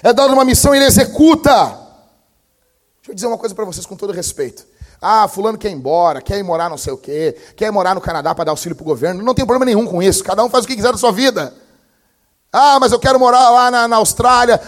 [0.00, 1.50] É dado uma missão e ele executa.
[1.50, 4.64] Deixa eu dizer uma coisa para vocês com todo respeito.
[5.00, 7.96] Ah, fulano quer ir embora, quer ir morar não sei o quê, quer ir morar
[7.96, 9.24] no Canadá para dar auxílio para o governo.
[9.24, 10.22] Não tem problema nenhum com isso.
[10.22, 11.52] Cada um faz o que quiser da sua vida.
[12.52, 14.60] Ah, mas eu quero morar lá na, na Austrália,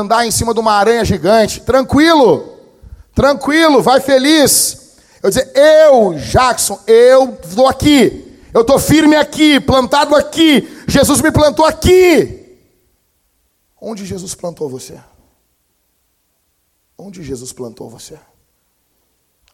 [0.00, 1.60] andar em cima de uma aranha gigante.
[1.60, 2.58] Tranquilo,
[3.14, 4.96] tranquilo, vai feliz.
[5.22, 8.40] Eu dizer, eu, Jackson, eu estou aqui.
[8.52, 10.68] Eu estou firme aqui, plantado aqui.
[10.88, 12.58] Jesus me plantou aqui.
[13.80, 15.00] Onde Jesus plantou você?
[16.98, 18.18] Onde Jesus plantou você?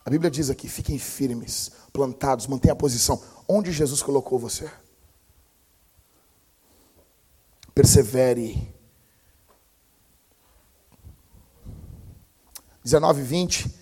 [0.05, 3.23] A Bíblia diz aqui: fiquem firmes, plantados, mantenha a posição.
[3.47, 4.69] Onde Jesus colocou você?
[7.79, 8.75] Persevere.
[12.83, 13.75] 19 e 20,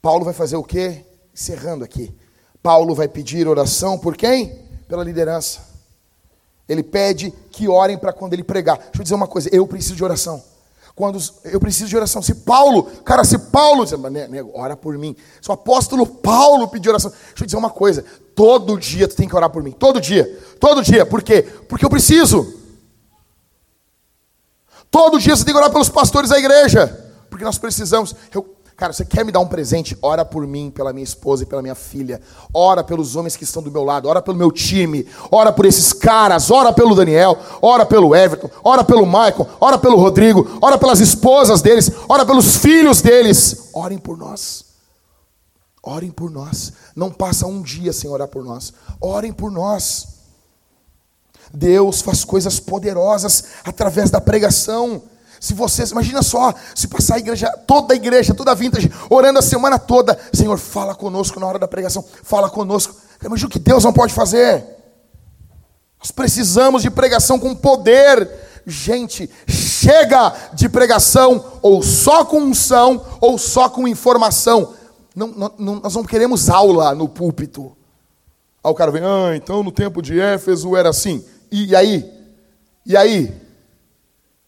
[0.00, 1.04] Paulo vai fazer o quê?
[1.34, 2.14] Encerrando aqui.
[2.62, 4.56] Paulo vai pedir oração por quem?
[4.86, 5.68] Pela liderança.
[6.68, 8.78] Ele pede que orem para quando ele pregar.
[8.78, 10.40] Deixa eu dizer uma coisa, eu preciso de oração.
[10.94, 12.22] Quando eu preciso de oração.
[12.22, 13.84] Se Paulo, cara, se Paulo,
[14.28, 15.16] nego, ora por mim.
[15.42, 19.26] Se o apóstolo Paulo pedir oração, deixa eu dizer uma coisa, todo dia tu tem
[19.26, 21.04] que orar por mim, todo dia, todo dia.
[21.04, 21.42] Por quê?
[21.42, 22.59] Porque eu preciso.
[24.90, 28.14] Todo dia você tem que orar pelos pastores da igreja, porque nós precisamos.
[28.34, 29.96] Eu, cara, você quer me dar um presente?
[30.02, 32.20] Ora por mim, pela minha esposa e pela minha filha.
[32.52, 34.08] Ora pelos homens que estão do meu lado.
[34.08, 35.06] Ora pelo meu time.
[35.30, 36.50] Ora por esses caras.
[36.50, 37.38] Ora pelo Daniel.
[37.62, 38.50] Ora pelo Everton.
[38.64, 39.46] Ora pelo Michael.
[39.60, 40.58] Ora pelo Rodrigo.
[40.60, 41.92] Ora pelas esposas deles.
[42.08, 43.70] Ora pelos filhos deles.
[43.72, 44.64] Orem por nós.
[45.82, 46.72] Orem por nós.
[46.96, 48.72] Não passa um dia sem orar por nós.
[49.00, 50.19] Orem por nós.
[51.52, 55.02] Deus faz coisas poderosas através da pregação.
[55.40, 59.38] Se vocês, imagina só, se passar a igreja, toda a igreja, toda a vintage, orando
[59.38, 62.94] a semana toda, Senhor, fala conosco na hora da pregação, fala conosco.
[63.24, 64.64] Imagina o que Deus não pode fazer.
[65.98, 68.28] Nós precisamos de pregação com poder.
[68.66, 74.74] Gente, chega de pregação ou só com unção ou só com informação.
[75.16, 77.76] Não, não, nós não queremos aula no púlpito.
[78.62, 81.24] Aí o cara vem, ah, então no tempo de Éfeso era assim.
[81.50, 82.12] E, e aí?
[82.86, 83.34] E aí?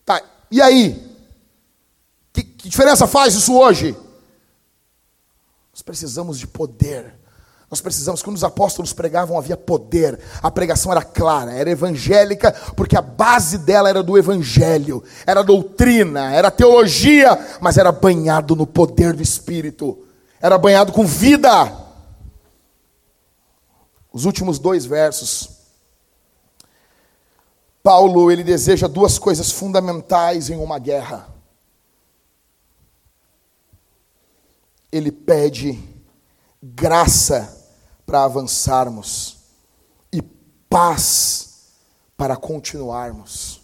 [0.04, 1.12] Tá, e aí?
[2.32, 3.96] Que, que diferença faz isso hoje?
[5.72, 7.14] Nós precisamos de poder.
[7.72, 10.20] Nós precisamos, quando os apóstolos pregavam, havia poder.
[10.42, 16.34] A pregação era clara, era evangélica, porque a base dela era do evangelho, era doutrina,
[16.34, 20.06] era teologia, mas era banhado no poder do Espírito,
[20.38, 21.74] era banhado com vida.
[24.12, 25.61] Os últimos dois versos.
[27.82, 31.28] Paulo, ele deseja duas coisas fundamentais em uma guerra.
[34.90, 35.82] Ele pede
[36.62, 37.58] graça
[38.06, 39.38] para avançarmos
[40.12, 41.72] e paz
[42.16, 43.62] para continuarmos.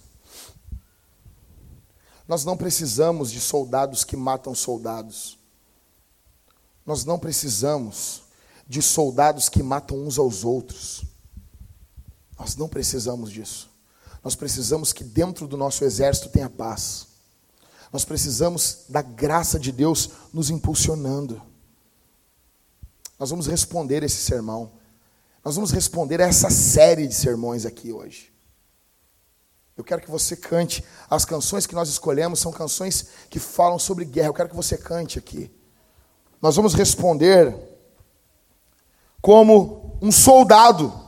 [2.27, 5.39] Nós não precisamos de soldados que matam soldados.
[6.85, 8.23] Nós não precisamos
[8.67, 11.05] de soldados que matam uns aos outros.
[12.39, 13.68] Nós não precisamos disso.
[14.29, 17.07] Nós precisamos que dentro do nosso exército tenha paz.
[17.91, 21.41] Nós precisamos da graça de Deus nos impulsionando.
[23.19, 24.73] Nós vamos responder esse sermão.
[25.43, 28.31] Nós vamos responder essa série de sermões aqui hoje.
[29.75, 30.85] Eu quero que você cante.
[31.09, 34.29] As canções que nós escolhemos são canções que falam sobre guerra.
[34.29, 35.51] Eu quero que você cante aqui.
[36.39, 37.57] Nós vamos responder
[39.23, 41.08] como um soldado.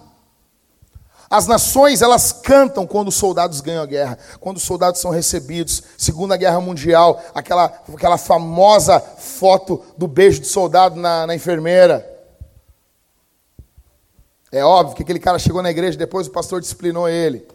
[1.30, 5.80] As nações, elas cantam quando os soldados ganham a guerra, quando os soldados são recebidos.
[5.96, 12.04] Segunda Guerra Mundial, aquela, aquela famosa foto do beijo de soldado na, na enfermeira.
[14.50, 17.46] É óbvio que aquele cara chegou na igreja, depois o pastor disciplinou ele.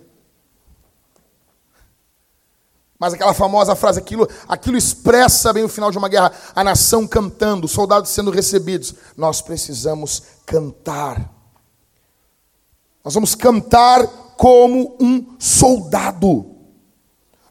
[2.97, 6.31] Mas aquela famosa frase, aquilo, aquilo expressa bem o final de uma guerra.
[6.55, 8.95] A nação cantando, os soldados sendo recebidos.
[9.17, 11.34] Nós precisamos cantar.
[13.05, 16.55] Nós vamos cantar como um soldado.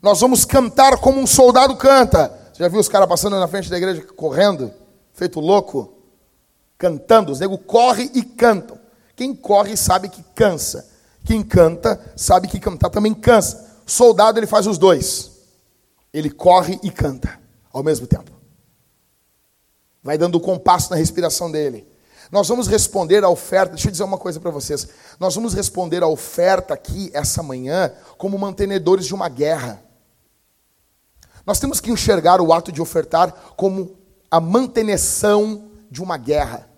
[0.02, 2.28] Nós vamos cantar como um soldado canta.
[2.52, 4.72] Você já viu os caras passando na frente da igreja correndo,
[5.12, 5.94] feito louco?
[6.76, 7.30] Cantando.
[7.30, 8.76] Os nego correm e cantam.
[9.14, 10.90] Quem corre sabe que cansa.
[11.24, 13.80] Quem canta sabe que cantar também cansa.
[13.86, 15.30] Soldado ele faz os dois.
[16.12, 17.38] Ele corre e canta
[17.72, 18.32] ao mesmo tempo.
[20.02, 21.93] Vai dando o compasso na respiração dele.
[22.30, 24.88] Nós vamos responder a oferta, deixa eu dizer uma coisa para vocês.
[25.18, 29.82] Nós vamos responder a oferta aqui essa manhã como mantenedores de uma guerra.
[31.46, 33.96] Nós temos que enxergar o ato de ofertar como
[34.30, 36.68] a manteneção de uma guerra.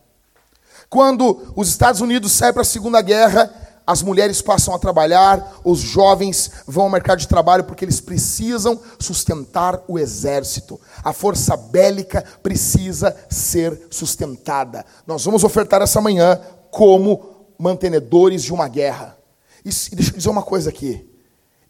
[0.89, 3.53] Quando os Estados Unidos saem para a Segunda Guerra,
[3.87, 8.81] as mulheres passam a trabalhar, os jovens vão ao mercado de trabalho porque eles precisam
[8.99, 10.81] sustentar o exército.
[11.05, 14.85] A força bélica precisa ser sustentada.
[15.07, 16.41] Nós vamos ofertar essa manhã
[16.71, 19.17] como mantenedores de uma guerra.
[19.65, 21.09] E deixa eu dizer uma coisa aqui.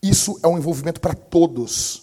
[0.02, 2.02] Isso é um envolvimento para todos.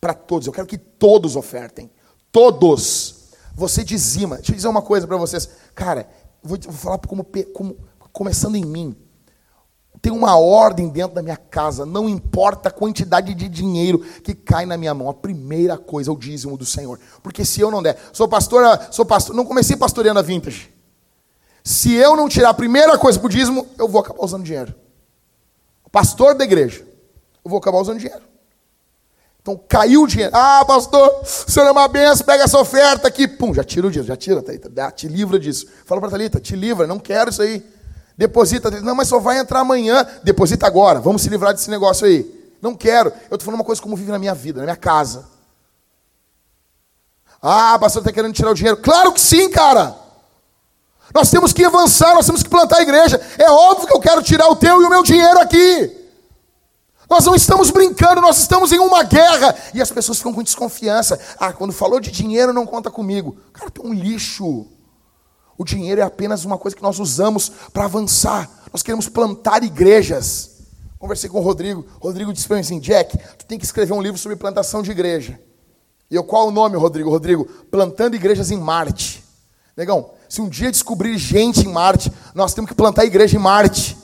[0.00, 0.46] Para todos.
[0.46, 1.90] Eu quero que todos ofertem.
[2.32, 3.16] Todos.
[3.54, 4.36] Você dizima.
[4.36, 5.50] Deixa eu dizer uma coisa para vocês.
[5.74, 6.08] Cara,
[6.42, 7.76] vou, vou falar como, como,
[8.10, 8.96] começando em mim
[10.02, 14.64] tem uma ordem dentro da minha casa, não importa a quantidade de dinheiro que cai
[14.64, 16.98] na minha mão, a primeira coisa é o dízimo do Senhor.
[17.22, 20.72] Porque se eu não der, sou pastor, sou pastor, não comecei pastoreando a vintage.
[21.62, 24.74] Se eu não tirar a primeira coisa para o dízimo, eu vou acabar usando dinheiro.
[25.92, 26.86] Pastor da igreja,
[27.44, 28.22] eu vou acabar usando dinheiro.
[29.42, 30.32] Então caiu o dinheiro.
[30.34, 33.28] Ah, pastor, o senhor é uma benção, pega essa oferta aqui.
[33.28, 35.66] Pum, já tira o dinheiro, já tira, Thalita, te livra disso.
[35.84, 37.62] Fala para Thalita, te livra, não quero isso aí.
[38.20, 40.06] Deposita, não, mas só vai entrar amanhã.
[40.22, 42.30] Deposita agora, vamos se livrar desse negócio aí.
[42.60, 43.08] Não quero.
[43.08, 45.24] Eu estou falando uma coisa como vive na minha vida, na minha casa.
[47.40, 48.76] Ah, pastor está querendo tirar o dinheiro.
[48.76, 49.96] Claro que sim, cara.
[51.14, 53.18] Nós temos que avançar, nós temos que plantar a igreja.
[53.38, 55.90] É óbvio que eu quero tirar o teu e o meu dinheiro aqui.
[57.08, 59.56] Nós não estamos brincando, nós estamos em uma guerra.
[59.72, 61.18] E as pessoas ficam com desconfiança.
[61.38, 63.38] Ah, quando falou de dinheiro, não conta comigo.
[63.54, 64.66] Cara, tu é um lixo.
[65.60, 68.48] O dinheiro é apenas uma coisa que nós usamos para avançar.
[68.72, 70.52] Nós queremos plantar igrejas.
[70.98, 71.86] Conversei com o Rodrigo.
[72.00, 74.90] Rodrigo disse para mim assim: Jack, tu tem que escrever um livro sobre plantação de
[74.90, 75.38] igreja.
[76.10, 77.10] E eu, qual o nome, Rodrigo?
[77.10, 79.22] Rodrigo, Plantando Igrejas em Marte.
[79.76, 83.98] Negão, se um dia descobrir gente em Marte, nós temos que plantar igreja em Marte.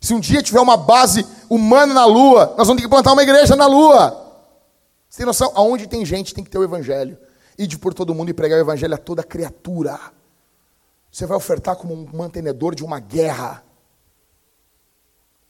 [0.00, 3.24] Se um dia tiver uma base humana na Lua, nós vamos ter que plantar uma
[3.24, 4.10] igreja na Lua.
[5.08, 5.50] Você tem noção?
[5.56, 7.18] Aonde tem gente, tem que ter o Evangelho.
[7.58, 9.98] Ide por todo mundo e pregar o Evangelho a toda criatura.
[11.10, 13.64] Você vai ofertar como um mantenedor de uma guerra.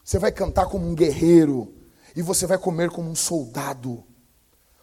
[0.02, 1.74] Você vai cantar como um guerreiro.
[2.16, 4.04] E você vai comer como um soldado.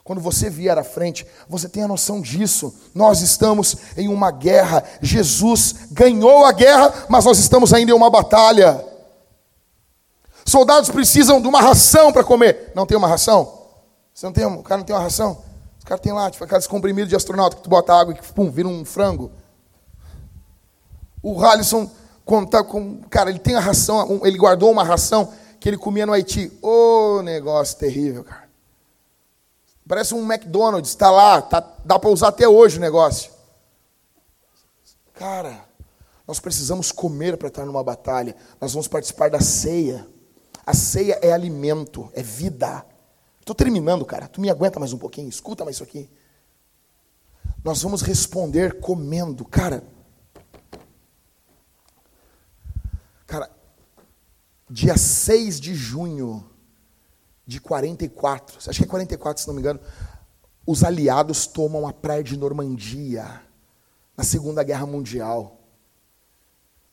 [0.04, 2.74] Quando você vier à frente, você tem a noção disso.
[2.95, 4.82] Nós estamos em uma guerra.
[5.02, 8.86] Jesus ganhou a guerra, mas nós estamos ainda em uma batalha.
[10.45, 12.72] Soldados precisam de uma ração para comer.
[12.74, 13.66] Não tem uma ração?
[14.14, 15.44] Você não tem, o cara não tem uma ração?
[15.78, 18.34] Os caras têm lá, tipo, aqueles comprimidos de astronauta que tu bota água e que
[18.34, 19.30] pum, vira um frango.
[21.28, 21.91] O Halisson
[22.24, 23.02] conta com.
[23.10, 26.49] Cara, ele tem a ração, ele guardou uma ração que ele comia no Haiti.
[26.62, 28.48] Ô, oh, negócio terrível, cara.
[29.86, 33.30] Parece um McDonald's, está lá, tá, dá para usar até hoje o negócio.
[35.16, 35.66] Cara,
[36.26, 38.34] nós precisamos comer para estar numa batalha.
[38.62, 40.08] Nós vamos participar da ceia.
[40.66, 42.86] A ceia é alimento, é vida.
[43.41, 44.30] Estou terminando, cara.
[44.30, 45.28] Tu me aguenta mais um pouquinho?
[45.28, 46.10] Escuta mais isso aqui.
[47.66, 49.44] Nós vamos responder comendo.
[49.44, 49.84] Cara,
[53.28, 53.52] cara,
[54.70, 56.49] dia 6 de junho
[57.45, 59.80] de 44, acho que é 44, se não me engano,
[60.66, 63.41] os aliados tomam a praia de Normandia
[64.18, 65.60] na Segunda Guerra Mundial.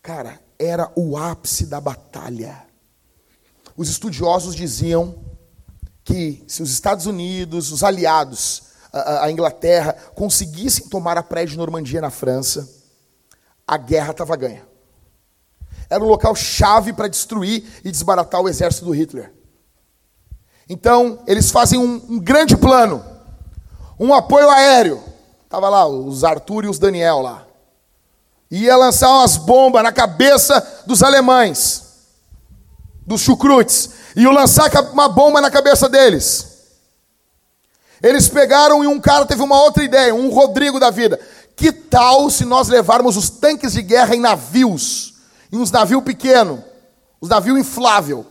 [0.02, 2.66] Cara, era o ápice da batalha.
[3.77, 5.24] Os estudiosos diziam
[6.05, 11.56] que se os Estados Unidos, os aliados, a, a Inglaterra, conseguissem tomar a praia de
[11.56, 12.69] Normandia na França,
[13.66, 14.73] a guerra estava ganha.
[15.89, 19.32] Era um local chave para destruir e desbaratar o exército do Hitler.
[20.69, 23.05] Então, eles fazem um, um grande plano,
[23.98, 25.02] um apoio aéreo.
[25.44, 27.47] Estava lá os Arthur e os Daniel lá.
[28.51, 31.85] Ia lançar umas bombas na cabeça dos alemães,
[33.06, 33.90] dos chucrutes.
[34.16, 36.55] E lançar uma bomba na cabeça deles.
[38.02, 41.19] Eles pegaram e um cara teve uma outra ideia, um Rodrigo da vida.
[41.56, 45.13] Que tal se nós levarmos os tanques de guerra em navios?
[45.52, 46.60] Em uns navios pequenos,
[47.20, 48.26] os navios inflável.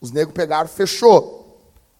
[0.00, 1.40] Os negros pegaram, fechou.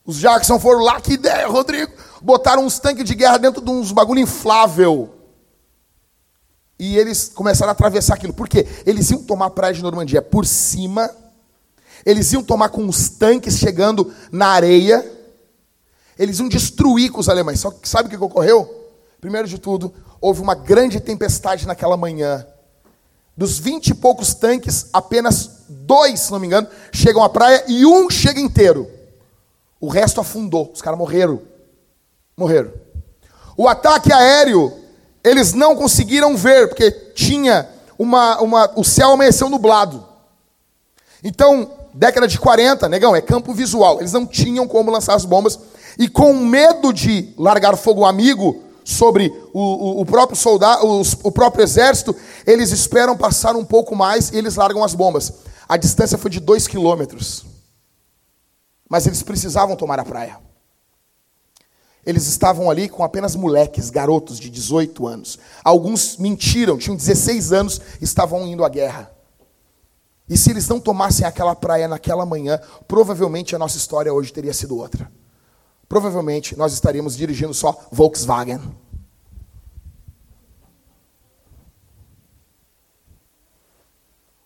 [0.05, 1.93] Os Jackson foram lá, que ideia, Rodrigo.
[2.23, 5.15] Botaram uns tanques de guerra dentro de uns bagulho inflável.
[6.79, 8.33] E eles começaram a atravessar aquilo.
[8.33, 8.67] Por quê?
[8.87, 11.11] Eles iam tomar a praia de Normandia por cima.
[12.07, 15.07] Eles iam tomar com os tanques chegando na areia.
[16.19, 17.61] Eles iam destruir com os alemães.
[17.61, 18.89] Só que sabe o que ocorreu?
[19.21, 22.47] Primeiro de tudo, houve uma grande tempestade naquela manhã.
[23.41, 27.87] Dos vinte e poucos tanques, apenas dois, se não me engano, chegam à praia e
[27.87, 28.87] um chega inteiro.
[29.81, 30.71] O resto afundou.
[30.75, 31.41] Os caras morreram.
[32.37, 32.71] Morreram.
[33.57, 34.71] O ataque aéreo,
[35.25, 37.67] eles não conseguiram ver, porque tinha
[37.99, 38.39] uma.
[38.43, 40.07] uma o céu amanheceu nublado.
[41.25, 44.01] Então, década de 40, negão, é campo visual.
[44.01, 45.59] Eles não tinham como lançar as bombas.
[45.99, 51.33] E com medo de largar fogo amigo sobre o, o, o próprio soldado, o, o
[51.33, 52.15] próprio exército,
[52.47, 55.33] eles esperam passar um pouco mais e eles largam as bombas.
[55.69, 57.45] A distância foi de 2 quilômetros.
[58.89, 60.39] Mas eles precisavam tomar a praia.
[62.05, 65.39] Eles estavam ali com apenas moleques, garotos de 18 anos.
[65.63, 69.13] Alguns mentiram, tinham 16 anos, estavam indo à guerra.
[70.29, 72.59] E se eles não tomassem aquela praia naquela manhã,
[72.89, 75.11] provavelmente a nossa história hoje teria sido outra.
[75.91, 78.61] Provavelmente nós estaríamos dirigindo só Volkswagen.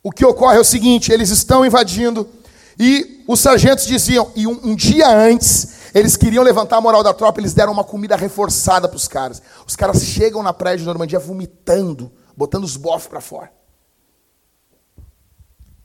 [0.02, 2.26] O que ocorre é o seguinte: eles estão invadindo
[2.80, 7.12] e os sargentos diziam, e um, um, dia antes, eles queriam levantar a moral da
[7.12, 9.42] tropa, eles deram uma comida reforçada para os caras.
[9.66, 13.52] Os caras chegam na praia de Normandia vomitando, botando os bofs para fora.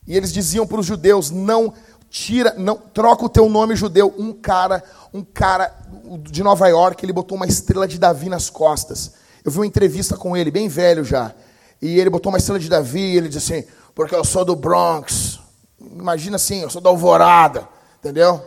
[0.07, 1.73] E eles diziam para os judeus: não
[2.09, 4.13] tira, não troca o teu nome judeu.
[4.17, 4.83] Um cara,
[5.13, 5.73] um cara
[6.21, 9.13] de Nova York, ele botou uma estrela de Davi nas costas.
[9.43, 11.33] Eu vi uma entrevista com ele, bem velho já.
[11.81, 14.55] E ele botou uma estrela de Davi, e ele disse assim: porque eu sou do
[14.55, 15.39] Bronx.
[15.79, 17.67] Imagina assim, eu sou da Alvorada,
[17.99, 18.45] entendeu?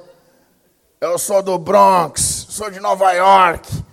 [1.00, 3.84] Eu sou do Bronx, sou de Nova York.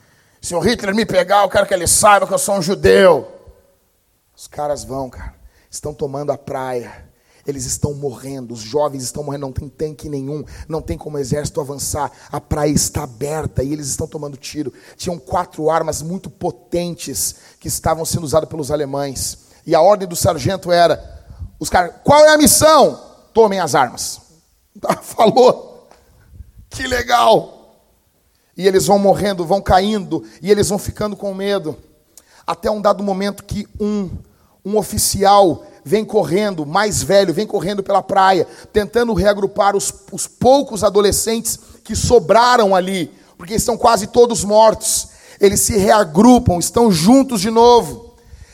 [0.42, 3.28] Se o Hitler me pegar, eu quero que ele saiba que eu sou um judeu.
[4.36, 5.36] Os caras vão, cara.
[5.70, 7.09] Estão tomando a praia.
[7.50, 11.20] Eles estão morrendo, os jovens estão morrendo, não tem tanque nenhum, não tem como o
[11.20, 14.72] exército avançar, a praia está aberta e eles estão tomando tiro.
[14.96, 19.50] Tinham quatro armas muito potentes que estavam sendo usadas pelos alemães.
[19.66, 21.26] E a ordem do sargento era:
[21.60, 23.10] os caras, qual é a missão?
[23.34, 24.20] tomem as armas.
[25.02, 25.88] Falou.
[26.70, 27.82] Que legal.
[28.56, 31.78] E eles vão morrendo, vão caindo, e eles vão ficando com medo.
[32.46, 34.10] Até um dado momento que um,
[34.66, 40.84] um oficial vem correndo, mais velho, vem correndo pela praia, tentando reagrupar os, os poucos
[40.84, 45.08] adolescentes que sobraram ali, porque estão quase todos mortos.
[45.42, 48.14] Eles se reagrupam, estão juntos de novo.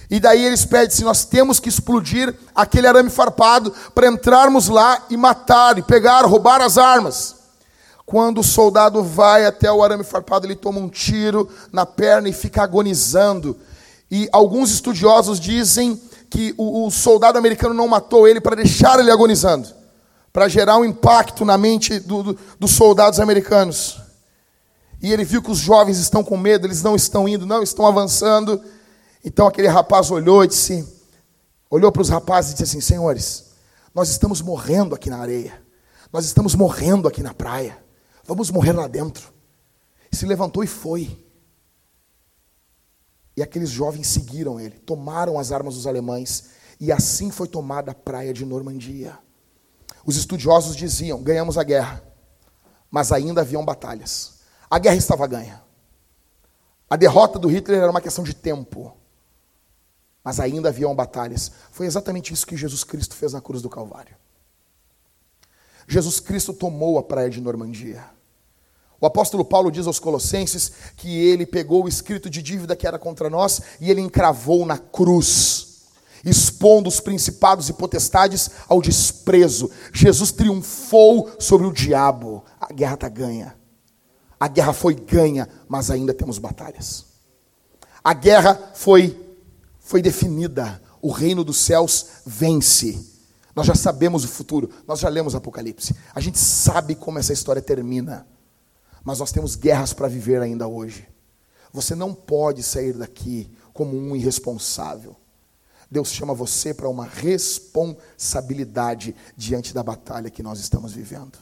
[0.09, 5.03] E daí eles pedem se nós temos que explodir aquele arame farpado para entrarmos lá
[5.09, 7.35] e matar, e pegar, roubar as armas.
[8.05, 12.33] Quando o soldado vai até o arame farpado, ele toma um tiro na perna e
[12.33, 13.57] fica agonizando.
[14.09, 15.99] E alguns estudiosos dizem
[16.29, 19.67] que o, o soldado americano não matou ele para deixar ele agonizando,
[20.31, 23.99] para gerar um impacto na mente do, do, dos soldados americanos.
[25.01, 27.85] E ele viu que os jovens estão com medo, eles não estão indo, não estão
[27.85, 28.61] avançando.
[29.23, 30.87] Então aquele rapaz olhou e disse:
[31.69, 33.45] olhou para os rapazes e disse assim: Senhores,
[33.93, 35.61] nós estamos morrendo aqui na areia,
[36.11, 37.77] nós estamos morrendo aqui na praia,
[38.25, 39.33] vamos morrer lá dentro.
[40.11, 41.24] E se levantou e foi.
[43.35, 47.95] E aqueles jovens seguiram ele, tomaram as armas dos alemães, e assim foi tomada a
[47.95, 49.17] praia de Normandia.
[50.05, 52.03] Os estudiosos diziam: ganhamos a guerra,
[52.89, 54.39] mas ainda haviam batalhas.
[54.69, 55.61] A guerra estava ganha.
[56.89, 58.95] A derrota do Hitler era uma questão de tempo,
[60.23, 61.51] mas ainda haviam batalhas.
[61.71, 64.15] Foi exatamente isso que Jesus Cristo fez na cruz do Calvário.
[65.87, 68.14] Jesus Cristo tomou a praia de Normandia.
[69.05, 72.97] O apóstolo Paulo diz aos Colossenses que ele pegou o escrito de dívida que era
[72.97, 75.83] contra nós e ele encravou na cruz,
[76.25, 79.69] expondo os principados e potestades ao desprezo.
[79.93, 82.43] Jesus triunfou sobre o diabo.
[82.59, 83.55] A guerra está ganha.
[84.39, 87.05] A guerra foi ganha, mas ainda temos batalhas.
[88.03, 89.15] A guerra foi
[89.79, 90.81] foi definida.
[90.99, 93.05] O reino dos céus vence.
[93.55, 95.95] Nós já sabemos o futuro, nós já lemos Apocalipse.
[96.15, 98.25] A gente sabe como essa história termina
[99.05, 101.07] mas nós temos guerras para viver ainda hoje.
[101.71, 105.15] Você não pode sair daqui como um irresponsável.
[105.91, 111.37] Deus chama você para uma responsabilidade diante da batalha que nós estamos vivendo.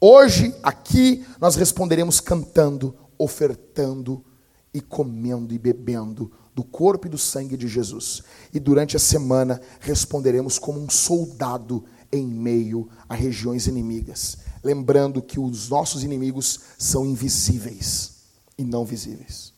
[0.00, 4.24] Hoje, aqui, nós responderemos cantando, ofertando
[4.72, 8.22] e comendo e bebendo do corpo e do sangue de Jesus.
[8.54, 15.38] E durante a semana responderemos como um soldado em meio a regiões inimigas lembrando que
[15.38, 18.20] os nossos inimigos são invisíveis
[18.58, 19.52] e não visíveis.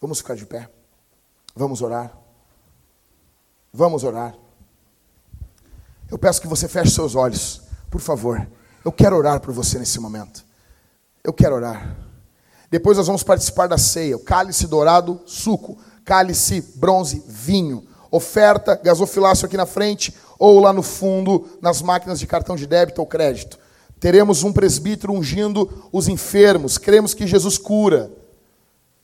[0.00, 0.68] Vamos ficar de pé.
[1.54, 2.16] Vamos orar.
[3.72, 4.34] Vamos orar.
[6.10, 8.46] Eu peço que você feche seus olhos, por favor.
[8.84, 10.44] Eu quero orar por você nesse momento.
[11.22, 11.96] Eu quero orar.
[12.70, 14.18] Depois nós vamos participar da ceia.
[14.18, 15.78] Cálice dourado, suco.
[16.04, 17.86] Cálice bronze, vinho.
[18.10, 23.00] Oferta, gasofilácio aqui na frente ou lá no fundo, nas máquinas de cartão de débito
[23.00, 23.58] ou crédito.
[24.02, 26.76] Teremos um presbítero ungindo os enfermos.
[26.76, 28.10] Cremos que Jesus cura.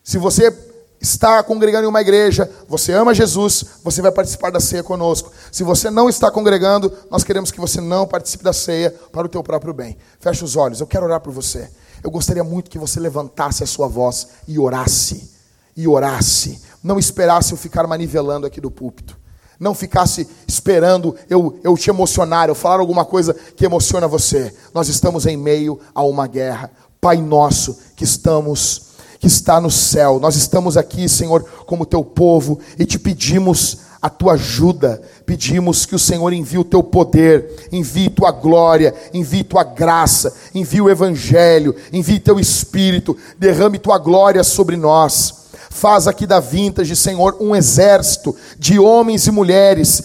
[0.03, 0.53] Se você
[1.01, 5.31] está congregando em uma igreja, você ama Jesus, você vai participar da ceia conosco.
[5.53, 9.29] Se você não está congregando, nós queremos que você não participe da ceia para o
[9.29, 9.97] teu próprio bem.
[10.19, 11.71] Feche os olhos, eu quero orar por você.
[12.03, 15.31] Eu gostaria muito que você levantasse a sua voz e orasse.
[15.77, 16.61] E orasse.
[16.83, 19.17] Não esperasse eu ficar manivelando aqui do púlpito
[19.59, 24.55] não ficasse esperando eu, eu te emocionar, eu falar alguma coisa que emociona você.
[24.73, 26.71] Nós estamos em meio a uma guerra.
[27.01, 28.83] Pai nosso que estamos,
[29.19, 34.09] que está no céu, nós estamos aqui, Senhor, como teu povo e te pedimos a
[34.09, 39.65] tua ajuda, pedimos que o Senhor envie o teu poder, envie tua glória, envie tua
[39.65, 45.48] graça, envie o evangelho, envie teu espírito, derrame tua glória sobre nós.
[45.71, 50.03] Faz aqui da Vintage, Senhor, um exército de homens e mulheres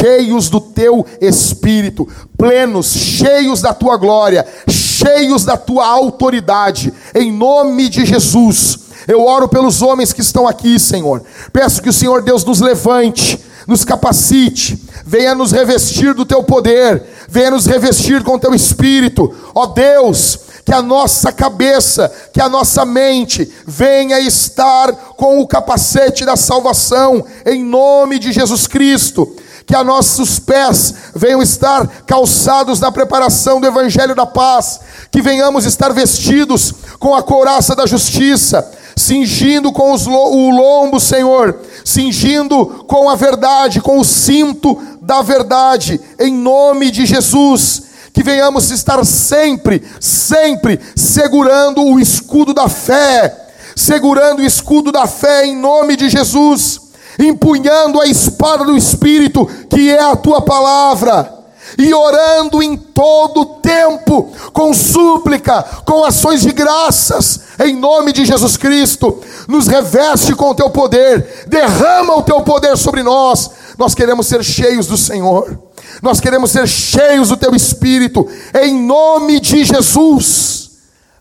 [0.00, 7.88] cheios do teu espírito, plenos, cheios da tua glória, cheios da tua autoridade, em nome
[7.88, 8.78] de Jesus.
[9.06, 11.22] Eu oro pelos homens que estão aqui, Senhor.
[11.52, 17.02] Peço que o Senhor Deus nos levante, nos capacite, venha nos revestir do teu poder,
[17.28, 19.34] venha nos revestir com teu espírito.
[19.54, 20.38] Ó Deus,
[20.70, 27.26] que a nossa cabeça, que a nossa mente venha estar com o capacete da salvação,
[27.44, 29.34] em nome de Jesus Cristo.
[29.66, 34.78] Que a nossos pés venham estar calçados na preparação do Evangelho da paz,
[35.10, 41.58] que venhamos estar vestidos com a couraça da justiça, cingindo com os, o lombo, Senhor,
[41.84, 48.70] cingindo com a verdade, com o cinto da verdade, em nome de Jesus que venhamos
[48.70, 55.96] estar sempre, sempre segurando o escudo da fé, segurando o escudo da fé em nome
[55.96, 56.80] de Jesus,
[57.18, 61.40] empunhando a espada do Espírito, que é a tua palavra,
[61.78, 68.56] e orando em todo tempo, com súplica, com ações de graças, em nome de Jesus
[68.56, 74.26] Cristo, nos reveste com o teu poder, derrama o teu poder sobre nós, nós queremos
[74.26, 75.69] ser cheios do Senhor.
[76.02, 78.26] Nós queremos ser cheios do teu espírito,
[78.62, 80.70] em nome de Jesus.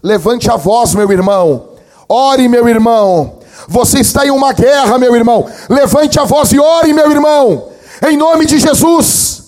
[0.02, 1.70] Levante a voz, meu irmão.
[2.08, 3.40] Ore, meu irmão.
[3.68, 5.50] Você está em uma guerra, meu irmão.
[5.70, 7.70] Levante a voz e ore, meu irmão.
[8.08, 9.44] Em nome de Jesus.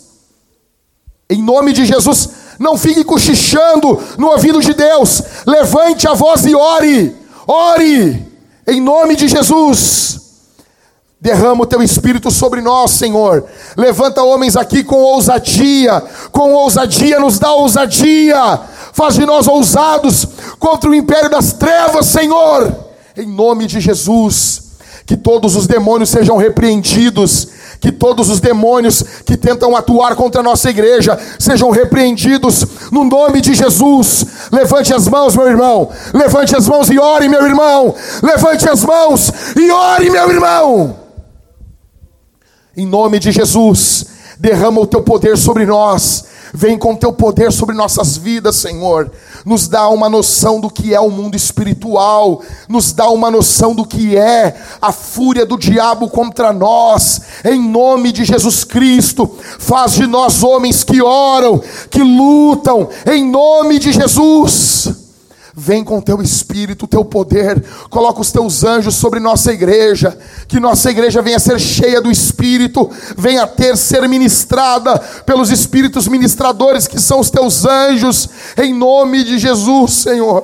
[1.30, 2.30] Em nome de Jesus,
[2.60, 5.24] Não fique cochichando no ouvido de Deus.
[5.48, 7.16] Levante a voz e ore.
[7.48, 8.32] Ore
[8.68, 10.21] em nome de Jesus.
[11.22, 13.46] Derrama o teu espírito sobre nós, Senhor.
[13.78, 16.04] Levanta homens aqui com ousadia.
[16.32, 18.60] Com ousadia, nos dá ousadia.
[18.92, 20.28] Faz de nós ousados
[20.58, 22.74] contra o império das trevas, Senhor.
[23.16, 24.64] Em nome de Jesus.
[25.06, 27.50] Que todos os demônios sejam repreendidos
[27.80, 33.42] que todos os demônios que tentam atuar contra a nossa igreja sejam repreendidos no nome
[33.42, 34.24] de Jesus.
[34.52, 35.90] Levante as mãos, meu irmão.
[36.14, 37.96] Levante as mãos e ore, meu irmão.
[38.22, 41.02] Levante as mãos e ore, meu irmão.
[42.82, 44.08] Em nome de Jesus,
[44.40, 46.26] derrama o teu poder sobre nós.
[46.52, 49.12] Vem com teu poder sobre nossas vidas, Senhor
[49.46, 53.84] nos dá uma noção do que é o mundo espiritual, nos dá uma noção do
[53.84, 59.28] que é a fúria do diabo contra nós, em nome de Jesus Cristo,
[59.58, 61.60] faz de nós homens que oram,
[61.90, 65.11] que lutam, em nome de Jesus.
[65.54, 70.18] Vem com teu espírito, teu poder, coloca os teus anjos sobre nossa igreja,
[70.48, 76.88] que nossa igreja venha ser cheia do espírito, venha ter ser ministrada pelos espíritos ministradores
[76.88, 80.44] que são os teus anjos, em nome de Jesus, Senhor.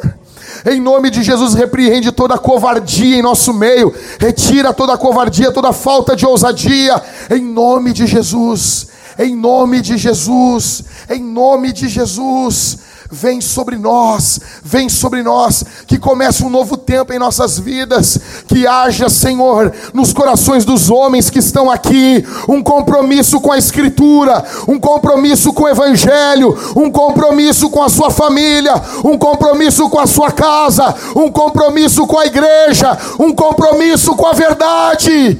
[0.65, 6.15] Em nome de Jesus, repreende toda covardia em nosso meio, retira toda covardia, toda falta
[6.15, 13.41] de ousadia, em nome de Jesus, em nome de Jesus, em nome de Jesus vem
[13.41, 19.09] sobre nós, vem sobre nós, que comece um novo tempo em nossas vidas, que haja,
[19.09, 25.53] Senhor, nos corações dos homens que estão aqui, um compromisso com a Escritura, um compromisso
[25.53, 28.73] com o Evangelho, um compromisso com a sua família,
[29.03, 34.33] um compromisso com a sua casa, um compromisso com a igreja, um compromisso com a
[34.33, 35.39] verdade.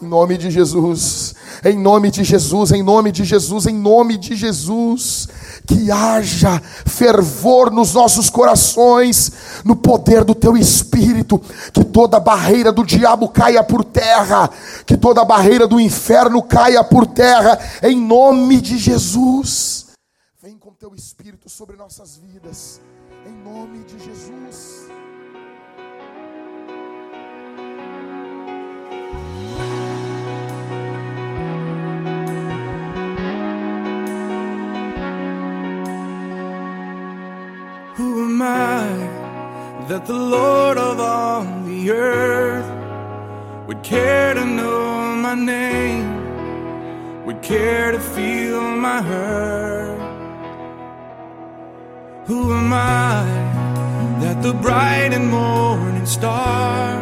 [0.00, 1.34] Em nome de Jesus,
[1.64, 5.28] em nome de Jesus, em nome de Jesus, em nome de Jesus.
[5.66, 11.40] Que haja fervor nos nossos corações, no poder do teu espírito,
[11.72, 14.50] que toda barreira do diabo caia por terra,
[14.84, 19.86] que toda barreira do inferno caia por terra, em nome de Jesus.
[20.42, 22.80] Vem com teu espírito sobre nossas vidas,
[23.24, 24.91] em nome de Jesus.
[39.92, 42.66] That the Lord of all the earth
[43.66, 46.06] would care to know my name,
[47.26, 49.98] would care to feel my hurt?
[52.24, 53.22] Who am I
[54.22, 56.96] that the bright and morning star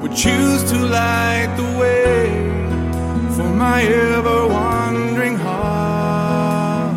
[0.00, 2.24] would choose to light the way
[3.36, 6.96] for my ever wandering heart?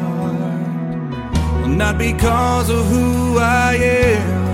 [1.68, 4.45] Not because of who I am,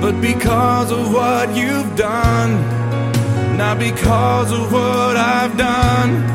[0.00, 2.52] but because of what you've done.
[3.56, 6.26] Not because of what I've done,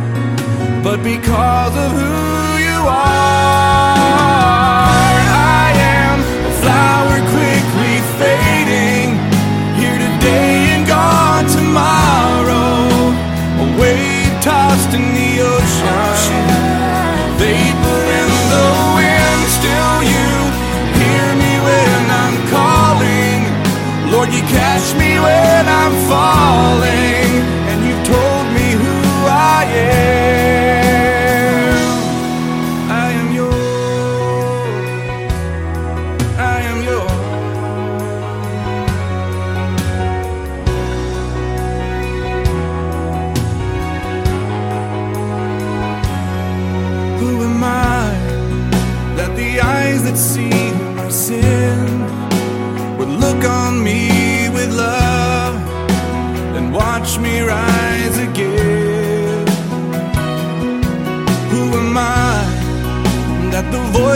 [0.84, 4.95] but because of who you are.
[24.26, 27.25] Lord, you catch me when I'm falling,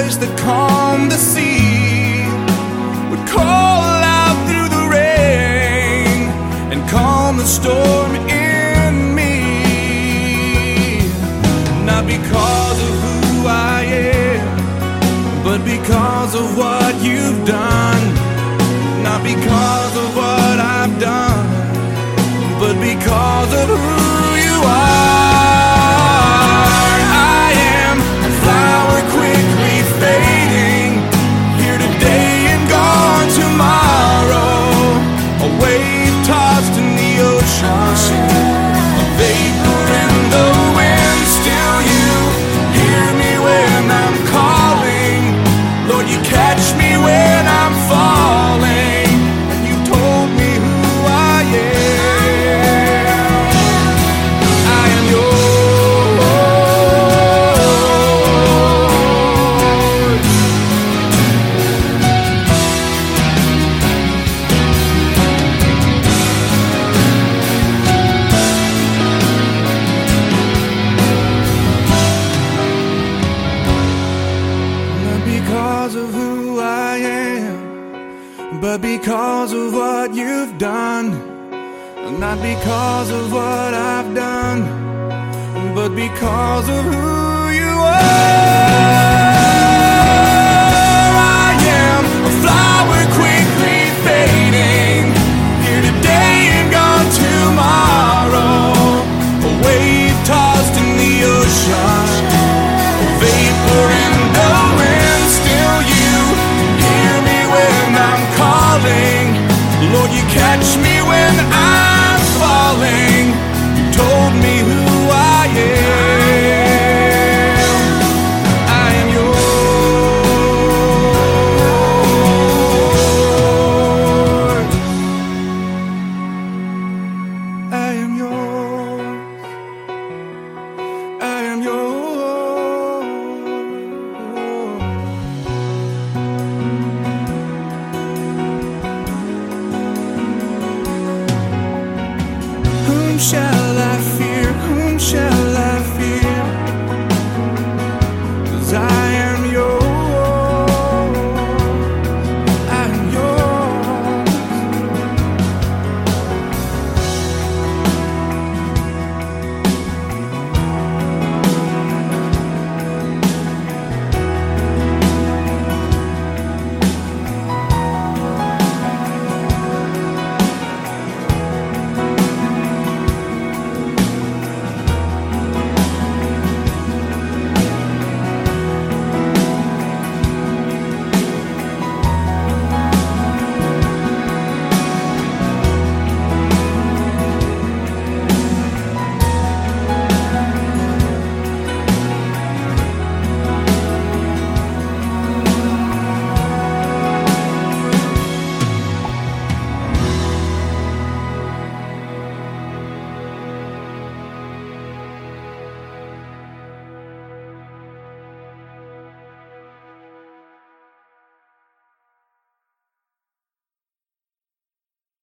[0.10, 2.26] voice that calm the sea
[3.11, 3.84] would call
[4.19, 6.30] out through the rain
[6.72, 7.98] and calm the storm